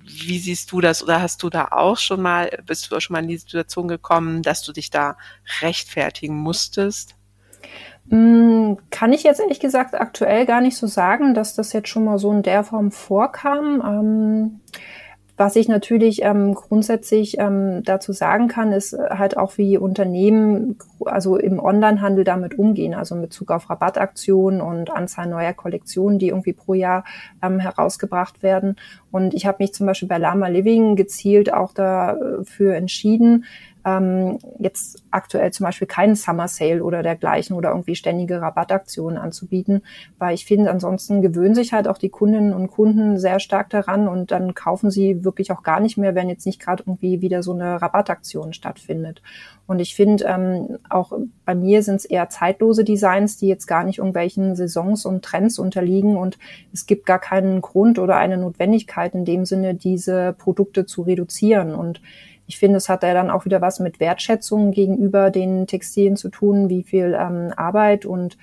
Wie 0.04 0.38
siehst 0.38 0.72
du 0.72 0.80
das 0.80 1.02
oder 1.02 1.20
hast 1.20 1.42
du 1.42 1.50
da 1.50 1.68
auch 1.70 1.98
schon 1.98 2.22
mal, 2.22 2.50
bist 2.66 2.90
du 2.90 2.96
auch 2.96 3.00
schon 3.00 3.14
mal 3.14 3.22
in 3.22 3.28
die 3.28 3.36
Situation 3.36 3.86
gekommen, 3.86 4.42
dass 4.42 4.62
du 4.62 4.72
dich 4.72 4.90
da 4.90 5.16
rechtfertigen 5.60 6.36
musstest? 6.36 7.16
Hm, 8.10 8.78
kann 8.90 9.12
ich 9.12 9.22
jetzt 9.22 9.40
ehrlich 9.40 9.60
gesagt 9.60 9.94
aktuell 9.94 10.44
gar 10.46 10.60
nicht 10.60 10.76
so 10.76 10.86
sagen, 10.86 11.34
dass 11.34 11.54
das 11.54 11.72
jetzt 11.72 11.88
schon 11.88 12.04
mal 12.04 12.18
so 12.18 12.30
in 12.32 12.42
der 12.42 12.64
Form 12.64 12.90
vorkam. 12.90 13.82
Ähm, 13.84 14.60
was 15.38 15.56
ich 15.56 15.66
natürlich 15.66 16.22
ähm, 16.22 16.54
grundsätzlich 16.54 17.38
ähm, 17.38 17.82
dazu 17.84 18.12
sagen 18.12 18.48
kann, 18.48 18.70
ist 18.70 18.96
halt 18.96 19.38
auch, 19.38 19.56
wie 19.56 19.78
Unternehmen 19.78 20.76
also 21.06 21.36
im 21.36 21.58
Onlinehandel 21.58 22.22
damit 22.22 22.58
umgehen, 22.58 22.94
also 22.94 23.14
in 23.14 23.22
Bezug 23.22 23.50
auf 23.50 23.70
Rabattaktionen 23.70 24.60
und 24.60 24.90
Anzahl 24.90 25.26
neuer 25.26 25.54
Kollektionen, 25.54 26.18
die 26.18 26.28
irgendwie 26.28 26.52
pro 26.52 26.74
Jahr 26.74 27.04
ähm, 27.42 27.60
herausgebracht 27.60 28.42
werden. 28.42 28.76
Und 29.10 29.32
ich 29.32 29.46
habe 29.46 29.56
mich 29.60 29.72
zum 29.72 29.86
Beispiel 29.86 30.08
bei 30.08 30.18
Lama 30.18 30.48
Living 30.48 30.96
gezielt 30.96 31.52
auch 31.52 31.72
dafür 31.72 32.76
entschieden, 32.76 33.46
ähm, 33.84 34.38
jetzt 34.58 35.02
aktuell 35.10 35.52
zum 35.52 35.64
Beispiel 35.64 35.88
keinen 35.88 36.14
Summer 36.14 36.48
Sale 36.48 36.84
oder 36.84 37.02
dergleichen 37.02 37.56
oder 37.56 37.70
irgendwie 37.70 37.94
ständige 37.94 38.40
Rabattaktionen 38.40 39.18
anzubieten, 39.18 39.82
weil 40.18 40.34
ich 40.34 40.44
finde, 40.44 40.70
ansonsten 40.70 41.22
gewöhnen 41.22 41.54
sich 41.54 41.72
halt 41.72 41.88
auch 41.88 41.98
die 41.98 42.08
Kundinnen 42.08 42.52
und 42.52 42.68
Kunden 42.68 43.18
sehr 43.18 43.40
stark 43.40 43.70
daran 43.70 44.08
und 44.08 44.30
dann 44.30 44.54
kaufen 44.54 44.90
sie 44.90 45.24
wirklich 45.24 45.52
auch 45.52 45.62
gar 45.62 45.80
nicht 45.80 45.96
mehr, 45.96 46.14
wenn 46.14 46.28
jetzt 46.28 46.46
nicht 46.46 46.60
gerade 46.60 46.84
irgendwie 46.86 47.20
wieder 47.20 47.42
so 47.42 47.52
eine 47.52 47.82
Rabattaktion 47.82 48.52
stattfindet. 48.52 49.22
Und 49.66 49.78
ich 49.78 49.94
finde, 49.94 50.24
ähm, 50.24 50.78
auch 50.90 51.12
bei 51.44 51.54
mir 51.54 51.82
sind 51.82 51.96
es 51.96 52.04
eher 52.04 52.28
zeitlose 52.28 52.84
Designs, 52.84 53.38
die 53.38 53.48
jetzt 53.48 53.66
gar 53.66 53.84
nicht 53.84 53.98
irgendwelchen 53.98 54.56
Saisons 54.56 55.06
und 55.06 55.24
Trends 55.24 55.58
unterliegen. 55.58 56.16
Und 56.16 56.38
es 56.72 56.86
gibt 56.86 57.06
gar 57.06 57.18
keinen 57.18 57.60
Grund 57.60 57.98
oder 57.98 58.16
eine 58.16 58.36
Notwendigkeit 58.36 59.14
in 59.14 59.24
dem 59.24 59.46
Sinne, 59.46 59.74
diese 59.74 60.34
Produkte 60.36 60.84
zu 60.84 61.02
reduzieren. 61.02 61.74
Und 61.74 62.02
ich 62.52 62.58
finde, 62.58 62.76
es 62.76 62.90
hat 62.90 63.02
ja 63.02 63.14
dann 63.14 63.30
auch 63.30 63.46
wieder 63.46 63.62
was 63.62 63.80
mit 63.80 63.98
Wertschätzung 63.98 64.72
gegenüber 64.72 65.30
den 65.30 65.66
Textilien 65.66 66.16
zu 66.16 66.28
tun, 66.28 66.68
wie 66.68 66.82
viel 66.82 67.16
ähm, 67.18 67.50
Arbeit 67.56 68.04
und 68.04 68.36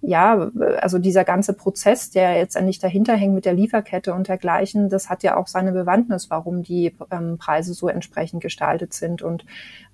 ja, 0.00 0.50
also 0.80 0.98
dieser 0.98 1.24
ganze 1.24 1.54
Prozess, 1.54 2.10
der 2.10 2.36
jetzt 2.36 2.54
endlich 2.54 2.78
dahinter 2.78 3.16
hängt 3.16 3.34
mit 3.34 3.44
der 3.44 3.54
Lieferkette 3.54 4.14
und 4.14 4.28
dergleichen, 4.28 4.88
das 4.88 5.10
hat 5.10 5.24
ja 5.24 5.36
auch 5.36 5.48
seine 5.48 5.72
Bewandtnis, 5.72 6.30
warum 6.30 6.62
die 6.62 6.94
ähm, 7.10 7.36
Preise 7.36 7.74
so 7.74 7.88
entsprechend 7.88 8.40
gestaltet 8.40 8.94
sind. 8.94 9.22
Und 9.22 9.44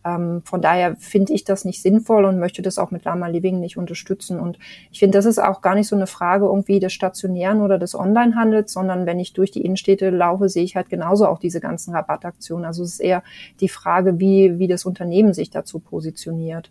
ähm, 0.05 0.43
von 0.45 0.61
daher 0.61 0.97
finde 0.97 1.33
ich 1.33 1.45
das 1.45 1.64
nicht 1.64 1.81
sinnvoll 1.81 2.27
und 2.27 2.38
möchte 2.38 2.61
das 2.61 2.77
auch 2.77 2.90
mit 2.90 3.05
Lama 3.07 3.29
Living 3.29 3.61
nicht 3.61 3.79
unterstützen. 3.79 4.38
Und 4.38 4.59
ich 4.93 4.99
finde, 4.99 5.17
das 5.17 5.25
ist 5.25 5.38
auch 5.38 5.62
gar 5.62 5.75
nicht 5.75 5.88
so 5.88 5.97
eine 5.97 6.07
Frage 6.07 6.45
irgendwie 6.45 6.81
des 6.81 6.93
stationären 6.93 7.62
oder 7.62 7.79
des 7.79 7.95
Onlinehandels, 7.95 8.75
sondern 8.75 9.07
wenn 9.07 9.19
ich 9.19 9.33
durch 9.33 9.53
die 9.53 9.64
Innenstädte 9.64 10.11
laufe, 10.11 10.51
sehe 10.51 10.64
ich 10.64 10.77
halt 10.77 10.90
genauso 10.90 11.27
auch 11.27 11.38
diese 11.38 11.61
ganzen 11.61 11.95
Rabattaktionen. 11.95 12.67
Also 12.67 12.83
es 12.83 12.95
ist 12.95 13.01
eher 13.01 13.23
die 13.61 13.71
Frage, 13.71 14.21
wie, 14.21 14.59
wie 14.59 14.69
das 14.69 14.85
Unternehmen 14.85 15.33
sich 15.33 15.49
dazu 15.49 15.79
positioniert. 15.79 16.71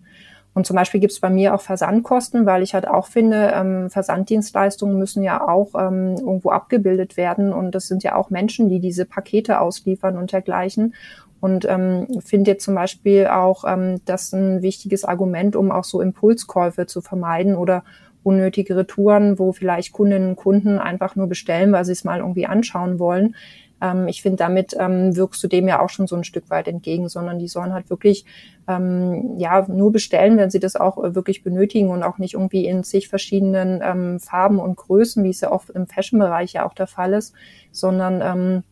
Und 0.53 0.67
zum 0.67 0.75
Beispiel 0.75 0.99
gibt 0.99 1.13
es 1.13 1.19
bei 1.19 1.29
mir 1.29 1.55
auch 1.55 1.61
Versandkosten, 1.61 2.45
weil 2.45 2.61
ich 2.61 2.73
halt 2.73 2.87
auch 2.87 3.07
finde, 3.07 3.51
ähm, 3.55 3.89
Versanddienstleistungen 3.89 4.99
müssen 4.99 5.23
ja 5.23 5.47
auch 5.47 5.73
ähm, 5.75 6.15
irgendwo 6.17 6.51
abgebildet 6.51 7.17
werden. 7.17 7.51
Und 7.51 7.73
das 7.73 7.87
sind 7.87 8.03
ja 8.03 8.15
auch 8.15 8.29
Menschen, 8.29 8.69
die 8.69 8.79
diese 8.79 9.05
Pakete 9.05 9.59
ausliefern 9.59 10.17
und 10.17 10.31
dergleichen. 10.31 10.93
Und 11.41 11.65
ähm, 11.65 12.07
finde 12.23 12.51
jetzt 12.51 12.63
zum 12.63 12.75
Beispiel 12.75 13.27
auch 13.27 13.65
ähm, 13.67 13.99
das 14.05 14.31
ein 14.31 14.61
wichtiges 14.61 15.03
Argument, 15.03 15.55
um 15.55 15.71
auch 15.71 15.83
so 15.83 16.01
Impulskäufe 16.01 16.85
zu 16.85 17.01
vermeiden 17.01 17.55
oder 17.55 17.83
unnötige 18.23 18.77
Retouren, 18.77 19.37
wo 19.37 19.51
vielleicht 19.51 19.91
Kundinnen 19.91 20.29
und 20.29 20.35
Kunden 20.37 20.79
einfach 20.79 21.15
nur 21.15 21.27
bestellen, 21.27 21.71
weil 21.73 21.83
sie 21.83 21.91
es 21.91 22.05
mal 22.05 22.19
irgendwie 22.19 22.45
anschauen 22.45 22.97
wollen. 22.97 23.35
Ähm, 23.84 24.08
ich 24.08 24.22
finde, 24.22 24.38
damit 24.38 24.76
ähm, 24.80 25.15
wirkst 25.15 25.43
du 25.43 25.48
dem 25.48 25.67
ja 25.67 25.82
auch 25.82 25.89
schon 25.89 26.08
so 26.08 26.15
ein 26.15 26.24
Stück 26.24 26.50
weit 26.50 26.69
entgegen, 26.69 27.10
sondern 27.10 27.38
die 27.38 27.50
sollen 27.50 27.74
halt 27.74 27.89
wirklich 27.89 28.26
ähm, 28.67 29.38
ja 29.38 29.65
nur 29.67 29.91
bestellen, 29.91 30.38
wenn 30.38 30.50
sie 30.50 30.62
das 30.62 30.78
auch 30.78 31.04
äh, 31.04 31.13
wirklich 31.15 31.43
benötigen 31.43 31.89
und 31.89 32.02
auch 32.02 32.17
nicht 32.17 32.36
irgendwie 32.36 32.65
in 32.65 32.86
zig 32.86 33.10
verschiedenen 33.10 33.82
ähm, 33.84 34.19
Farben 34.22 34.60
und 34.60 34.78
Größen, 34.78 35.24
wie 35.24 35.30
es 35.30 35.41
ja 35.41 35.52
oft 35.52 35.69
im 35.69 35.86
Fashion-Bereich 35.86 36.54
ja 36.54 36.65
auch 36.65 36.74
der 36.74 36.88
Fall 36.88 37.13
ist, 37.13 37.34
sondern 37.72 38.22
ähm, 38.22 38.63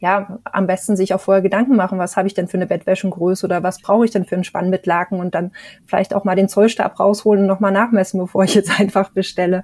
ja, 0.00 0.38
am 0.44 0.66
besten 0.66 0.96
sich 0.96 1.14
auch 1.14 1.20
vorher 1.20 1.42
Gedanken 1.42 1.76
machen, 1.76 1.98
was 1.98 2.16
habe 2.16 2.28
ich 2.28 2.34
denn 2.34 2.46
für 2.46 2.58
eine 2.58 2.66
Bettwäschengröße 2.66 3.46
oder 3.46 3.62
was 3.62 3.80
brauche 3.80 4.04
ich 4.04 4.10
denn 4.10 4.24
für 4.24 4.36
ein 4.36 4.44
Spannbettlaken 4.44 5.18
und 5.18 5.34
dann 5.34 5.52
vielleicht 5.86 6.14
auch 6.14 6.24
mal 6.24 6.36
den 6.36 6.48
Zollstab 6.48 7.00
rausholen 7.00 7.42
und 7.42 7.48
nochmal 7.48 7.72
nachmessen, 7.72 8.20
bevor 8.20 8.44
ich 8.44 8.54
jetzt 8.54 8.70
einfach 8.78 9.10
bestelle. 9.10 9.62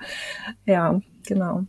Ja, 0.65 1.01
genau. 1.27 1.65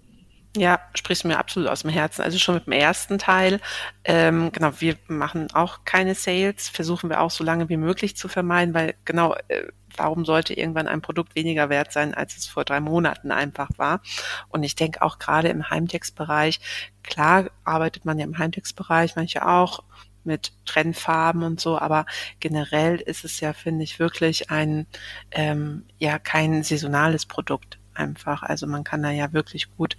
Ja, 0.57 0.81
sprichst 0.95 1.23
du 1.23 1.29
mir 1.29 1.37
absolut 1.37 1.69
aus 1.69 1.83
dem 1.83 1.91
Herzen. 1.91 2.21
Also 2.21 2.37
schon 2.37 2.55
mit 2.55 2.65
dem 2.65 2.73
ersten 2.73 3.17
Teil. 3.17 3.61
Ähm, 4.03 4.51
genau, 4.51 4.73
wir 4.79 4.97
machen 5.07 5.47
auch 5.53 5.85
keine 5.85 6.13
Sales, 6.13 6.67
versuchen 6.67 7.09
wir 7.09 7.21
auch 7.21 7.31
so 7.31 7.43
lange 7.43 7.69
wie 7.69 7.77
möglich 7.77 8.17
zu 8.17 8.27
vermeiden, 8.27 8.73
weil 8.73 8.95
genau, 9.05 9.33
äh, 9.47 9.67
warum 9.95 10.25
sollte 10.25 10.53
irgendwann 10.53 10.89
ein 10.89 11.01
Produkt 11.01 11.35
weniger 11.35 11.69
wert 11.69 11.93
sein, 11.93 12.13
als 12.13 12.35
es 12.35 12.47
vor 12.47 12.65
drei 12.65 12.81
Monaten 12.81 13.31
einfach 13.31 13.69
war? 13.77 14.01
Und 14.49 14.63
ich 14.63 14.75
denke 14.75 15.01
auch 15.01 15.19
gerade 15.19 15.47
im 15.47 15.69
Heimtextbereich, 15.69 16.59
klar 17.03 17.49
arbeitet 17.63 18.03
man 18.03 18.19
ja 18.19 18.25
im 18.25 18.37
Heimtextbereich, 18.37 19.15
manche 19.15 19.47
auch 19.47 19.83
mit 20.23 20.53
Trennfarben 20.65 21.43
und 21.43 21.61
so, 21.61 21.79
aber 21.79 22.05
generell 22.39 22.97
ist 22.97 23.23
es 23.23 23.39
ja, 23.39 23.53
finde 23.53 23.83
ich, 23.83 23.99
wirklich 23.99 24.51
ein, 24.51 24.85
ähm, 25.31 25.85
ja, 25.97 26.19
kein 26.19 26.63
saisonales 26.63 27.25
Produkt 27.25 27.79
einfach. 27.93 28.43
Also 28.43 28.67
man 28.67 28.83
kann 28.83 29.03
da 29.03 29.11
ja 29.11 29.33
wirklich 29.33 29.75
gut 29.75 29.97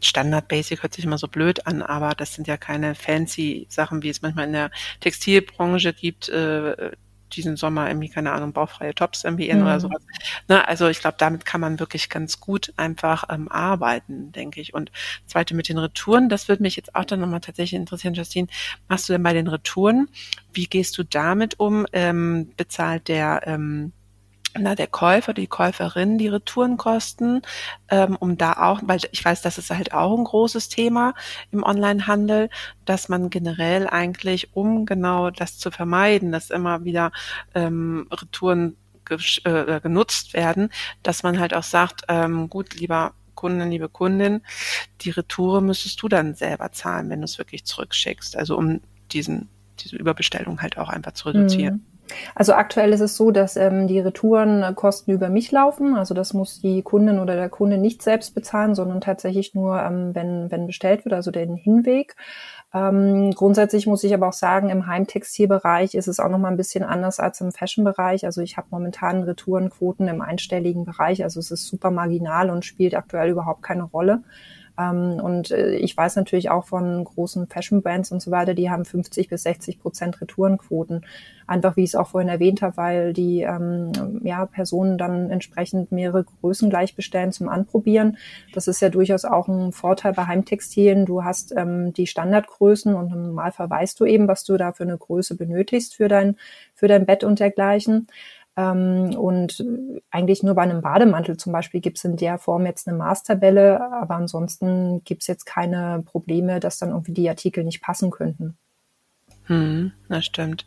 Standard 0.00 0.48
Basic 0.48 0.82
hört 0.82 0.94
sich 0.94 1.04
immer 1.04 1.18
so 1.18 1.28
blöd 1.28 1.66
an, 1.66 1.82
aber 1.82 2.14
das 2.14 2.34
sind 2.34 2.46
ja 2.46 2.56
keine 2.56 2.94
fancy 2.94 3.66
Sachen, 3.68 4.02
wie 4.02 4.08
es 4.08 4.22
manchmal 4.22 4.46
in 4.46 4.52
der 4.52 4.70
Textilbranche 5.00 5.92
gibt, 5.92 6.28
äh, 6.28 6.92
diesen 7.36 7.56
Sommer 7.56 7.88
irgendwie, 7.88 8.08
keine 8.08 8.32
Ahnung, 8.32 8.52
baufreie 8.52 8.94
Tops 8.94 9.24
irgendwie 9.24 9.48
in 9.48 9.58
mhm. 9.58 9.64
oder 9.64 9.80
sowas. 9.80 10.02
Ne, 10.48 10.66
also 10.66 10.88
ich 10.88 11.00
glaube, 11.00 11.16
damit 11.18 11.44
kann 11.44 11.60
man 11.60 11.80
wirklich 11.80 12.08
ganz 12.08 12.40
gut 12.40 12.72
einfach 12.76 13.24
ähm, 13.30 13.48
arbeiten, 13.48 14.32
denke 14.32 14.60
ich. 14.60 14.74
Und 14.74 14.90
zweite 15.26 15.54
mit 15.54 15.68
den 15.68 15.78
Retouren, 15.78 16.28
das 16.28 16.48
würde 16.48 16.62
mich 16.62 16.76
jetzt 16.76 16.94
auch 16.94 17.04
dann 17.04 17.20
nochmal 17.20 17.40
tatsächlich 17.40 17.78
interessieren, 17.78 18.14
Justine. 18.14 18.48
Machst 18.88 19.08
du 19.08 19.12
denn 19.12 19.22
bei 19.22 19.32
den 19.32 19.48
Retouren, 19.48 20.08
wie 20.52 20.66
gehst 20.66 20.96
du 20.98 21.04
damit 21.04 21.58
um? 21.58 21.86
Ähm, 21.92 22.52
bezahlt 22.56 23.08
der 23.08 23.42
ähm, 23.46 23.92
na, 24.58 24.74
der 24.74 24.86
Käufer, 24.86 25.32
die 25.34 25.46
Käuferin 25.46 26.18
die 26.18 26.28
Retourenkosten, 26.28 27.42
ähm, 27.88 28.16
um 28.16 28.36
da 28.36 28.54
auch, 28.54 28.80
weil 28.84 29.00
ich 29.10 29.24
weiß, 29.24 29.42
das 29.42 29.58
ist 29.58 29.70
halt 29.70 29.94
auch 29.94 30.16
ein 30.16 30.24
großes 30.24 30.68
Thema 30.68 31.14
im 31.50 31.62
Onlinehandel, 31.62 32.50
dass 32.84 33.08
man 33.08 33.30
generell 33.30 33.86
eigentlich, 33.88 34.54
um 34.54 34.86
genau 34.86 35.30
das 35.30 35.58
zu 35.58 35.70
vermeiden, 35.70 36.32
dass 36.32 36.50
immer 36.50 36.84
wieder 36.84 37.12
ähm, 37.54 38.08
Retouren 38.10 38.76
äh, 39.44 39.80
genutzt 39.80 40.34
werden, 40.34 40.70
dass 41.02 41.22
man 41.22 41.38
halt 41.38 41.54
auch 41.54 41.62
sagt, 41.62 42.02
ähm, 42.08 42.48
gut, 42.48 42.74
lieber 42.74 43.14
Kundin, 43.34 43.70
liebe 43.70 43.88
Kundin, 43.88 44.42
die 45.00 45.10
Retoure 45.10 45.62
müsstest 45.62 46.00
du 46.02 46.08
dann 46.08 46.34
selber 46.34 46.70
zahlen, 46.72 47.10
wenn 47.10 47.20
du 47.20 47.24
es 47.24 47.38
wirklich 47.38 47.64
zurückschickst. 47.64 48.36
Also 48.36 48.56
um 48.56 48.80
diesen, 49.10 49.48
diese 49.80 49.96
Überbestellung 49.96 50.62
halt 50.62 50.78
auch 50.78 50.88
einfach 50.88 51.12
zu 51.12 51.28
reduzieren. 51.28 51.74
Mhm. 51.74 51.91
Also 52.34 52.54
aktuell 52.54 52.92
ist 52.92 53.00
es 53.00 53.16
so, 53.16 53.30
dass 53.30 53.56
ähm, 53.56 53.86
die 53.86 54.00
Retourenkosten 54.00 55.14
über 55.14 55.28
mich 55.28 55.50
laufen. 55.50 55.96
Also 55.96 56.14
das 56.14 56.34
muss 56.34 56.60
die 56.60 56.82
Kundin 56.82 57.18
oder 57.18 57.36
der 57.36 57.48
Kunde 57.48 57.78
nicht 57.78 58.02
selbst 58.02 58.34
bezahlen, 58.34 58.74
sondern 58.74 59.00
tatsächlich 59.00 59.54
nur, 59.54 59.80
ähm, 59.80 60.14
wenn, 60.14 60.50
wenn 60.50 60.66
bestellt 60.66 61.04
wird, 61.04 61.14
also 61.14 61.30
den 61.30 61.56
Hinweg. 61.56 62.16
Ähm, 62.74 63.32
grundsätzlich 63.32 63.86
muss 63.86 64.02
ich 64.04 64.14
aber 64.14 64.28
auch 64.28 64.32
sagen, 64.32 64.70
im 64.70 64.86
Heimtextilbereich 64.86 65.94
ist 65.94 66.08
es 66.08 66.20
auch 66.20 66.30
nochmal 66.30 66.52
ein 66.52 66.56
bisschen 66.56 66.84
anders 66.84 67.20
als 67.20 67.40
im 67.40 67.52
Fashion-Bereich. 67.52 68.24
Also 68.24 68.40
ich 68.40 68.56
habe 68.56 68.68
momentan 68.70 69.24
Retourenquoten 69.24 70.08
im 70.08 70.22
einstelligen 70.22 70.84
Bereich. 70.84 71.22
Also 71.22 71.38
es 71.40 71.50
ist 71.50 71.66
super 71.66 71.90
marginal 71.90 72.50
und 72.50 72.64
spielt 72.64 72.94
aktuell 72.94 73.30
überhaupt 73.30 73.62
keine 73.62 73.84
Rolle. 73.84 74.22
Ähm, 74.78 75.20
und 75.22 75.50
äh, 75.50 75.74
ich 75.76 75.96
weiß 75.96 76.16
natürlich 76.16 76.50
auch 76.50 76.64
von 76.64 77.04
großen 77.04 77.46
Fashion-Brands 77.46 78.12
und 78.12 78.20
so 78.20 78.30
weiter, 78.30 78.54
die 78.54 78.70
haben 78.70 78.84
50 78.84 79.28
bis 79.28 79.42
60 79.42 79.80
Prozent 79.80 80.20
Retourenquoten. 80.20 81.04
Einfach 81.46 81.76
wie 81.76 81.84
ich 81.84 81.90
es 81.90 81.94
auch 81.94 82.08
vorhin 82.08 82.28
erwähnt 82.28 82.62
habe, 82.62 82.76
weil 82.76 83.12
die 83.12 83.42
ähm, 83.42 84.20
ja, 84.22 84.46
Personen 84.46 84.96
dann 84.96 85.30
entsprechend 85.30 85.92
mehrere 85.92 86.24
Größen 86.24 86.70
gleich 86.70 86.94
bestellen 86.94 87.32
zum 87.32 87.48
Anprobieren. 87.48 88.16
Das 88.54 88.68
ist 88.68 88.80
ja 88.80 88.88
durchaus 88.88 89.24
auch 89.24 89.48
ein 89.48 89.72
Vorteil 89.72 90.12
bei 90.12 90.26
Heimtextilien. 90.26 91.04
Du 91.04 91.24
hast 91.24 91.52
ähm, 91.56 91.92
die 91.92 92.06
Standardgrößen 92.06 92.94
und 92.94 93.12
im 93.12 93.22
Normalfall 93.22 93.68
weißt 93.68 94.00
du 94.00 94.06
eben, 94.06 94.28
was 94.28 94.44
du 94.44 94.56
da 94.56 94.72
für 94.72 94.84
eine 94.84 94.96
Größe 94.96 95.36
benötigst 95.36 95.94
für 95.94 96.08
dein, 96.08 96.36
für 96.74 96.88
dein 96.88 97.06
Bett 97.06 97.24
und 97.24 97.40
dergleichen. 97.40 98.06
Ähm, 98.56 99.14
und 99.16 99.64
eigentlich 100.10 100.42
nur 100.42 100.54
bei 100.54 100.62
einem 100.62 100.82
Bademantel 100.82 101.36
zum 101.36 101.52
Beispiel 101.52 101.80
gibt 101.80 101.98
es 101.98 102.04
in 102.04 102.16
der 102.16 102.38
Form 102.38 102.66
jetzt 102.66 102.86
eine 102.86 102.96
Maßtabelle, 102.96 103.80
aber 103.92 104.16
ansonsten 104.16 105.02
gibt 105.04 105.22
es 105.22 105.26
jetzt 105.26 105.46
keine 105.46 106.02
Probleme, 106.04 106.60
dass 106.60 106.78
dann 106.78 106.90
irgendwie 106.90 107.14
die 107.14 107.28
Artikel 107.28 107.64
nicht 107.64 107.82
passen 107.82 108.10
könnten. 108.10 108.58
Hm, 109.46 109.92
das 110.08 110.24
stimmt. 110.24 110.66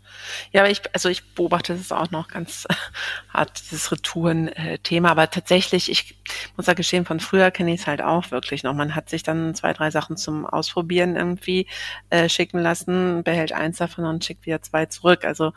Ja, 0.52 0.62
aber 0.62 0.70
ich, 0.70 0.82
also 0.94 1.08
ich 1.08 1.34
beobachte 1.34 1.76
das 1.76 1.94
auch 1.94 2.12
noch 2.12 2.28
ganz 2.28 2.68
hart, 3.34 3.62
dieses 3.72 3.90
Retouren-Thema. 3.92 5.12
Aber 5.12 5.30
tatsächlich, 5.30 5.90
ich 5.90 6.18
muss 6.58 6.68
ja 6.68 6.74
gestehen, 6.74 7.06
von 7.06 7.22
früher 7.22 7.52
kenne 7.52 7.74
ich 7.74 7.82
es 7.82 7.88
halt 7.88 8.02
auch 8.02 8.32
wirklich 8.32 8.64
noch. 8.64 8.74
Man 8.74 8.94
hat 8.94 9.10
sich 9.10 9.24
dann 9.24 9.56
zwei, 9.56 9.72
drei 9.72 9.92
Sachen 9.92 10.18
zum 10.18 10.46
Ausprobieren 10.46 11.16
irgendwie 11.16 11.68
äh, 12.10 12.28
schicken 12.28 12.60
lassen, 12.60 13.24
behält 13.24 13.54
eins 13.54 13.78
davon 13.78 14.06
und 14.06 14.26
schickt 14.26 14.46
wieder 14.46 14.62
zwei 14.62 14.88
zurück. 14.88 15.24
Also 15.24 15.54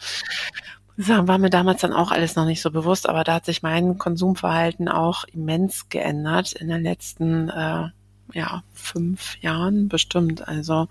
war 0.98 1.38
mir 1.38 1.50
damals 1.50 1.80
dann 1.80 1.92
auch 1.92 2.10
alles 2.10 2.34
noch 2.34 2.44
nicht 2.44 2.60
so 2.60 2.70
bewusst, 2.70 3.08
aber 3.08 3.22
da 3.22 3.34
hat 3.34 3.44
sich 3.44 3.62
mein 3.62 3.98
Konsumverhalten 3.98 4.88
auch 4.88 5.24
immens 5.24 5.88
geändert 5.88 6.52
in 6.52 6.68
den 6.68 6.82
letzten 6.82 7.48
äh, 7.48 7.88
ja, 8.32 8.62
fünf 8.72 9.40
Jahren 9.40 9.88
bestimmt. 9.88 10.46
Also 10.48 10.88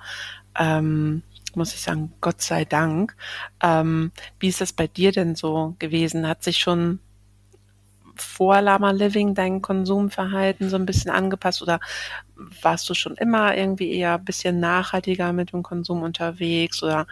ähm, 0.57 1.23
muss 1.55 1.73
ich 1.73 1.81
sagen, 1.81 2.13
Gott 2.21 2.41
sei 2.41 2.63
Dank. 2.63 3.15
Ähm, 3.61 4.11
wie 4.39 4.47
ist 4.47 4.61
das 4.61 4.71
bei 4.71 4.87
dir 4.87 5.11
denn 5.11 5.35
so 5.35 5.75
gewesen? 5.79 6.27
Hat 6.27 6.43
sich 6.43 6.59
schon 6.59 6.99
vor 8.15 8.61
Lama 8.61 8.91
Living 8.91 9.35
dein 9.35 9.61
Konsumverhalten 9.61 10.69
so 10.69 10.75
ein 10.75 10.85
bisschen 10.85 11.11
angepasst 11.11 11.61
oder 11.61 11.79
warst 12.61 12.89
du 12.89 12.93
schon 12.93 13.15
immer 13.17 13.55
irgendwie 13.55 13.91
eher 13.91 14.15
ein 14.15 14.25
bisschen 14.25 14.59
nachhaltiger 14.59 15.33
mit 15.33 15.51
dem 15.51 15.63
Konsum 15.63 16.01
unterwegs 16.01 16.81
oder 16.81 17.07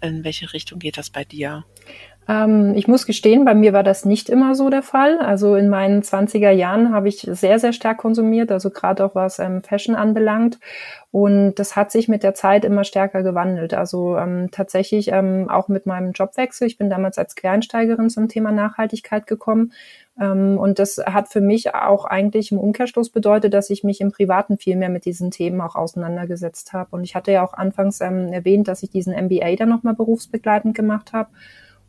in 0.00 0.24
welche 0.24 0.52
Richtung 0.52 0.78
geht 0.78 0.98
das 0.98 1.10
bei 1.10 1.24
dir? 1.24 1.64
Ähm, 2.28 2.74
ich 2.76 2.86
muss 2.86 3.06
gestehen, 3.06 3.44
bei 3.44 3.54
mir 3.54 3.72
war 3.72 3.82
das 3.82 4.04
nicht 4.04 4.28
immer 4.28 4.54
so 4.54 4.70
der 4.70 4.82
Fall. 4.82 5.18
Also 5.18 5.56
in 5.56 5.68
meinen 5.68 6.02
20er 6.02 6.50
Jahren 6.50 6.92
habe 6.92 7.08
ich 7.08 7.28
sehr, 7.30 7.58
sehr 7.58 7.72
stark 7.72 7.98
konsumiert, 7.98 8.52
also 8.52 8.70
gerade 8.70 9.04
auch 9.04 9.14
was 9.14 9.38
ähm, 9.38 9.62
Fashion 9.62 9.94
anbelangt. 9.94 10.58
Und 11.12 11.54
das 11.56 11.74
hat 11.74 11.90
sich 11.90 12.06
mit 12.06 12.22
der 12.22 12.34
Zeit 12.34 12.64
immer 12.64 12.84
stärker 12.84 13.22
gewandelt. 13.22 13.74
Also 13.74 14.16
ähm, 14.16 14.50
tatsächlich 14.52 15.08
ähm, 15.08 15.48
auch 15.50 15.68
mit 15.68 15.86
meinem 15.86 16.12
Jobwechsel. 16.12 16.66
Ich 16.68 16.78
bin 16.78 16.88
damals 16.88 17.18
als 17.18 17.34
Quereinsteigerin 17.34 18.10
zum 18.10 18.28
Thema 18.28 18.52
Nachhaltigkeit 18.52 19.26
gekommen. 19.26 19.72
Ähm, 20.20 20.56
und 20.58 20.78
das 20.78 20.98
hat 20.98 21.28
für 21.28 21.40
mich 21.40 21.74
auch 21.74 22.04
eigentlich 22.04 22.52
im 22.52 22.58
Umkehrschluss 22.58 23.10
bedeutet, 23.10 23.54
dass 23.54 23.70
ich 23.70 23.82
mich 23.82 24.00
im 24.00 24.12
Privaten 24.12 24.58
viel 24.58 24.76
mehr 24.76 24.90
mit 24.90 25.04
diesen 25.04 25.32
Themen 25.32 25.60
auch 25.60 25.74
auseinandergesetzt 25.74 26.72
habe. 26.74 26.90
Und 26.92 27.02
ich 27.02 27.16
hatte 27.16 27.32
ja 27.32 27.44
auch 27.44 27.54
anfangs 27.54 28.00
ähm, 28.00 28.32
erwähnt, 28.32 28.68
dass 28.68 28.84
ich 28.84 28.90
diesen 28.90 29.14
MBA 29.14 29.56
dann 29.56 29.70
nochmal 29.70 29.94
berufsbegleitend 29.94 30.76
gemacht 30.76 31.12
habe. 31.12 31.30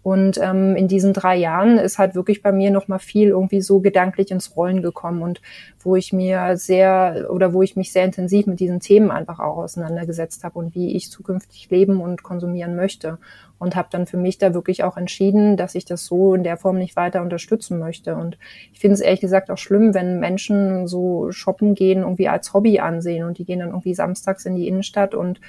Und 0.04 0.40
ähm, 0.42 0.76
in 0.76 0.88
diesen 0.88 1.14
drei 1.14 1.36
Jahren 1.36 1.78
ist 1.78 2.00
halt 2.00 2.16
wirklich 2.16 2.42
bei 2.42 2.52
mir 2.52 2.72
nochmal 2.72 2.98
viel 2.98 3.30
irgendwie 3.30 3.62
so 3.62 3.82
gedanklich 3.82 4.32
ins 4.32 4.56
Rollen 4.56 4.82
gekommen 4.82 5.22
und 5.22 5.42
wo 5.80 5.96
ich 5.96 6.12
mir 6.12 6.58
sehr 6.58 7.28
oder 7.30 7.54
wo 7.54 7.62
ich 7.62 7.76
mich 7.76 7.92
sehr 7.92 8.06
intensiv 8.06 8.48
mit 8.48 8.60
diesen 8.60 8.80
Themen 8.80 9.12
einfach 9.12 9.40
auch 9.40 9.58
auseinandergesetzt 9.58 10.44
habe 10.44 10.58
und 10.58 10.74
wie 10.74 10.96
ich 10.96 11.12
zukünftig 11.12 11.70
leben 11.70 12.02
und 12.02 12.24
konsumieren 12.24 12.76
möchte. 12.76 13.20
Und 13.60 13.76
habe 13.76 13.90
dann 13.92 14.08
für 14.08 14.18
mich 14.18 14.40
da 14.40 14.56
wirklich 14.56 14.84
auch 14.84 14.98
entschieden, 14.98 15.56
dass 15.56 15.76
ich 15.76 15.86
das 15.86 16.06
so 16.06 16.34
in 16.34 16.44
der 16.44 16.58
Form 16.58 16.80
nicht 16.80 16.96
weiter 16.96 17.22
unterstützen 17.22 17.78
möchte. 17.78 18.16
Und 18.16 18.40
ich 18.74 18.80
finde 18.80 18.96
es 18.96 19.02
ehrlich 19.02 19.22
gesagt 19.22 19.52
auch 19.52 19.60
schlimm, 19.60 19.94
wenn 19.94 20.20
Menschen 20.20 20.88
so 20.88 21.32
shoppen 21.32 21.76
gehen, 21.76 22.02
irgendwie 22.02 22.28
als 22.28 22.56
Hobby 22.56 22.80
ansehen 22.80 23.24
und 23.24 23.38
die 23.38 23.46
gehen 23.46 23.60
dann 23.60 23.70
irgendwie 23.70 23.94
samstags 23.94 24.48
in 24.48 24.56
die 24.56 24.68
Innenstadt 24.68 25.14
und 25.14 25.40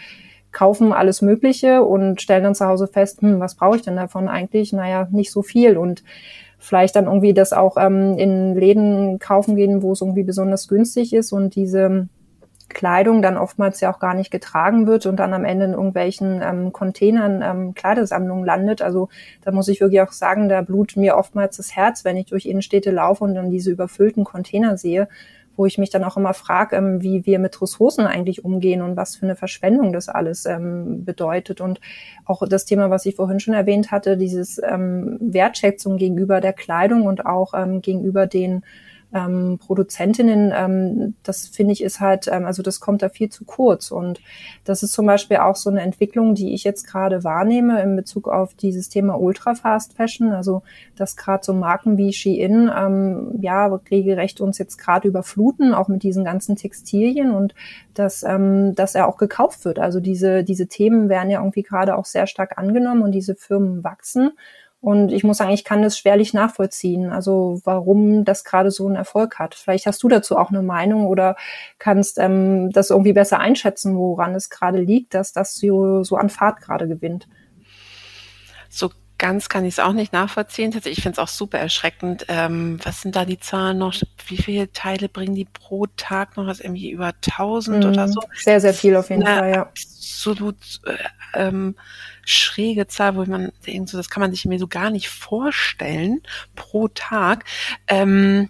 kaufen 0.52 0.92
alles 0.92 1.22
Mögliche 1.22 1.82
und 1.82 2.20
stellen 2.20 2.44
dann 2.44 2.54
zu 2.54 2.66
Hause 2.66 2.86
fest, 2.86 3.22
hm, 3.22 3.40
was 3.40 3.54
brauche 3.54 3.76
ich 3.76 3.82
denn 3.82 3.96
davon 3.96 4.28
eigentlich? 4.28 4.72
Naja, 4.72 5.08
nicht 5.10 5.32
so 5.32 5.42
viel 5.42 5.76
und 5.76 6.04
vielleicht 6.58 6.94
dann 6.94 7.06
irgendwie 7.06 7.34
das 7.34 7.52
auch 7.52 7.76
ähm, 7.76 8.16
in 8.18 8.54
Läden 8.54 9.18
kaufen 9.18 9.56
gehen, 9.56 9.82
wo 9.82 9.92
es 9.92 10.00
irgendwie 10.00 10.22
besonders 10.22 10.68
günstig 10.68 11.12
ist 11.12 11.32
und 11.32 11.56
diese 11.56 12.08
Kleidung 12.68 13.22
dann 13.22 13.36
oftmals 13.36 13.80
ja 13.80 13.92
auch 13.92 13.98
gar 13.98 14.14
nicht 14.14 14.30
getragen 14.30 14.86
wird 14.86 15.06
und 15.06 15.16
dann 15.16 15.34
am 15.34 15.44
Ende 15.44 15.66
in 15.66 15.72
irgendwelchen 15.72 16.40
ähm, 16.42 16.72
Containern 16.72 17.42
ähm, 17.42 17.74
Kleidersammlungen 17.74 18.44
landet. 18.44 18.82
Also 18.82 19.08
da 19.42 19.52
muss 19.52 19.68
ich 19.68 19.80
wirklich 19.80 20.00
auch 20.00 20.12
sagen, 20.12 20.48
da 20.48 20.62
blutet 20.62 20.96
mir 20.96 21.16
oftmals 21.16 21.56
das 21.56 21.76
Herz, 21.76 22.04
wenn 22.04 22.16
ich 22.16 22.26
durch 22.26 22.46
Innenstädte 22.46 22.90
laufe 22.90 23.24
und 23.24 23.34
dann 23.34 23.50
diese 23.50 23.70
überfüllten 23.70 24.24
Container 24.24 24.76
sehe 24.76 25.08
wo 25.56 25.66
ich 25.66 25.78
mich 25.78 25.90
dann 25.90 26.04
auch 26.04 26.16
immer 26.16 26.34
frage, 26.34 26.76
ähm, 26.76 27.02
wie 27.02 27.26
wir 27.26 27.38
mit 27.38 27.60
Ressourcen 27.60 28.06
eigentlich 28.06 28.44
umgehen 28.44 28.82
und 28.82 28.96
was 28.96 29.16
für 29.16 29.26
eine 29.26 29.36
Verschwendung 29.36 29.92
das 29.92 30.08
alles 30.08 30.46
ähm, 30.46 31.04
bedeutet. 31.04 31.60
Und 31.60 31.80
auch 32.24 32.46
das 32.48 32.64
Thema, 32.64 32.90
was 32.90 33.06
ich 33.06 33.16
vorhin 33.16 33.40
schon 33.40 33.54
erwähnt 33.54 33.90
hatte, 33.90 34.16
dieses 34.16 34.60
ähm, 34.62 35.18
Wertschätzung 35.20 35.96
gegenüber 35.96 36.40
der 36.40 36.52
Kleidung 36.52 37.02
und 37.02 37.26
auch 37.26 37.54
ähm, 37.54 37.82
gegenüber 37.82 38.26
den 38.26 38.62
ähm, 39.14 39.58
Produzentinnen, 39.58 40.52
ähm, 40.54 41.14
das 41.22 41.46
finde 41.48 41.72
ich 41.72 41.82
ist 41.82 42.00
halt, 42.00 42.28
ähm, 42.28 42.44
also 42.46 42.62
das 42.62 42.80
kommt 42.80 43.02
da 43.02 43.08
viel 43.08 43.28
zu 43.28 43.44
kurz. 43.44 43.90
Und 43.90 44.20
das 44.64 44.82
ist 44.82 44.92
zum 44.92 45.06
Beispiel 45.06 45.38
auch 45.38 45.56
so 45.56 45.70
eine 45.70 45.82
Entwicklung, 45.82 46.34
die 46.34 46.54
ich 46.54 46.64
jetzt 46.64 46.86
gerade 46.86 47.24
wahrnehme 47.24 47.82
in 47.82 47.96
Bezug 47.96 48.28
auf 48.28 48.54
dieses 48.54 48.88
Thema 48.88 49.20
Ultra 49.20 49.54
Fast 49.54 49.94
Fashion. 49.94 50.32
Also 50.32 50.62
dass 50.96 51.16
gerade 51.16 51.44
so 51.44 51.52
Marken 51.52 51.98
wie 51.98 52.12
Shein 52.12 52.70
ähm, 52.74 53.38
ja 53.40 53.66
regelrecht 53.90 54.40
uns 54.40 54.58
jetzt 54.58 54.78
gerade 54.78 55.08
überfluten, 55.08 55.74
auch 55.74 55.88
mit 55.88 56.02
diesen 56.02 56.24
ganzen 56.24 56.56
Textilien 56.56 57.32
und 57.32 57.54
dass, 57.94 58.22
ähm, 58.22 58.74
dass 58.74 58.94
er 58.94 59.08
auch 59.08 59.18
gekauft 59.18 59.64
wird. 59.64 59.78
Also 59.78 60.00
diese, 60.00 60.44
diese 60.44 60.66
Themen 60.66 61.08
werden 61.08 61.30
ja 61.30 61.40
irgendwie 61.40 61.62
gerade 61.62 61.96
auch 61.96 62.06
sehr 62.06 62.26
stark 62.26 62.58
angenommen 62.58 63.02
und 63.02 63.12
diese 63.12 63.34
Firmen 63.34 63.84
wachsen. 63.84 64.32
Und 64.82 65.12
ich 65.12 65.22
muss 65.22 65.36
sagen, 65.36 65.52
ich 65.52 65.62
kann 65.62 65.80
das 65.80 65.96
schwerlich 65.96 66.34
nachvollziehen, 66.34 67.12
also 67.12 67.60
warum 67.62 68.24
das 68.24 68.42
gerade 68.42 68.72
so 68.72 68.84
einen 68.84 68.96
Erfolg 68.96 69.38
hat. 69.38 69.54
Vielleicht 69.54 69.86
hast 69.86 70.02
du 70.02 70.08
dazu 70.08 70.36
auch 70.36 70.50
eine 70.50 70.60
Meinung 70.60 71.06
oder 71.06 71.36
kannst 71.78 72.18
ähm, 72.18 72.72
das 72.72 72.90
irgendwie 72.90 73.12
besser 73.12 73.38
einschätzen, 73.38 73.96
woran 73.96 74.34
es 74.34 74.50
gerade 74.50 74.80
liegt, 74.80 75.14
dass 75.14 75.32
das 75.32 75.54
so, 75.54 76.02
so 76.02 76.16
an 76.16 76.30
Fahrt 76.30 76.60
gerade 76.60 76.88
gewinnt. 76.88 77.28
So 78.68 78.90
ganz 79.18 79.48
kann 79.48 79.64
ich 79.64 79.74
es 79.74 79.78
auch 79.78 79.92
nicht 79.92 80.12
nachvollziehen. 80.12 80.74
Also 80.74 80.90
ich 80.90 81.00
finde 81.00 81.12
es 81.12 81.18
auch 81.20 81.28
super 81.28 81.58
erschreckend. 81.58 82.26
Ähm, 82.26 82.80
was 82.82 83.02
sind 83.02 83.14
da 83.14 83.24
die 83.24 83.38
Zahlen 83.38 83.78
noch? 83.78 83.94
Wie 84.26 84.36
viele 84.36 84.72
Teile 84.72 85.08
bringen 85.08 85.36
die 85.36 85.44
pro 85.44 85.86
Tag 85.96 86.36
noch? 86.36 86.44
Das 86.44 86.58
ist 86.58 86.64
irgendwie 86.64 86.90
über 86.90 87.12
1000 87.24 87.84
mhm, 87.84 87.90
oder 87.90 88.08
so. 88.08 88.20
Sehr, 88.34 88.60
sehr 88.60 88.74
viel 88.74 88.96
auf 88.96 89.10
jeden 89.10 89.24
Fall, 89.24 89.48
ja. 89.48 89.62
Absolut 89.62 90.56
äh, 90.86 90.96
ähm, 91.34 91.76
schräge 92.24 92.86
Zahl, 92.86 93.16
wo 93.16 93.24
man 93.24 93.52
denkt, 93.66 93.90
so, 93.90 93.96
das 93.96 94.10
kann 94.10 94.20
man 94.20 94.30
sich 94.30 94.44
mir 94.44 94.58
so 94.58 94.68
gar 94.68 94.90
nicht 94.90 95.08
vorstellen 95.08 96.22
pro 96.54 96.88
Tag. 96.88 97.44
Ähm, 97.88 98.48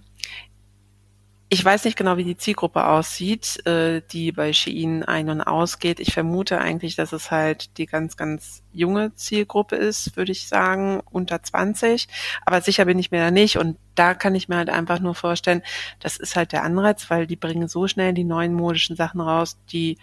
ich 1.55 1.63
weiß 1.63 1.85
nicht 1.85 1.99
genau, 1.99 2.17
wie 2.17 2.25
die 2.25 2.39
Zielgruppe 2.39 2.87
aussieht, 2.87 3.67
äh, 3.67 4.01
die 4.11 4.33
bei 4.33 4.55
Shein 4.55 5.05
ein- 5.05 5.29
und 5.29 5.43
ausgeht. 5.43 6.01
Ich 6.01 6.15
vermute 6.15 6.59
eigentlich, 6.59 6.97
dass 6.97 7.13
es 7.13 7.31
halt 7.31 7.77
die 7.77 7.85
ganz, 7.85 8.17
ganz 8.17 8.63
junge 8.73 9.15
Zielgruppe 9.17 9.77
ist, 9.77 10.17
würde 10.17 10.33
ich 10.33 10.49
sagen, 10.49 11.03
unter 11.11 11.43
20. 11.43 12.09
Aber 12.47 12.63
sicher 12.63 12.87
bin 12.87 12.99
ich 12.99 13.11
mir 13.11 13.21
da 13.21 13.31
nicht. 13.31 13.59
Und 13.59 13.77
da 13.95 14.15
kann 14.15 14.35
ich 14.35 14.49
mir 14.49 14.57
halt 14.57 14.71
einfach 14.71 15.01
nur 15.01 15.15
vorstellen, 15.15 15.61
das 16.01 16.17
ist 16.17 16.37
halt 16.37 16.53
der 16.53 16.63
Anreiz, 16.63 17.11
weil 17.11 17.27
die 17.27 17.37
bringen 17.37 17.69
so 17.69 17.87
schnell 17.87 18.15
die 18.15 18.25
neuen 18.25 18.55
modischen 18.55 18.97
Sachen 18.97 19.21
raus, 19.21 19.59
die 19.73 19.99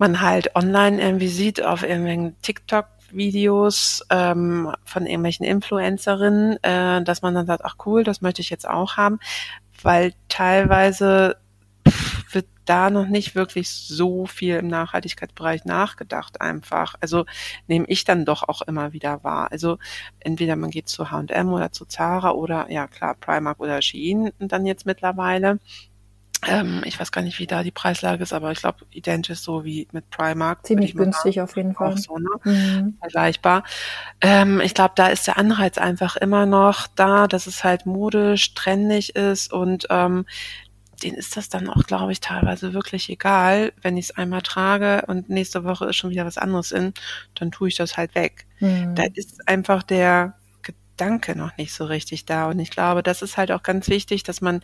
man 0.00 0.20
halt 0.20 0.56
online 0.56 1.00
irgendwie 1.00 1.28
sieht 1.28 1.62
auf 1.62 1.82
irgendwelchen 1.82 2.36
TikTok 2.42 2.86
Videos 3.12 4.04
ähm, 4.10 4.72
von 4.84 5.04
irgendwelchen 5.04 5.44
Influencerinnen, 5.44 6.62
äh, 6.62 7.02
dass 7.02 7.22
man 7.22 7.34
dann 7.34 7.46
sagt, 7.46 7.64
ach 7.64 7.76
cool, 7.84 8.04
das 8.04 8.20
möchte 8.20 8.40
ich 8.40 8.50
jetzt 8.50 8.68
auch 8.68 8.96
haben 8.96 9.18
weil 9.82 10.14
teilweise 10.28 11.36
wird 12.32 12.46
da 12.64 12.90
noch 12.90 13.06
nicht 13.06 13.34
wirklich 13.34 13.70
so 13.70 14.26
viel 14.26 14.56
im 14.56 14.68
Nachhaltigkeitsbereich 14.68 15.64
nachgedacht 15.64 16.40
einfach. 16.40 16.94
Also 17.00 17.24
nehme 17.66 17.86
ich 17.88 18.04
dann 18.04 18.24
doch 18.24 18.48
auch 18.48 18.62
immer 18.62 18.92
wieder 18.92 19.24
wahr. 19.24 19.50
Also 19.50 19.78
entweder 20.20 20.56
man 20.56 20.70
geht 20.70 20.88
zu 20.88 21.10
H&M 21.10 21.52
oder 21.52 21.72
zu 21.72 21.86
Zara 21.86 22.32
oder 22.32 22.70
ja 22.70 22.86
klar 22.86 23.14
Primark 23.14 23.58
oder 23.58 23.82
Shein 23.82 24.30
dann 24.38 24.66
jetzt 24.66 24.86
mittlerweile. 24.86 25.58
Ähm, 26.46 26.82
ich 26.84 26.98
weiß 26.98 27.12
gar 27.12 27.22
nicht, 27.22 27.38
wie 27.38 27.46
da 27.46 27.62
die 27.62 27.70
Preislage 27.70 28.22
ist, 28.22 28.32
aber 28.32 28.50
ich 28.52 28.60
glaube, 28.60 28.86
identisch 28.90 29.40
so 29.40 29.64
wie 29.64 29.86
mit 29.92 30.08
Primark. 30.10 30.66
Ziemlich 30.66 30.94
günstig 30.94 31.34
sagen. 31.34 31.44
auf 31.44 31.56
jeden 31.56 31.74
Fall. 31.74 31.92
Auch 31.92 31.98
so, 31.98 32.16
ne? 32.16 32.30
Mhm. 32.44 32.96
Vergleichbar. 32.98 33.64
Ähm, 34.20 34.60
ich 34.60 34.74
glaube, 34.74 34.94
da 34.96 35.08
ist 35.08 35.26
der 35.26 35.36
Anreiz 35.36 35.76
einfach 35.76 36.16
immer 36.16 36.46
noch 36.46 36.86
da, 36.86 37.26
dass 37.26 37.46
es 37.46 37.62
halt 37.62 37.84
modisch, 37.84 38.54
trendig 38.54 39.16
ist 39.16 39.52
und 39.52 39.86
ähm, 39.90 40.24
denen 41.02 41.16
ist 41.16 41.36
das 41.36 41.48
dann 41.48 41.68
auch, 41.68 41.84
glaube 41.84 42.12
ich, 42.12 42.20
teilweise 42.20 42.72
wirklich 42.72 43.08
egal, 43.08 43.72
wenn 43.82 43.96
ich 43.96 44.06
es 44.06 44.16
einmal 44.16 44.42
trage 44.42 45.04
und 45.06 45.28
nächste 45.28 45.64
Woche 45.64 45.86
ist 45.86 45.96
schon 45.96 46.10
wieder 46.10 46.26
was 46.26 46.38
anderes 46.38 46.72
in, 46.72 46.94
dann 47.34 47.50
tue 47.50 47.68
ich 47.68 47.76
das 47.76 47.96
halt 47.96 48.14
weg. 48.14 48.46
Mhm. 48.60 48.94
Da 48.94 49.04
ist 49.14 49.46
einfach 49.48 49.82
der 49.82 50.34
Gedanke 50.62 51.36
noch 51.36 51.56
nicht 51.56 51.72
so 51.72 51.84
richtig 51.84 52.26
da. 52.26 52.48
Und 52.48 52.58
ich 52.58 52.70
glaube, 52.70 53.02
das 53.02 53.22
ist 53.22 53.36
halt 53.36 53.52
auch 53.52 53.62
ganz 53.62 53.88
wichtig, 53.88 54.22
dass 54.22 54.40
man 54.40 54.62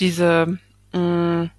diese 0.00 0.58
mh, 0.94 1.50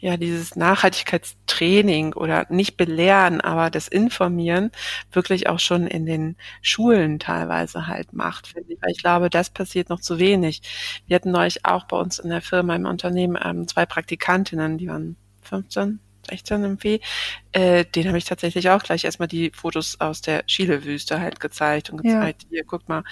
ja, 0.00 0.16
dieses 0.16 0.56
Nachhaltigkeitstraining 0.56 2.14
oder 2.14 2.46
nicht 2.50 2.76
belehren, 2.78 3.40
aber 3.42 3.70
das 3.70 3.88
Informieren 3.88 4.70
wirklich 5.12 5.48
auch 5.48 5.60
schon 5.60 5.86
in 5.86 6.06
den 6.06 6.36
Schulen 6.62 7.18
teilweise 7.18 7.86
halt 7.86 8.12
macht, 8.14 8.48
finde 8.48 8.72
ich. 8.74 8.82
Weil 8.82 8.92
ich 8.92 8.98
glaube, 9.02 9.30
das 9.30 9.50
passiert 9.50 9.90
noch 9.90 10.00
zu 10.00 10.18
wenig. 10.18 10.62
Wir 11.06 11.16
hatten 11.16 11.32
neulich 11.32 11.66
auch 11.66 11.84
bei 11.86 11.98
uns 11.98 12.18
in 12.18 12.30
der 12.30 12.42
Firma, 12.42 12.76
im 12.76 12.86
Unternehmen, 12.86 13.38
ähm, 13.44 13.68
zwei 13.68 13.86
Praktikantinnen, 13.86 14.78
die 14.78 14.88
waren 14.88 15.16
15, 15.42 16.00
16 16.30 16.64
im 16.64 16.78
Fee, 16.78 17.00
äh, 17.52 17.84
den 17.84 18.08
habe 18.08 18.18
ich 18.18 18.24
tatsächlich 18.24 18.70
auch 18.70 18.82
gleich 18.82 19.04
erstmal 19.04 19.28
die 19.28 19.52
Fotos 19.54 20.00
aus 20.00 20.22
der 20.22 20.46
Chile-Wüste 20.46 21.20
halt 21.20 21.40
gezeigt 21.40 21.90
und 21.90 22.02
gezeigt, 22.02 22.44
ja. 22.44 22.48
hier, 22.50 22.64
guck 22.64 22.88
mal, 22.88 23.04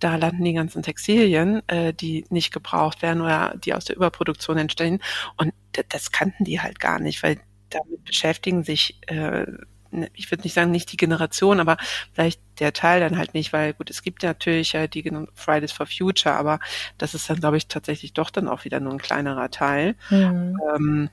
da 0.00 0.16
landen 0.16 0.44
die 0.44 0.52
ganzen 0.52 0.82
Textilien, 0.82 1.66
äh, 1.68 1.94
die 1.94 2.26
nicht 2.28 2.52
gebraucht 2.52 3.02
werden 3.02 3.22
oder 3.22 3.54
die 3.56 3.74
aus 3.74 3.84
der 3.84 3.96
Überproduktion 3.96 4.58
entstehen. 4.58 5.00
Und 5.36 5.52
das 5.88 6.12
kannten 6.12 6.44
die 6.44 6.60
halt 6.60 6.78
gar 6.80 7.00
nicht, 7.00 7.22
weil 7.22 7.38
damit 7.70 8.04
beschäftigen 8.04 8.62
sich 8.62 8.98
äh, 9.06 9.46
ne, 9.94 10.10
ich 10.14 10.30
würde 10.30 10.42
nicht 10.42 10.54
sagen, 10.54 10.70
nicht 10.70 10.92
die 10.92 10.96
Generation, 10.96 11.60
aber 11.60 11.76
vielleicht 12.12 12.40
der 12.58 12.72
Teil 12.72 13.00
dann 13.00 13.16
halt 13.16 13.34
nicht, 13.34 13.52
weil 13.52 13.72
gut, 13.74 13.90
es 13.90 14.02
gibt 14.02 14.22
ja 14.22 14.30
natürlich 14.30 14.72
ja 14.72 14.86
die 14.86 15.10
Fridays 15.34 15.72
for 15.72 15.86
Future, 15.86 16.34
aber 16.34 16.60
das 16.98 17.14
ist 17.14 17.30
dann, 17.30 17.40
glaube 17.40 17.56
ich, 17.56 17.68
tatsächlich 17.68 18.12
doch 18.12 18.30
dann 18.30 18.48
auch 18.48 18.64
wieder 18.64 18.80
nur 18.80 18.92
ein 18.92 18.98
kleinerer 18.98 19.50
Teil. 19.50 19.94
Mhm. 20.10 20.58
Ähm, 20.74 21.10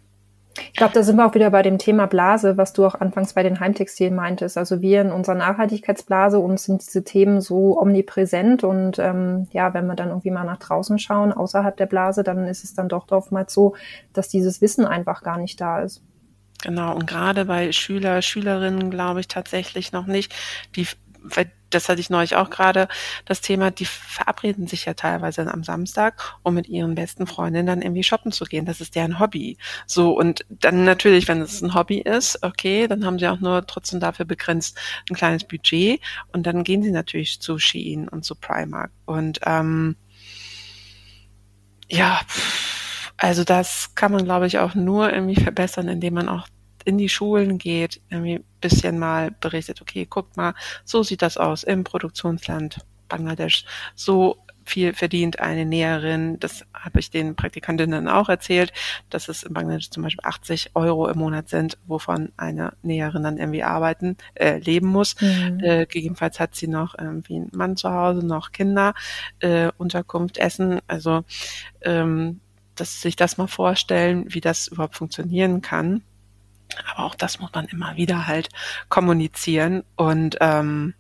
Ich 0.57 0.73
glaube, 0.73 0.93
da 0.93 1.03
sind 1.03 1.15
wir 1.15 1.25
auch 1.25 1.33
wieder 1.33 1.49
bei 1.49 1.61
dem 1.61 1.77
Thema 1.77 2.07
Blase, 2.07 2.57
was 2.57 2.73
du 2.73 2.85
auch 2.85 2.95
anfangs 2.95 3.33
bei 3.33 3.43
den 3.43 3.59
Heimtextilien 3.59 4.15
meintest. 4.15 4.57
Also 4.57 4.81
wir 4.81 5.01
in 5.01 5.11
unserer 5.11 5.35
Nachhaltigkeitsblase, 5.35 6.39
uns 6.39 6.65
sind 6.65 6.85
diese 6.85 7.03
Themen 7.03 7.39
so 7.39 7.79
omnipräsent 7.79 8.63
und 8.63 8.99
ähm, 8.99 9.47
ja, 9.51 9.73
wenn 9.73 9.87
wir 9.87 9.95
dann 9.95 10.09
irgendwie 10.09 10.31
mal 10.31 10.43
nach 10.43 10.57
draußen 10.57 10.99
schauen, 10.99 11.31
außerhalb 11.31 11.77
der 11.77 11.85
Blase, 11.85 12.23
dann 12.23 12.47
ist 12.47 12.63
es 12.63 12.73
dann 12.73 12.89
doch 12.89 13.09
oftmals 13.11 13.53
so, 13.53 13.75
dass 14.13 14.27
dieses 14.27 14.61
Wissen 14.61 14.85
einfach 14.85 15.23
gar 15.23 15.37
nicht 15.37 15.59
da 15.61 15.81
ist. 15.81 16.03
Genau, 16.63 16.95
und 16.95 17.07
gerade 17.07 17.45
bei 17.45 17.71
Schüler, 17.71 18.21
Schülerinnen 18.21 18.91
glaube 18.91 19.21
ich 19.21 19.27
tatsächlich 19.27 19.93
noch 19.93 20.05
nicht, 20.05 20.33
die 20.75 20.85
das 21.73 21.89
hatte 21.89 22.01
ich 22.01 22.09
neulich 22.09 22.35
auch 22.35 22.49
gerade, 22.49 22.87
das 23.25 23.41
Thema, 23.41 23.71
die 23.71 23.85
verabreden 23.85 24.67
sich 24.67 24.85
ja 24.85 24.93
teilweise 24.93 25.51
am 25.51 25.63
Samstag, 25.63 26.21
um 26.43 26.53
mit 26.53 26.67
ihren 26.67 26.95
besten 26.95 27.27
Freundinnen 27.27 27.67
dann 27.67 27.81
irgendwie 27.81 28.03
shoppen 28.03 28.31
zu 28.31 28.45
gehen. 28.45 28.65
Das 28.65 28.81
ist 28.81 28.95
deren 28.95 29.19
Hobby. 29.19 29.57
So, 29.85 30.17
und 30.17 30.45
dann 30.49 30.83
natürlich, 30.83 31.27
wenn 31.27 31.41
es 31.41 31.61
ein 31.61 31.73
Hobby 31.73 31.99
ist, 31.99 32.43
okay, 32.43 32.87
dann 32.87 33.05
haben 33.05 33.19
sie 33.19 33.27
auch 33.27 33.39
nur 33.39 33.65
trotzdem 33.65 33.99
dafür 33.99 34.25
begrenzt 34.25 34.77
ein 35.09 35.15
kleines 35.15 35.43
Budget 35.43 36.01
und 36.31 36.45
dann 36.45 36.63
gehen 36.63 36.83
sie 36.83 36.91
natürlich 36.91 37.39
zu 37.39 37.57
Shein 37.57 38.07
und 38.07 38.23
zu 38.25 38.35
Primark. 38.35 38.91
Und 39.05 39.39
ähm, 39.45 39.95
ja, 41.89 42.21
also 43.17 43.43
das 43.43 43.93
kann 43.95 44.11
man, 44.11 44.25
glaube 44.25 44.47
ich, 44.47 44.59
auch 44.59 44.73
nur 44.73 45.11
irgendwie 45.13 45.39
verbessern, 45.41 45.87
indem 45.87 46.15
man 46.15 46.29
auch 46.29 46.47
in 46.83 46.97
die 46.97 47.09
Schulen 47.09 47.57
geht, 47.57 48.01
irgendwie 48.09 48.35
ein 48.35 48.45
bisschen 48.59 48.99
mal 48.99 49.31
berichtet, 49.31 49.81
okay, 49.81 50.05
guckt 50.09 50.37
mal, 50.37 50.53
so 50.85 51.03
sieht 51.03 51.21
das 51.21 51.37
aus 51.37 51.63
im 51.63 51.83
Produktionsland 51.83 52.79
Bangladesch. 53.07 53.65
So 53.95 54.37
viel 54.63 54.93
verdient 54.93 55.39
eine 55.39 55.65
Näherin. 55.65 56.39
Das 56.39 56.65
habe 56.73 56.99
ich 56.99 57.09
den 57.09 57.35
Praktikantinnen 57.35 58.07
auch 58.07 58.29
erzählt, 58.29 58.71
dass 59.09 59.27
es 59.27 59.43
in 59.43 59.53
Bangladesch 59.53 59.89
zum 59.89 60.03
Beispiel 60.03 60.25
80 60.25 60.71
Euro 60.75 61.09
im 61.09 61.17
Monat 61.17 61.49
sind, 61.49 61.77
wovon 61.87 62.31
eine 62.37 62.73
Näherin 62.81 63.23
dann 63.23 63.37
irgendwie 63.37 63.63
arbeiten, 63.63 64.17
äh, 64.35 64.59
leben 64.59 64.87
muss. 64.87 65.19
Mhm. 65.19 65.59
Äh, 65.61 65.85
gegebenenfalls 65.85 66.39
hat 66.39 66.55
sie 66.55 66.67
noch 66.67 66.97
irgendwie 66.97 67.35
einen 67.35 67.51
Mann 67.53 67.75
zu 67.75 67.89
Hause, 67.91 68.25
noch 68.25 68.51
Kinder, 68.51 68.93
äh, 69.39 69.71
Unterkunft, 69.77 70.37
Essen. 70.37 70.79
Also 70.87 71.23
ähm, 71.81 72.39
dass 72.75 73.01
sich 73.01 73.15
das 73.15 73.37
mal 73.37 73.47
vorstellen, 73.47 74.25
wie 74.29 74.41
das 74.41 74.67
überhaupt 74.67 74.95
funktionieren 74.95 75.61
kann. 75.61 76.03
Aber 76.91 77.05
auch 77.05 77.15
das 77.15 77.39
muss 77.39 77.51
man 77.53 77.65
immer 77.65 77.95
wieder 77.95 78.27
halt 78.27 78.49
kommunizieren. 78.89 79.83
Und 79.95 80.37
ähm, 80.41 80.93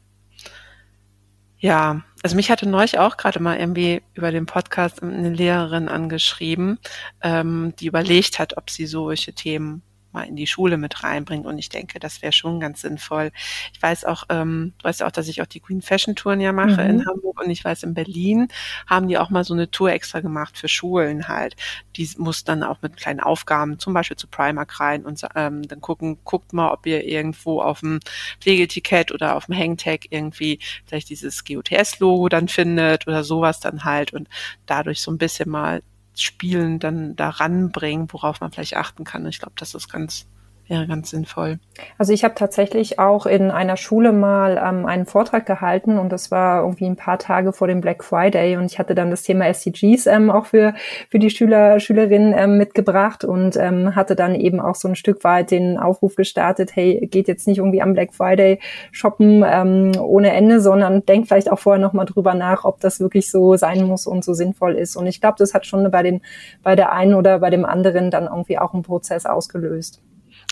ja, 1.57 2.01
also 2.23 2.35
mich 2.35 2.49
hatte 2.49 2.67
neulich 2.67 2.97
auch 2.97 3.17
gerade 3.17 3.39
mal 3.39 3.57
irgendwie 3.57 4.01
über 4.13 4.31
den 4.31 4.45
Podcast 4.47 5.03
eine 5.03 5.29
Lehrerin 5.29 5.89
angeschrieben, 5.89 6.79
ähm, 7.21 7.73
die 7.79 7.87
überlegt 7.87 8.39
hat, 8.39 8.57
ob 8.57 8.69
sie 8.69 8.87
solche 8.87 9.33
Themen 9.33 9.83
mal 10.13 10.23
in 10.23 10.35
die 10.35 10.47
Schule 10.47 10.77
mit 10.77 11.03
reinbringt. 11.03 11.45
Und 11.45 11.57
ich 11.57 11.69
denke, 11.69 11.99
das 11.99 12.21
wäre 12.21 12.33
schon 12.33 12.59
ganz 12.59 12.81
sinnvoll. 12.81 13.31
Ich 13.73 13.81
weiß 13.81 14.05
auch, 14.05 14.23
ähm, 14.29 14.73
du 14.77 14.85
weißt 14.85 15.03
auch, 15.03 15.11
dass 15.11 15.27
ich 15.27 15.41
auch 15.41 15.45
die 15.45 15.61
Green 15.61 15.81
Fashion 15.81 16.15
Touren 16.15 16.41
ja 16.41 16.51
mache 16.51 16.83
mhm. 16.83 16.89
in 16.89 17.05
Hamburg 17.05 17.41
und 17.41 17.49
ich 17.49 17.63
weiß, 17.63 17.83
in 17.83 17.93
Berlin 17.93 18.47
haben 18.87 19.07
die 19.07 19.17
auch 19.17 19.29
mal 19.29 19.43
so 19.43 19.53
eine 19.53 19.69
Tour 19.71 19.91
extra 19.91 20.19
gemacht 20.19 20.57
für 20.57 20.67
Schulen 20.67 21.27
halt. 21.27 21.55
Die 21.95 22.09
muss 22.17 22.43
dann 22.43 22.63
auch 22.63 22.81
mit 22.81 22.97
kleinen 22.97 23.19
Aufgaben, 23.19 23.79
zum 23.79 23.93
Beispiel 23.93 24.17
zu 24.17 24.27
Primark 24.27 24.79
rein 24.79 25.05
und 25.05 25.21
ähm, 25.35 25.67
dann 25.67 25.81
gucken, 25.81 26.19
guckt 26.23 26.53
mal, 26.53 26.71
ob 26.71 26.85
ihr 26.85 27.05
irgendwo 27.05 27.61
auf 27.61 27.81
dem 27.81 27.99
Pflegeticket 28.39 29.11
oder 29.11 29.35
auf 29.35 29.45
dem 29.45 29.57
Hangtag 29.57 30.05
irgendwie 30.09 30.59
vielleicht 30.85 31.09
dieses 31.09 31.43
GOTS-Logo 31.45 32.29
dann 32.29 32.47
findet 32.47 33.07
oder 33.07 33.23
sowas 33.23 33.59
dann 33.59 33.83
halt 33.83 34.13
und 34.13 34.29
dadurch 34.65 35.01
so 35.01 35.11
ein 35.11 35.17
bisschen 35.17 35.49
mal 35.49 35.81
Spielen 36.21 36.79
dann 36.79 37.15
da 37.15 37.29
ranbringen, 37.29 38.07
worauf 38.11 38.41
man 38.41 38.51
vielleicht 38.51 38.77
achten 38.77 39.03
kann. 39.03 39.25
Ich 39.25 39.39
glaube, 39.39 39.53
das 39.57 39.73
ist 39.73 39.89
ganz 39.91 40.27
wäre 40.71 40.87
ganz 40.87 41.09
sinnvoll. 41.09 41.59
Also 41.97 42.13
ich 42.13 42.23
habe 42.23 42.33
tatsächlich 42.33 42.97
auch 42.97 43.25
in 43.25 43.51
einer 43.51 43.75
Schule 43.75 44.13
mal 44.13 44.57
ähm, 44.57 44.85
einen 44.85 45.05
Vortrag 45.05 45.45
gehalten 45.45 45.99
und 45.99 46.11
das 46.11 46.31
war 46.31 46.61
irgendwie 46.61 46.85
ein 46.85 46.95
paar 46.95 47.19
Tage 47.19 47.51
vor 47.53 47.67
dem 47.67 47.81
Black 47.81 48.03
Friday 48.03 48.55
und 48.55 48.65
ich 48.65 48.79
hatte 48.79 48.95
dann 48.95 49.11
das 49.11 49.23
Thema 49.23 49.47
SDGs 49.47 50.07
ähm, 50.07 50.31
auch 50.31 50.45
für, 50.45 50.73
für 51.09 51.19
die 51.19 51.29
Schüler, 51.29 51.79
Schülerinnen 51.79 52.33
ähm, 52.35 52.57
mitgebracht 52.57 53.25
und 53.25 53.57
ähm, 53.57 53.95
hatte 53.95 54.15
dann 54.15 54.33
eben 54.33 54.59
auch 54.61 54.75
so 54.75 54.87
ein 54.87 54.95
Stück 54.95 55.23
weit 55.23 55.51
den 55.51 55.77
Aufruf 55.77 56.15
gestartet, 56.15 56.71
hey, 56.73 57.05
geht 57.11 57.27
jetzt 57.27 57.47
nicht 57.47 57.57
irgendwie 57.57 57.81
am 57.81 57.93
Black 57.93 58.13
Friday 58.13 58.59
shoppen 58.91 59.43
ähm, 59.45 59.91
ohne 59.99 60.31
Ende, 60.31 60.61
sondern 60.61 61.05
denkt 61.05 61.27
vielleicht 61.27 61.51
auch 61.51 61.59
vorher 61.59 61.81
nochmal 61.81 62.05
drüber 62.05 62.33
nach, 62.33 62.63
ob 62.63 62.79
das 62.79 63.01
wirklich 63.01 63.29
so 63.29 63.57
sein 63.57 63.83
muss 63.83 64.07
und 64.07 64.23
so 64.23 64.33
sinnvoll 64.33 64.75
ist. 64.75 64.95
Und 64.95 65.05
ich 65.07 65.19
glaube, 65.19 65.35
das 65.37 65.53
hat 65.53 65.65
schon 65.65 65.91
bei 65.91 66.01
den, 66.01 66.21
bei 66.63 66.77
der 66.77 66.93
einen 66.93 67.13
oder 67.13 67.39
bei 67.39 67.49
dem 67.49 67.65
anderen 67.65 68.09
dann 68.09 68.27
irgendwie 68.27 68.57
auch 68.57 68.73
einen 68.73 68.83
Prozess 68.83 69.25
ausgelöst. 69.25 70.01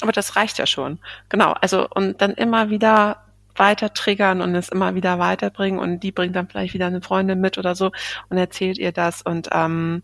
Aber 0.01 0.11
das 0.11 0.35
reicht 0.35 0.57
ja 0.57 0.65
schon. 0.65 0.99
Genau. 1.29 1.53
Also, 1.53 1.87
und 1.89 2.21
dann 2.21 2.33
immer 2.33 2.69
wieder 2.69 3.23
weiter 3.59 3.93
triggern 3.93 4.41
und 4.41 4.55
es 4.55 4.69
immer 4.69 4.95
wieder 4.95 5.19
weiterbringen 5.19 5.79
und 5.79 5.99
die 5.99 6.11
bringt 6.11 6.35
dann 6.35 6.47
vielleicht 6.47 6.73
wieder 6.73 6.87
eine 6.87 7.01
Freundin 7.01 7.41
mit 7.41 7.57
oder 7.57 7.75
so 7.75 7.91
und 8.29 8.37
erzählt 8.37 8.77
ihr 8.77 8.93
das 8.93 9.21
und 9.21 9.49
ähm, 9.51 10.01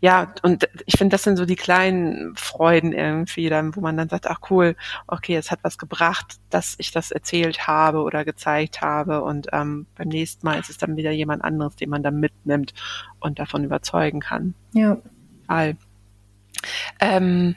ja, 0.00 0.32
und 0.42 0.68
ich 0.86 0.96
finde, 0.96 1.14
das 1.14 1.24
sind 1.24 1.36
so 1.36 1.44
die 1.44 1.56
kleinen 1.56 2.36
Freuden 2.36 2.92
irgendwie, 2.92 3.48
dann, 3.48 3.74
wo 3.74 3.80
man 3.80 3.96
dann 3.96 4.08
sagt, 4.08 4.28
ach 4.28 4.38
cool, 4.48 4.76
okay, 5.08 5.34
es 5.34 5.50
hat 5.50 5.58
was 5.62 5.76
gebracht, 5.76 6.36
dass 6.50 6.76
ich 6.78 6.92
das 6.92 7.10
erzählt 7.10 7.66
habe 7.66 8.02
oder 8.02 8.24
gezeigt 8.24 8.80
habe 8.80 9.22
und 9.22 9.48
ähm, 9.52 9.86
beim 9.96 10.08
nächsten 10.08 10.46
Mal 10.46 10.60
ist 10.60 10.70
es 10.70 10.78
dann 10.78 10.96
wieder 10.96 11.10
jemand 11.10 11.42
anderes, 11.42 11.74
den 11.74 11.90
man 11.90 12.04
dann 12.04 12.20
mitnimmt 12.20 12.74
und 13.18 13.40
davon 13.40 13.64
überzeugen 13.64 14.20
kann. 14.20 14.54
Ja. 14.72 14.98
All. 15.48 15.76
Ähm, 17.00 17.56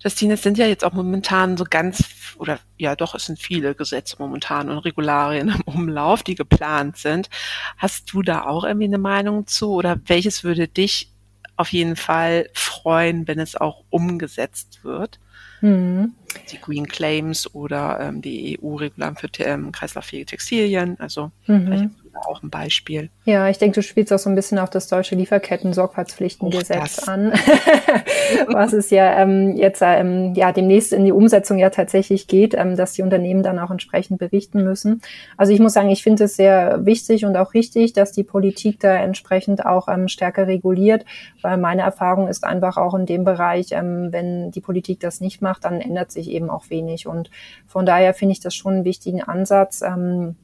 Justine, 0.00 0.34
es 0.34 0.42
sind 0.42 0.58
ja 0.58 0.66
jetzt 0.66 0.84
auch 0.84 0.92
momentan 0.92 1.56
so 1.56 1.64
ganz, 1.68 2.04
oder 2.38 2.60
ja 2.76 2.94
doch, 2.94 3.14
es 3.14 3.26
sind 3.26 3.38
viele 3.38 3.74
Gesetze 3.74 4.16
momentan 4.18 4.70
und 4.70 4.78
Regularien 4.78 5.48
im 5.48 5.60
Umlauf, 5.62 6.22
die 6.22 6.34
geplant 6.34 6.96
sind. 6.96 7.28
Hast 7.76 8.12
du 8.12 8.22
da 8.22 8.44
auch 8.44 8.64
irgendwie 8.64 8.86
eine 8.86 8.98
Meinung 8.98 9.46
zu 9.46 9.72
oder 9.72 9.98
welches 10.06 10.44
würde 10.44 10.68
dich 10.68 11.12
auf 11.56 11.72
jeden 11.72 11.96
Fall 11.96 12.48
freuen, 12.54 13.26
wenn 13.26 13.40
es 13.40 13.56
auch 13.56 13.82
umgesetzt 13.90 14.84
wird? 14.84 15.18
Mhm. 15.60 16.14
Die 16.52 16.60
Green 16.60 16.86
Claims 16.86 17.52
oder 17.52 17.98
ähm, 18.00 18.22
die 18.22 18.58
EU-Regularien 18.62 19.16
für 19.16 19.28
ähm, 19.40 19.72
kreislauffähige 19.72 20.26
Textilien. 20.26 20.98
Also 21.00 21.32
mhm. 21.46 21.96
Auch 22.26 22.42
ein 22.42 22.50
Beispiel. 22.50 23.10
Ja, 23.24 23.48
ich 23.48 23.58
denke, 23.58 23.76
du 23.76 23.82
spielst 23.82 24.12
auch 24.12 24.18
so 24.18 24.30
ein 24.30 24.34
bisschen 24.34 24.58
auf 24.58 24.70
das 24.70 24.88
deutsche 24.88 25.14
Lieferketten-Sorgfaltspflichtengesetz 25.14 27.06
an, 27.08 27.32
was 28.46 28.72
es 28.72 28.90
ja 28.90 29.20
ähm, 29.20 29.56
jetzt 29.56 29.82
ähm, 29.84 30.34
ja 30.34 30.52
demnächst 30.52 30.92
in 30.92 31.04
die 31.04 31.12
Umsetzung 31.12 31.58
ja 31.58 31.70
tatsächlich 31.70 32.26
geht, 32.26 32.54
ähm, 32.54 32.76
dass 32.76 32.92
die 32.92 33.02
Unternehmen 33.02 33.42
dann 33.42 33.58
auch 33.58 33.70
entsprechend 33.70 34.18
berichten 34.18 34.64
müssen. 34.64 35.02
Also 35.36 35.52
ich 35.52 35.60
muss 35.60 35.74
sagen, 35.74 35.90
ich 35.90 36.02
finde 36.02 36.24
es 36.24 36.36
sehr 36.36 36.84
wichtig 36.86 37.24
und 37.24 37.36
auch 37.36 37.54
richtig, 37.54 37.92
dass 37.92 38.12
die 38.12 38.24
Politik 38.24 38.80
da 38.80 38.94
entsprechend 38.96 39.66
auch 39.66 39.88
ähm, 39.88 40.08
stärker 40.08 40.46
reguliert, 40.46 41.04
weil 41.42 41.58
meine 41.58 41.82
Erfahrung 41.82 42.28
ist 42.28 42.44
einfach 42.44 42.76
auch 42.76 42.94
in 42.94 43.06
dem 43.06 43.24
Bereich, 43.24 43.68
ähm, 43.72 44.08
wenn 44.10 44.50
die 44.50 44.60
Politik 44.60 45.00
das 45.00 45.20
nicht 45.20 45.42
macht, 45.42 45.64
dann 45.64 45.80
ändert 45.80 46.12
sich 46.12 46.30
eben 46.30 46.50
auch 46.50 46.70
wenig. 46.70 47.06
Und 47.06 47.30
von 47.66 47.86
daher 47.86 48.14
finde 48.14 48.32
ich 48.32 48.40
das 48.40 48.54
schon 48.54 48.74
einen 48.74 48.84
wichtigen 48.84 49.22
Ansatz. 49.22 49.82
Ähm, 49.82 50.36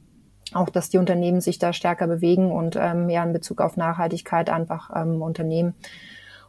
auch, 0.55 0.69
dass 0.69 0.89
die 0.89 0.97
Unternehmen 0.97 1.41
sich 1.41 1.59
da 1.59 1.73
stärker 1.73 2.07
bewegen 2.07 2.51
und 2.51 2.75
ähm, 2.79 3.09
ja 3.09 3.23
in 3.23 3.33
Bezug 3.33 3.61
auf 3.61 3.77
Nachhaltigkeit 3.77 4.49
einfach 4.49 4.89
ähm, 4.95 5.21
unternehmen. 5.21 5.75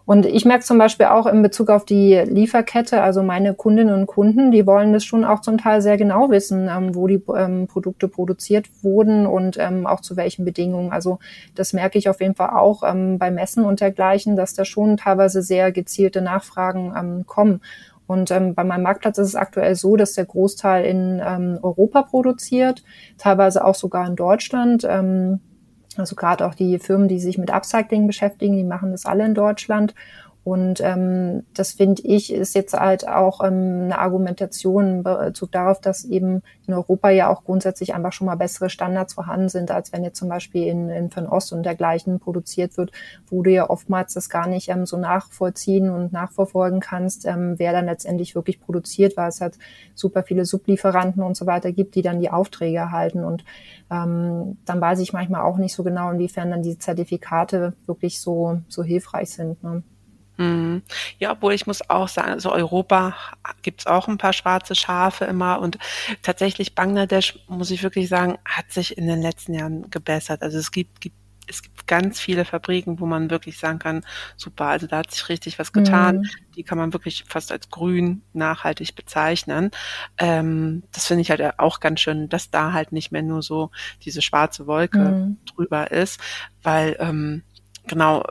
Und 0.07 0.25
ich 0.25 0.45
merke 0.45 0.65
zum 0.65 0.79
Beispiel 0.79 1.07
auch 1.07 1.27
in 1.27 1.43
Bezug 1.43 1.69
auf 1.69 1.85
die 1.85 2.15
Lieferkette, 2.15 3.03
also 3.03 3.25
meine 3.25 3.55
Kundinnen 3.55 3.93
und 3.93 4.07
Kunden, 4.07 4.53
die 4.53 4.65
wollen 4.65 4.93
das 4.93 5.05
schon 5.05 5.25
auch 5.25 5.41
zum 5.41 5.59
Teil 5.59 5.83
sehr 5.83 5.97
genau 5.97 6.31
wissen, 6.31 6.69
ähm, 6.69 6.95
wo 6.95 7.09
die 7.09 7.21
ähm, 7.37 7.67
Produkte 7.67 8.07
produziert 8.07 8.69
wurden 8.83 9.27
und 9.27 9.59
ähm, 9.59 9.85
auch 9.85 10.01
zu 10.01 10.17
welchen 10.17 10.45
Bedingungen. 10.45 10.93
Also 10.93 11.19
das 11.57 11.73
merke 11.73 11.99
ich 11.99 12.09
auf 12.09 12.21
jeden 12.21 12.37
Fall 12.37 12.51
auch 12.51 12.85
ähm, 12.85 13.19
bei 13.19 13.33
Messen 13.33 13.65
und 13.65 13.81
dergleichen, 13.81 14.37
dass 14.37 14.55
da 14.55 14.65
schon 14.65 14.97
teilweise 14.97 15.43
sehr 15.43 15.73
gezielte 15.73 16.23
Nachfragen 16.23 16.95
ähm, 16.97 17.27
kommen. 17.27 17.61
Und 18.07 18.31
ähm, 18.31 18.55
bei 18.55 18.65
meinem 18.65 18.83
Marktplatz 18.83 19.19
ist 19.19 19.29
es 19.29 19.35
aktuell 19.35 19.75
so, 19.75 19.97
dass 19.97 20.15
der 20.15 20.27
Großteil 20.27 20.85
in 20.85 21.21
ähm, 21.25 21.59
Europa 21.63 22.03
produziert, 22.03 22.83
teilweise 23.19 23.65
auch 23.65 23.75
sogar 23.75 24.07
in 24.07 24.17
Deutschland. 24.17 24.87
Ähm, 24.89 25.41
also 25.97 26.15
gerade 26.15 26.47
auch 26.47 26.55
die 26.55 26.79
Firmen, 26.79 27.09
die 27.09 27.19
sich 27.19 27.39
mit 27.39 27.51
Upcycling 27.51 28.07
beschäftigen, 28.07 28.57
die 28.57 28.65
machen 28.65 28.93
das 28.93 29.07
alle 29.07 29.25
in 29.25 29.35
Deutschland. 29.35 29.95
Und 30.47 30.81
ähm, 30.81 31.43
das 31.55 31.73
finde 31.73 32.03
ich 32.03 32.33
ist 32.33 32.55
jetzt 32.55 32.73
halt 32.73 33.09
auch 33.09 33.43
ähm, 33.43 33.87
eine 33.87 33.99
Argumentation 33.99 34.99
in 34.99 35.03
Bezug 35.03 35.51
darauf, 35.51 35.81
dass 35.81 36.05
eben 36.05 36.41
in 36.69 36.75
Europa 36.75 37.11
ja 37.11 37.29
auch 37.29 37.43
grundsätzlich 37.43 37.97
einfach 37.97 38.13
schon 38.13 38.29
mal 38.29 38.37
bessere 38.37 38.71
Standards 38.71 39.15
vorhanden 39.15 39.49
sind, 39.49 39.73
als 39.73 39.93
wenn 39.93 40.05
jetzt 40.05 40.21
zum 40.21 40.29
Beispiel 40.29 40.69
in, 40.69 40.89
in 40.89 41.11
Fernost 41.11 41.53
und 41.53 41.65
dergleichen 41.65 42.21
produziert 42.21 42.77
wird, 42.77 42.93
wo 43.27 43.43
du 43.43 43.51
ja 43.51 43.69
oftmals 43.69 44.15
das 44.15 44.29
gar 44.29 44.47
nicht 44.47 44.69
ähm, 44.69 44.87
so 44.87 44.97
nachvollziehen 44.99 45.91
und 45.91 46.13
nachverfolgen 46.13 46.79
kannst, 46.79 47.27
ähm, 47.27 47.55
wer 47.57 47.73
dann 47.73 47.87
letztendlich 47.87 48.37
wirklich 48.37 48.61
produziert, 48.61 49.17
weil 49.17 49.31
es 49.31 49.41
halt 49.41 49.59
super 49.97 50.23
viele 50.23 50.45
Sublieferanten 50.45 51.25
und 51.25 51.37
so 51.37 51.47
weiter 51.47 51.73
gibt, 51.73 51.97
die 51.97 52.03
dann 52.03 52.21
die 52.21 52.31
Aufträge 52.31 52.79
erhalten. 52.79 53.25
Und 53.25 53.45
ähm, 53.91 54.59
dann 54.65 54.81
weiß 54.81 55.01
ich 55.01 55.13
manchmal 55.13 55.41
auch 55.41 55.57
nicht 55.57 55.75
so 55.75 55.83
genau, 55.83 56.13
inwiefern 56.13 56.53
dann 56.53 56.63
die 56.63 56.79
Zertifikate 56.79 57.73
wirklich 57.87 58.21
so, 58.21 58.61
so 58.69 58.85
hilfreich 58.85 59.31
sind. 59.31 59.61
Ne? 59.65 59.83
Mhm. 60.37 60.83
Ja, 61.19 61.33
obwohl 61.33 61.55
ich 61.55 61.67
muss 61.67 61.89
auch 61.89 62.09
sagen, 62.09 62.33
also 62.33 62.53
Europa 62.53 63.15
gibt's 63.63 63.87
auch 63.87 64.09
ein 64.09 64.19
paar 64.19 64.33
schwarze 64.33 64.75
Schafe 64.75 65.25
immer 65.25 65.61
und 65.61 65.79
tatsächlich 66.23 66.75
Bangladesch, 66.75 67.39
muss 67.49 67.71
ich 67.71 67.83
wirklich 67.83 68.09
sagen, 68.09 68.39
hat 68.45 68.71
sich 68.71 68.99
in 68.99 69.07
den 69.07 69.23
letzten 69.23 69.55
Jahren 69.55 69.91
gebessert. 69.91 70.43
Also 70.43 70.59
es 70.59 70.71
gibt, 70.71 71.01
gibt 71.01 71.17
es 71.49 71.63
gibt 71.63 71.87
ganz 71.87 72.21
viele 72.21 72.45
Fabriken, 72.45 72.99
wo 73.01 73.07
man 73.07 73.31
wirklich 73.31 73.59
sagen 73.59 73.79
kann, 73.79 74.05
super, 74.37 74.67
also 74.67 74.87
da 74.87 74.99
hat 74.99 75.13
sich 75.13 75.29
richtig 75.29 75.59
was 75.59 75.73
getan. 75.73 76.19
Mhm. 76.19 76.31
Die 76.57 76.65
kann 76.65 76.79
man 76.79 76.93
wirklich 76.93 77.25
fast 77.29 77.53
als 77.53 77.71
grün 77.71 78.23
nachhaltig 78.33 78.95
bezeichnen. 78.95 79.71
Ähm, 80.19 80.83
das 80.93 81.07
finde 81.07 81.23
ich 81.23 81.31
halt 81.31 81.59
auch 81.59 81.81
ganz 81.81 82.01
schön, 82.01 82.29
dass 82.29 82.51
da 82.51 82.73
halt 82.73 82.93
nicht 82.93 83.13
mehr 83.13 83.23
nur 83.23 83.43
so 83.43 83.71
diese 84.03 84.23
schwarze 84.23 84.67
Wolke 84.67 84.99
mhm. 84.99 85.39
drüber 85.55 85.91
ist, 85.91 86.21
weil 86.63 86.97
ähm, 86.99 87.43
genau 87.87 88.25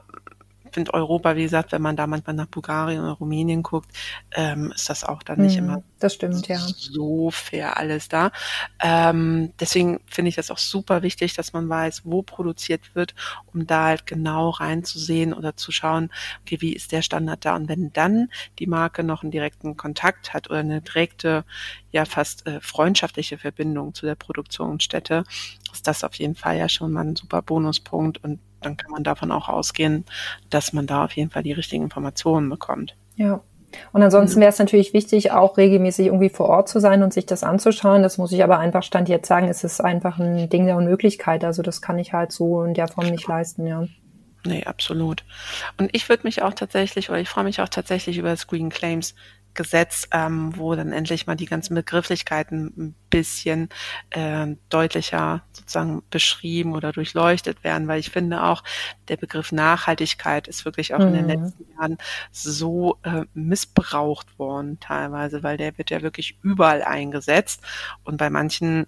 finde 0.76 0.94
Europa, 0.94 1.38
wie 1.38 1.44
gesagt, 1.44 1.72
wenn 1.72 1.82
man 1.82 1.96
da 1.96 2.06
manchmal 2.06 2.36
nach 2.36 2.48
Bulgarien 2.48 3.02
oder 3.02 3.14
Rumänien 3.14 3.64
guckt, 3.64 3.90
ähm, 4.34 4.74
ist 4.76 4.90
das 4.90 5.06
auch 5.06 5.24
dann 5.24 5.40
nicht 5.40 5.58
hm, 5.58 5.64
immer 5.64 5.84
das 6.00 6.14
stimmt, 6.14 6.48
ja. 6.48 6.60
so 6.60 7.32
fair 7.32 7.78
alles 7.78 8.10
da. 8.10 8.32
Ähm, 8.80 9.54
deswegen 9.60 10.02
finde 10.06 10.30
ich 10.30 10.36
das 10.36 10.52
auch 10.52 10.58
super 10.58 11.02
wichtig, 11.02 11.34
dass 11.34 11.54
man 11.54 11.70
weiß, 11.70 12.02
wo 12.04 12.22
produziert 12.22 12.94
wird, 12.94 13.16
um 13.54 13.66
da 13.66 13.86
halt 13.86 14.06
genau 14.06 14.50
reinzusehen 14.50 15.34
oder 15.34 15.56
zu 15.56 15.72
schauen, 15.72 16.12
okay, 16.42 16.58
wie 16.60 16.74
ist 16.74 16.92
der 16.92 17.02
Standard 17.02 17.46
da? 17.46 17.56
Und 17.56 17.70
wenn 17.70 17.94
dann 17.94 18.30
die 18.60 18.68
Marke 18.68 19.04
noch 19.04 19.24
einen 19.24 19.32
direkten 19.32 19.78
Kontakt 19.78 20.34
hat 20.34 20.50
oder 20.50 20.60
eine 20.60 20.82
direkte, 20.82 21.46
ja 21.92 22.06
fast 22.06 22.46
äh, 22.46 22.60
freundschaftliche 22.60 23.38
Verbindung 23.38 23.94
zu 23.94 24.06
der 24.06 24.16
Produktionsstätte, 24.16 25.24
ist 25.72 25.88
das 25.88 26.04
auf 26.04 26.16
jeden 26.16 26.36
Fall 26.36 26.58
ja 26.58 26.68
schon 26.68 26.92
mal 26.92 27.06
ein 27.06 27.16
super 27.16 27.42
Bonuspunkt 27.42 28.22
und 28.24 28.40
dann 28.66 28.78
kann 28.78 28.92
man 28.92 29.04
davon 29.04 29.32
auch 29.32 29.50
ausgehen, 29.50 30.06
dass 30.50 30.74
man 30.74 30.88
da 30.88 31.06
auf 31.06 31.12
jeden 31.14 31.30
Fall 31.30 31.44
die 31.44 31.54
richtigen 31.54 31.84
Informationen 31.84 32.50
bekommt. 32.50 32.96
Ja. 33.16 33.42
Und 33.92 34.04
ansonsten 34.04 34.40
wäre 34.40 34.50
es 34.50 34.60
natürlich 34.60 34.94
wichtig, 34.94 35.32
auch 35.32 35.58
regelmäßig 35.58 36.08
irgendwie 36.08 36.30
vor 36.30 36.48
Ort 36.48 36.70
zu 36.70 36.80
sein 36.80 37.04
und 37.04 37.14
sich 37.14 37.26
das 37.26 37.44
anzuschauen. 37.44 38.04
Das 38.04 38.18
muss 38.18 38.32
ich 38.32 38.44
aber 38.44 38.58
einfach 38.58 38.84
Stand 38.84 39.10
jetzt 39.10 39.28
sagen, 39.28 39.50
es 39.50 39.64
ist 39.64 39.82
einfach 39.82 40.18
ein 40.18 40.50
Ding 40.50 40.66
der 40.66 40.78
Unmöglichkeit. 40.78 41.44
Also 41.44 41.62
das 41.62 41.82
kann 41.82 42.00
ich 42.00 42.14
halt 42.14 42.32
so 42.32 42.64
in 42.64 42.74
der 42.74 42.88
Form 42.88 43.08
nicht 43.08 43.28
leisten, 43.28 43.68
ja. 43.68 43.86
Nee, 44.46 44.64
absolut. 44.64 45.24
Und 45.78 45.90
ich 45.94 46.08
würde 46.08 46.24
mich 46.24 46.42
auch 46.44 46.54
tatsächlich, 46.54 47.10
oder 47.10 47.20
ich 47.20 47.30
freue 47.30 47.44
mich 47.44 47.62
auch 47.62 47.70
tatsächlich 47.70 48.18
über 48.18 48.30
das 48.30 48.48
Green 48.48 48.70
Claims 48.70 49.16
Gesetz, 49.56 50.08
ähm, 50.12 50.54
wo 50.56 50.76
dann 50.76 50.92
endlich 50.92 51.28
mal 51.28 51.36
die 51.36 51.46
ganzen 51.46 51.76
Begrifflichkeiten 51.76 52.74
ein 52.78 52.96
bisschen 53.10 53.70
äh, 54.12 54.48
deutlicher 54.70 55.44
sozusagen 55.54 56.04
beschrieben 56.10 56.74
oder 56.74 56.92
durchleuchtet 56.92 57.64
werden, 57.64 57.88
weil 57.88 58.00
ich 58.00 58.12
finde 58.12 58.44
auch, 58.44 58.64
der 59.08 59.18
Begriff 59.18 59.52
Nachhaltigkeit 59.52 60.48
ist 60.48 60.66
wirklich 60.66 60.94
auch 60.94 61.00
mhm. 61.00 61.08
in 61.08 61.14
den 61.14 61.24
mhm. 61.24 61.30
letzten 61.30 61.66
Jahren 61.74 61.98
so 62.32 62.98
äh, 63.04 63.24
missbraucht 63.34 64.38
worden 64.38 64.80
teilweise, 64.80 65.44
weil 65.44 65.58
der 65.58 65.78
wird 65.78 65.90
ja 65.90 66.02
wirklich 66.02 66.38
überall 66.42 66.84
eingesetzt 66.84 67.62
und 68.04 68.18
bei 68.18 68.30
manchen 68.30 68.86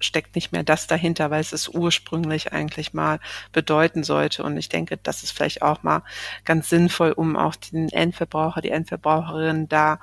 steckt 0.00 0.34
nicht 0.34 0.52
mehr 0.52 0.62
das 0.62 0.86
dahinter, 0.86 1.30
weil 1.30 1.40
es 1.40 1.52
es 1.52 1.68
ursprünglich 1.68 2.52
eigentlich 2.52 2.92
mal 2.92 3.20
bedeuten 3.52 4.02
sollte. 4.02 4.42
Und 4.42 4.56
ich 4.56 4.68
denke, 4.68 4.98
das 5.02 5.22
ist 5.22 5.30
vielleicht 5.30 5.62
auch 5.62 5.82
mal 5.82 6.02
ganz 6.44 6.68
sinnvoll, 6.68 7.12
um 7.12 7.36
auch 7.36 7.56
den 7.56 7.88
Endverbraucher, 7.88 8.60
die 8.60 8.70
Endverbraucherin 8.70 9.68
da 9.68 10.00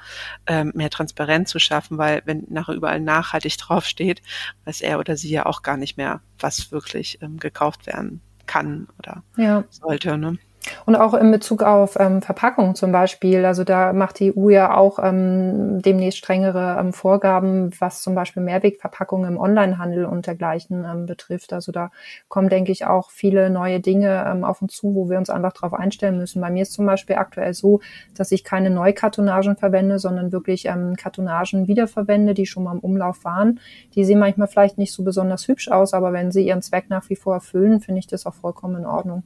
ähm, 0.48 0.72
mehr 0.76 0.89
Transparenz 0.89 1.50
zu 1.50 1.60
schaffen, 1.60 1.98
weil 1.98 2.22
wenn 2.26 2.46
nachher 2.50 2.76
überall 2.76 3.00
nachhaltig 3.00 3.58
draufsteht, 3.60 4.22
weiß 4.66 4.82
er 4.82 5.00
oder 5.00 5.18
sie 5.18 5.30
ja 5.30 5.46
auch 5.46 5.62
gar 5.62 5.78
nicht 5.78 5.98
mehr, 5.98 6.22
was 6.39 6.72
wirklich 6.72 7.22
ähm, 7.22 7.38
gekauft 7.39 7.86
werden 7.86 8.22
kann 8.46 8.88
oder 8.98 9.24
ja. 9.38 9.64
sollte. 9.70 10.18
Ne? 10.18 10.38
Und 10.86 10.95
auch 10.95 11.14
in 11.14 11.32
Bezug 11.32 11.64
auf 11.64 11.97
ähm, 11.99 12.22
Verpackung 12.22 12.76
zum 12.76 12.91
Beispiel. 12.91 13.45
Also 13.45 13.64
da 13.64 13.93
macht 13.93 14.20
die 14.20 14.38
EU 14.38 14.49
ja 14.49 14.76
auch 14.76 14.99
ähm, 15.01 15.82
demnächst 15.82 16.20
strengere 16.20 16.78
ähm, 16.80 16.93
Vorgaben, 16.93 17.72
was 17.80 18.01
zum 18.01 18.14
Beispiel 18.14 18.43
Mehrwegverpackungen 18.43 19.32
im 19.32 19.39
Onlinehandel 19.39 20.05
und 20.05 20.28
dergleichen 20.28 20.86
ähm, 20.86 21.05
betrifft. 21.07 21.53
Also 21.53 21.72
da 21.72 21.91
kommen, 22.28 22.49
denke 22.49 22.72
ich, 22.72 22.86
auch 22.86 23.09
viele 23.09 23.49
neue 23.49 23.80
Dinge 23.80 24.26
ähm, 24.28 24.43
auf 24.43 24.62
uns 24.62 24.76
zu, 24.76 24.93
wo 24.93 25.09
wir 25.09 25.18
uns 25.18 25.30
einfach 25.30 25.53
darauf 25.53 25.74
einstellen 25.74 26.18
müssen. 26.18 26.41
Bei 26.41 26.51
mir 26.51 26.62
ist 26.62 26.74
zum 26.74 26.86
Beispiel 26.86 27.16
aktuell 27.16 27.53
so, 27.53 27.82
dass 28.16 28.32
ich 28.32 28.43
keine 28.43 28.70
Neukartonagen 28.70 29.57
verwende, 29.57 29.97
sondern 29.97 30.32
wirklich 30.32 30.66
ähm, 30.66 30.95
Kartonagen 30.95 31.68
wiederverwende, 31.68 32.34
die 32.34 32.45
schon 32.45 32.64
mal 32.64 32.74
im 32.74 32.80
Umlauf 32.80 33.24
waren. 33.24 33.59
Die 33.95 34.05
sehen 34.05 34.20
manchmal 34.20 34.47
vielleicht 34.47 34.78
nicht 34.78 34.93
so 34.93 35.03
besonders 35.03 35.47
hübsch 35.47 35.70
aus, 35.70 35.93
aber 35.93 36.14
wenn 36.14 36.32
sie 36.32 36.45
ihren 36.45 36.62
Zweck 36.62 36.86
nach 36.89 37.09
wie 37.09 37.16
vor 37.16 37.34
erfüllen, 37.34 37.80
finde 37.80 37.99
ich 37.99 38.07
das 38.07 38.26
auch 38.26 38.36
vollkommen 38.36 38.76
in 38.78 38.86
Ordnung. 38.86 39.24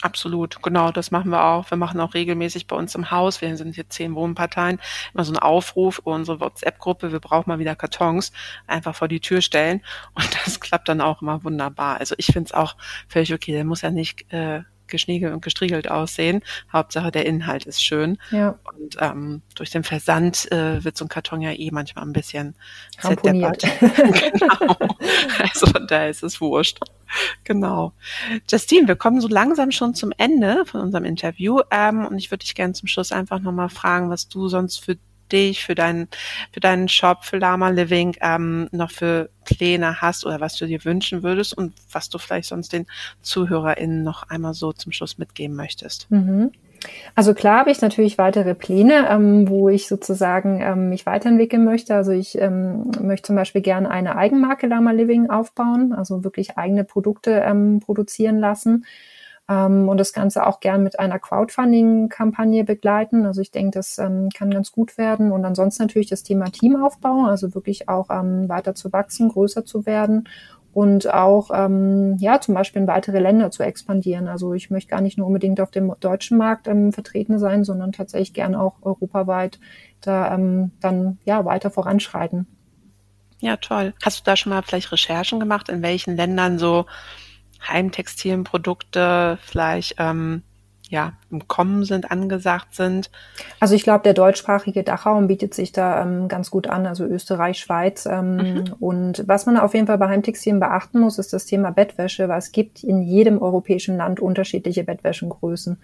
Absolut, 0.00 0.62
genau, 0.62 0.92
das 0.92 1.10
machen 1.10 1.30
wir 1.30 1.42
auch. 1.42 1.70
Wir 1.70 1.76
machen 1.76 2.00
auch 2.00 2.14
regelmäßig 2.14 2.68
bei 2.68 2.76
uns 2.76 2.94
im 2.94 3.10
Haus, 3.10 3.40
wir 3.40 3.56
sind 3.56 3.74
hier 3.74 3.88
zehn 3.88 4.14
Wohnparteien, 4.14 4.80
immer 5.12 5.24
so 5.24 5.32
einen 5.32 5.40
Aufruf, 5.40 5.98
unsere 6.04 6.38
WhatsApp-Gruppe, 6.38 7.10
wir 7.10 7.18
brauchen 7.18 7.50
mal 7.50 7.58
wieder 7.58 7.74
Kartons, 7.74 8.32
einfach 8.68 8.94
vor 8.94 9.08
die 9.08 9.20
Tür 9.20 9.40
stellen. 9.40 9.82
Und 10.14 10.28
das 10.44 10.60
klappt 10.60 10.88
dann 10.88 11.00
auch 11.00 11.20
immer 11.20 11.42
wunderbar. 11.42 11.98
Also 11.98 12.14
ich 12.18 12.26
finde 12.26 12.46
es 12.46 12.54
auch 12.54 12.76
völlig 13.08 13.34
okay, 13.34 13.52
der 13.52 13.64
muss 13.64 13.82
ja 13.82 13.90
nicht 13.90 14.32
äh, 14.32 14.62
geschniegelt 14.88 15.32
und 15.32 15.42
gestriegelt 15.42 15.90
aussehen. 15.90 16.42
Hauptsache 16.72 17.10
der 17.10 17.26
Inhalt 17.26 17.66
ist 17.66 17.82
schön. 17.82 18.18
Ja. 18.30 18.58
Und 18.64 18.96
ähm, 19.00 19.42
durch 19.54 19.70
den 19.70 19.84
Versand 19.84 20.50
äh, 20.52 20.82
wird 20.84 20.96
so 20.96 21.04
ein 21.04 21.08
Karton 21.08 21.40
ja 21.40 21.52
eh 21.52 21.70
manchmal 21.70 22.04
ein 22.04 22.12
bisschen 22.12 22.54
ramponiert. 23.00 23.62
genau. 23.80 24.76
Also 25.38 25.66
von 25.66 25.86
daher 25.86 26.10
ist 26.10 26.22
es 26.22 26.40
wurscht. 26.40 26.80
Genau. 27.44 27.92
Justine, 28.50 28.88
wir 28.88 28.96
kommen 28.96 29.20
so 29.20 29.28
langsam 29.28 29.70
schon 29.70 29.94
zum 29.94 30.12
Ende 30.16 30.64
von 30.66 30.80
unserem 30.80 31.04
Interview. 31.04 31.60
Ähm, 31.70 32.06
und 32.06 32.18
ich 32.18 32.30
würde 32.30 32.44
dich 32.44 32.54
gerne 32.54 32.74
zum 32.74 32.88
Schluss 32.88 33.12
einfach 33.12 33.40
nochmal 33.40 33.68
fragen, 33.68 34.10
was 34.10 34.28
du 34.28 34.48
sonst 34.48 34.84
für 34.84 34.98
dich, 35.28 35.64
für 35.64 35.74
deinen, 35.74 36.08
für 36.52 36.60
deinen 36.60 36.88
Shop, 36.88 37.24
für 37.24 37.38
Lama 37.38 37.68
Living 37.68 38.16
ähm, 38.20 38.68
noch 38.72 38.90
für 38.90 39.30
Pläne 39.44 40.00
hast 40.00 40.26
oder 40.26 40.40
was 40.40 40.56
du 40.56 40.66
dir 40.66 40.84
wünschen 40.84 41.22
würdest 41.22 41.56
und 41.56 41.72
was 41.90 42.08
du 42.08 42.18
vielleicht 42.18 42.48
sonst 42.48 42.72
den 42.72 42.86
ZuhörerInnen 43.22 44.02
noch 44.02 44.24
einmal 44.28 44.54
so 44.54 44.72
zum 44.72 44.92
Schluss 44.92 45.18
mitgeben 45.18 45.56
möchtest. 45.56 46.10
Mhm. 46.10 46.50
Also 47.14 47.34
klar 47.34 47.60
habe 47.60 47.70
ich 47.70 47.80
natürlich 47.80 48.18
weitere 48.18 48.54
Pläne, 48.54 49.08
ähm, 49.08 49.48
wo 49.48 49.68
ich 49.68 49.88
sozusagen 49.88 50.60
ähm, 50.60 50.88
mich 50.90 51.06
weiterentwickeln 51.06 51.64
möchte. 51.64 51.94
Also 51.94 52.12
ich 52.12 52.38
ähm, 52.38 52.90
möchte 53.00 53.28
zum 53.28 53.36
Beispiel 53.36 53.62
gerne 53.62 53.90
eine 53.90 54.16
Eigenmarke 54.16 54.66
Lama 54.66 54.92
Living 54.92 55.28
aufbauen, 55.28 55.92
also 55.92 56.24
wirklich 56.24 56.56
eigene 56.56 56.84
Produkte 56.84 57.42
ähm, 57.44 57.80
produzieren 57.80 58.38
lassen 58.38 58.84
und 59.48 59.96
das 59.96 60.12
Ganze 60.12 60.46
auch 60.46 60.60
gern 60.60 60.82
mit 60.82 60.98
einer 60.98 61.18
Crowdfunding-Kampagne 61.18 62.64
begleiten. 62.64 63.24
Also 63.24 63.40
ich 63.40 63.50
denke, 63.50 63.78
das 63.78 63.98
ähm, 63.98 64.28
kann 64.36 64.50
ganz 64.50 64.72
gut 64.72 64.98
werden. 64.98 65.32
Und 65.32 65.44
ansonsten 65.44 65.84
natürlich 65.84 66.10
das 66.10 66.22
Thema 66.22 66.50
Teamaufbau, 66.50 67.24
also 67.24 67.54
wirklich 67.54 67.88
auch 67.88 68.10
ähm, 68.10 68.48
weiter 68.48 68.74
zu 68.74 68.92
wachsen, 68.92 69.30
größer 69.30 69.64
zu 69.64 69.86
werden 69.86 70.28
und 70.78 71.12
auch 71.12 71.50
ähm, 71.52 72.16
ja 72.20 72.40
zum 72.40 72.54
Beispiel 72.54 72.82
in 72.82 72.88
weitere 72.88 73.18
Länder 73.18 73.50
zu 73.50 73.62
expandieren. 73.62 74.28
Also 74.28 74.52
ich 74.52 74.70
möchte 74.70 74.90
gar 74.90 75.00
nicht 75.00 75.18
nur 75.18 75.26
unbedingt 75.26 75.60
auf 75.60 75.70
dem 75.70 75.92
deutschen 75.98 76.38
Markt 76.38 76.68
ähm, 76.68 76.92
vertreten 76.92 77.38
sein, 77.38 77.64
sondern 77.64 77.92
tatsächlich 77.92 78.34
gerne 78.34 78.60
auch 78.60 78.74
europaweit 78.82 79.58
da 80.00 80.34
ähm, 80.34 80.72
dann 80.80 81.18
ja 81.24 81.44
weiter 81.44 81.70
voranschreiten. 81.70 82.46
Ja, 83.40 83.56
toll. 83.56 83.94
Hast 84.04 84.20
du 84.20 84.24
da 84.24 84.36
schon 84.36 84.50
mal 84.50 84.62
vielleicht 84.62 84.92
Recherchen 84.92 85.40
gemacht, 85.40 85.68
in 85.68 85.82
welchen 85.82 86.16
Ländern 86.16 86.58
so 86.58 86.86
Heimtextilienprodukte 87.66 89.38
vielleicht 89.42 89.96
ähm, 89.98 90.42
ja, 90.90 91.12
im 91.30 91.46
Kommen 91.48 91.84
sind, 91.84 92.10
angesagt 92.10 92.74
sind? 92.74 93.10
Also 93.60 93.74
ich 93.74 93.82
glaube, 93.82 94.04
der 94.04 94.14
deutschsprachige 94.14 94.82
Dachraum 94.82 95.26
bietet 95.26 95.52
sich 95.52 95.72
da 95.72 96.02
ähm, 96.02 96.28
ganz 96.28 96.50
gut 96.50 96.66
an, 96.66 96.86
also 96.86 97.04
Österreich, 97.04 97.58
Schweiz. 97.58 98.06
Ähm, 98.06 98.36
mhm. 98.36 98.74
Und 98.80 99.24
was 99.26 99.44
man 99.44 99.58
auf 99.58 99.74
jeden 99.74 99.86
Fall 99.86 99.98
bei 99.98 100.08
Heimtextilien 100.08 100.60
beachten 100.60 101.00
muss, 101.00 101.18
ist 101.18 101.32
das 101.32 101.44
Thema 101.44 101.72
Bettwäsche, 101.72 102.28
weil 102.28 102.38
es 102.38 102.52
gibt 102.52 102.82
in 102.82 103.02
jedem 103.02 103.40
europäischen 103.42 103.98
Land 103.98 104.20
unterschiedliche 104.20 104.82
Bettwäschengrößen. 104.82 105.78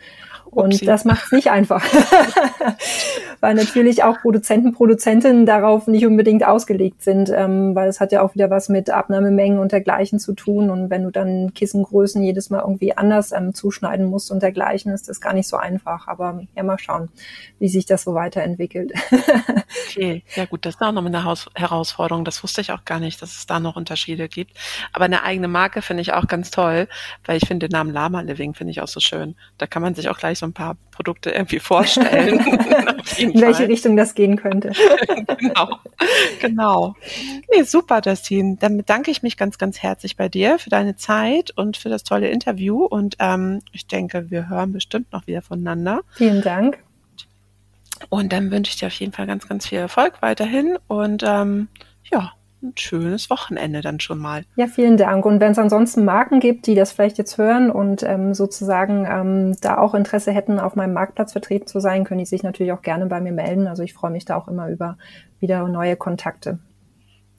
Und 0.54 0.74
Upsi. 0.74 0.86
das 0.86 1.04
macht 1.04 1.26
es 1.26 1.32
nicht 1.32 1.50
einfach. 1.50 1.84
weil 3.40 3.54
natürlich 3.54 4.02
auch 4.04 4.20
Produzenten, 4.20 4.72
Produzentinnen 4.72 5.44
darauf 5.44 5.86
nicht 5.86 6.06
unbedingt 6.06 6.46
ausgelegt 6.46 7.02
sind, 7.02 7.30
ähm, 7.30 7.74
weil 7.74 7.88
es 7.88 8.00
hat 8.00 8.10
ja 8.10 8.22
auch 8.22 8.34
wieder 8.34 8.48
was 8.48 8.70
mit 8.70 8.88
Abnahmemengen 8.88 9.58
und 9.58 9.72
dergleichen 9.72 10.18
zu 10.18 10.32
tun. 10.32 10.70
Und 10.70 10.88
wenn 10.88 11.02
du 11.02 11.10
dann 11.10 11.52
Kissengrößen 11.52 12.22
jedes 12.22 12.48
Mal 12.48 12.60
irgendwie 12.60 12.96
anders 12.96 13.32
ähm, 13.32 13.52
zuschneiden 13.52 14.06
musst 14.06 14.30
und 14.30 14.42
dergleichen, 14.42 14.92
ist 14.92 15.10
das 15.10 15.20
gar 15.20 15.34
nicht 15.34 15.46
so 15.46 15.58
einfach. 15.58 16.08
Aber 16.08 16.42
ja, 16.56 16.62
mal 16.62 16.78
schauen, 16.78 17.10
wie 17.58 17.68
sich 17.68 17.84
das 17.84 18.04
so 18.04 18.14
weiterentwickelt. 18.14 18.92
okay, 19.90 20.22
ja 20.34 20.46
gut, 20.46 20.64
das 20.64 20.76
ist 20.76 20.80
auch 20.80 20.92
noch 20.92 21.04
eine 21.04 21.24
Haus 21.24 21.50
Herausforderung. 21.54 22.24
Das 22.24 22.42
wusste 22.42 22.62
ich 22.62 22.72
auch 22.72 22.86
gar 22.86 23.00
nicht, 23.00 23.20
dass 23.20 23.36
es 23.36 23.46
da 23.46 23.60
noch 23.60 23.76
Unterschiede 23.76 24.28
gibt. 24.28 24.56
Aber 24.94 25.04
eine 25.04 25.22
eigene 25.22 25.48
Marke 25.48 25.82
finde 25.82 26.00
ich 26.00 26.14
auch 26.14 26.28
ganz 26.28 26.50
toll, 26.50 26.88
weil 27.26 27.36
ich 27.36 27.46
finde 27.46 27.68
den 27.68 27.72
Namen 27.72 27.92
Lama 27.92 28.22
Living 28.22 28.54
finde 28.54 28.70
ich 28.70 28.80
auch 28.80 28.88
so 28.88 29.00
schön. 29.00 29.36
Da 29.58 29.66
kann 29.66 29.82
man 29.82 29.94
sich 29.94 30.08
auch 30.08 30.16
gleich 30.16 30.38
so 30.38 30.43
so 30.44 30.48
ein 30.48 30.52
paar 30.52 30.76
Produkte 30.90 31.30
irgendwie 31.30 31.58
vorstellen. 31.58 32.38
In 33.18 33.40
welche 33.40 33.54
Fall. 33.54 33.66
Richtung 33.66 33.96
das 33.96 34.14
gehen 34.14 34.36
könnte. 34.36 34.72
genau. 35.38 35.78
Genau. 36.40 36.94
Nee, 37.52 37.62
super, 37.62 38.00
Justine. 38.04 38.56
Dann 38.60 38.76
bedanke 38.76 39.10
ich 39.10 39.22
mich 39.22 39.36
ganz, 39.36 39.58
ganz 39.58 39.82
herzlich 39.82 40.16
bei 40.16 40.28
dir 40.28 40.58
für 40.58 40.70
deine 40.70 40.96
Zeit 40.96 41.50
und 41.56 41.76
für 41.76 41.88
das 41.88 42.04
tolle 42.04 42.28
Interview. 42.28 42.84
Und 42.84 43.16
ähm, 43.18 43.60
ich 43.72 43.86
denke, 43.86 44.30
wir 44.30 44.48
hören 44.48 44.72
bestimmt 44.72 45.12
noch 45.12 45.26
wieder 45.26 45.42
voneinander. 45.42 46.02
Vielen 46.12 46.42
Dank. 46.42 46.78
Und 48.10 48.32
dann 48.32 48.50
wünsche 48.50 48.70
ich 48.70 48.76
dir 48.76 48.86
auf 48.86 48.94
jeden 48.94 49.12
Fall 49.12 49.26
ganz, 49.26 49.48
ganz 49.48 49.66
viel 49.66 49.78
Erfolg 49.78 50.20
weiterhin. 50.20 50.76
Und 50.88 51.22
ähm, 51.26 51.68
ja, 52.12 52.32
ein 52.64 52.72
schönes 52.76 53.30
Wochenende 53.30 53.80
dann 53.80 54.00
schon 54.00 54.18
mal. 54.18 54.44
Ja, 54.56 54.66
vielen 54.66 54.96
Dank. 54.96 55.24
Und 55.26 55.40
wenn 55.40 55.52
es 55.52 55.58
ansonsten 55.58 56.04
Marken 56.04 56.40
gibt, 56.40 56.66
die 56.66 56.74
das 56.74 56.92
vielleicht 56.92 57.18
jetzt 57.18 57.38
hören 57.38 57.70
und 57.70 58.02
ähm, 58.02 58.34
sozusagen 58.34 59.06
ähm, 59.08 59.56
da 59.60 59.78
auch 59.78 59.94
Interesse 59.94 60.32
hätten, 60.32 60.58
auf 60.58 60.74
meinem 60.74 60.94
Marktplatz 60.94 61.32
vertreten 61.32 61.66
zu 61.66 61.80
sein, 61.80 62.04
können 62.04 62.18
die 62.18 62.26
sich 62.26 62.42
natürlich 62.42 62.72
auch 62.72 62.82
gerne 62.82 63.06
bei 63.06 63.20
mir 63.20 63.32
melden. 63.32 63.66
Also 63.66 63.82
ich 63.82 63.94
freue 63.94 64.10
mich 64.10 64.24
da 64.24 64.36
auch 64.36 64.48
immer 64.48 64.68
über 64.68 64.96
wieder 65.40 65.66
neue 65.68 65.96
Kontakte. 65.96 66.58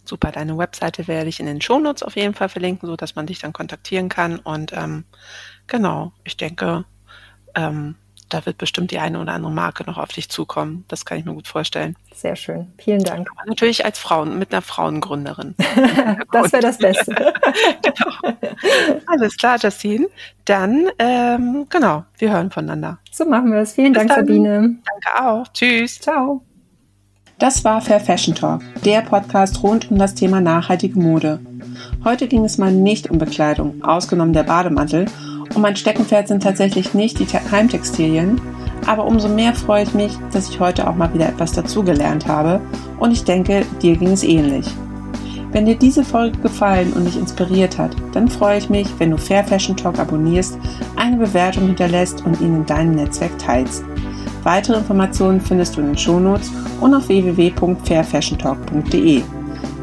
Super, 0.04 0.32
deine 0.32 0.58
Webseite 0.58 1.08
werde 1.08 1.30
ich 1.30 1.40
in 1.40 1.48
den 1.48 1.62
Shownotes 1.62 2.04
auf 2.04 2.16
jeden 2.16 2.36
Fall 2.36 2.50
verlinken, 2.50 2.88
so 2.88 2.96
dass 2.96 3.16
man 3.16 3.26
dich 3.26 3.40
dann 3.40 3.54
kontaktieren 3.54 4.08
kann. 4.08 4.38
Und 4.38 4.72
ähm, 4.74 5.06
genau, 5.66 6.14
ich 6.24 6.38
denke, 6.38 6.86
ähm, 7.56 7.96
da 8.30 8.46
wird 8.46 8.58
bestimmt 8.58 8.92
die 8.92 9.00
eine 9.00 9.20
oder 9.20 9.34
andere 9.34 9.52
Marke 9.52 9.84
noch 9.86 9.98
auf 9.98 10.10
dich 10.10 10.30
zukommen. 10.30 10.86
Das 10.88 11.06
kann 11.06 11.18
ich 11.18 11.26
mir 11.26 11.34
gut 11.34 11.48
vorstellen. 11.48 11.96
Sehr 12.14 12.36
schön. 12.36 12.74
Vielen 12.78 13.04
Dank. 13.04 13.28
Aber 13.32 13.48
natürlich 13.48 13.86
als 13.86 14.00
Frauen, 14.00 14.40
mit 14.40 14.52
einer 14.52 14.62
Frauengründerin. 14.62 15.56
das 16.32 16.52
wäre 16.52 16.62
das 16.62 16.78
Beste. 16.78 17.14
genau. 17.82 18.36
Alles 19.08 19.38
klar, 19.38 19.58
Justine. 19.60 20.08
Dann, 20.46 20.90
ähm, 21.00 21.68
genau, 21.70 22.06
wir 22.18 22.32
hören 22.32 22.52
voneinander. 22.52 23.00
So 23.12 23.26
machen 23.26 23.52
wir 23.52 23.60
es. 23.60 23.74
Vielen 23.74 23.94
Bis 23.94 24.00
Dank, 24.00 24.10
dann. 24.10 24.26
Sabine. 24.26 24.76
Danke 24.86 25.26
auch. 25.26 25.48
Tschüss. 25.54 26.00
Ciao. 26.00 26.42
Das 27.38 27.66
war 27.66 27.82
Fair 27.82 28.00
Fashion 28.00 28.34
Talk, 28.34 28.62
der 28.86 29.02
Podcast 29.02 29.62
rund 29.62 29.92
um 29.92 29.98
das 29.98 30.16
Thema 30.16 30.40
nachhaltige 30.40 30.98
Mode. 30.98 31.42
Heute 32.06 32.30
ging 32.30 32.46
es 32.46 32.58
mal 32.58 32.72
nicht 32.72 33.10
um 33.10 33.18
Bekleidung, 33.18 33.84
ausgenommen 33.84 34.32
der 34.32 34.44
Bademantel, 34.44 35.08
und 35.54 35.62
mein 35.62 35.76
Steckenpferd 35.76 36.28
sind 36.28 36.43
tatsächlich 36.43 36.93
nicht 36.93 37.20
die 37.20 37.26
Heimtextilien, 37.26 38.39
aber 38.86 39.06
umso 39.06 39.28
mehr 39.28 39.54
freue 39.54 39.84
ich 39.84 39.93
mich, 39.93 40.18
dass 40.32 40.50
ich 40.50 40.60
heute 40.60 40.88
auch 40.88 40.96
mal 40.96 41.14
wieder 41.14 41.30
etwas 41.30 41.54
dazugelernt 41.54 42.28
habe 42.28 42.62
und 43.00 43.12
ich 43.12 43.24
denke, 43.24 43.66
dir 43.82 43.98
ging 43.98 44.12
es 44.12 44.24
ähnlich. 44.24 44.68
Wenn 45.52 45.66
dir 45.66 45.76
diese 45.76 46.04
Folge 46.04 46.38
gefallen 46.39 46.91
und 46.93 47.06
dich 47.06 47.18
inspiriert 47.18 47.78
hat, 47.78 47.96
dann 48.12 48.28
freue 48.28 48.58
ich 48.58 48.70
mich, 48.70 48.88
wenn 48.98 49.12
du 49.12 49.18
Fair 49.18 49.43
Fashion 49.43 49.78
Talk 49.78 50.00
abonnierst, 50.00 50.58
eine 50.98 51.16
Bewertung 51.16 51.68
hinterlässt 51.68 52.26
und 52.26 52.41
ihn 52.41 52.56
in 52.56 52.66
deinem 52.66 52.96
Netzwerk 52.96 53.38
teilst. 53.39 53.86
Weitere 54.43 54.78
Informationen 54.78 55.39
findest 55.39 55.78
du 55.78 55.82
in 55.82 55.88
den 55.88 55.98
Shownotes 55.98 56.52
und 56.82 56.93
auf 56.93 57.08
www.fairfashiontalk.de. 57.08 59.24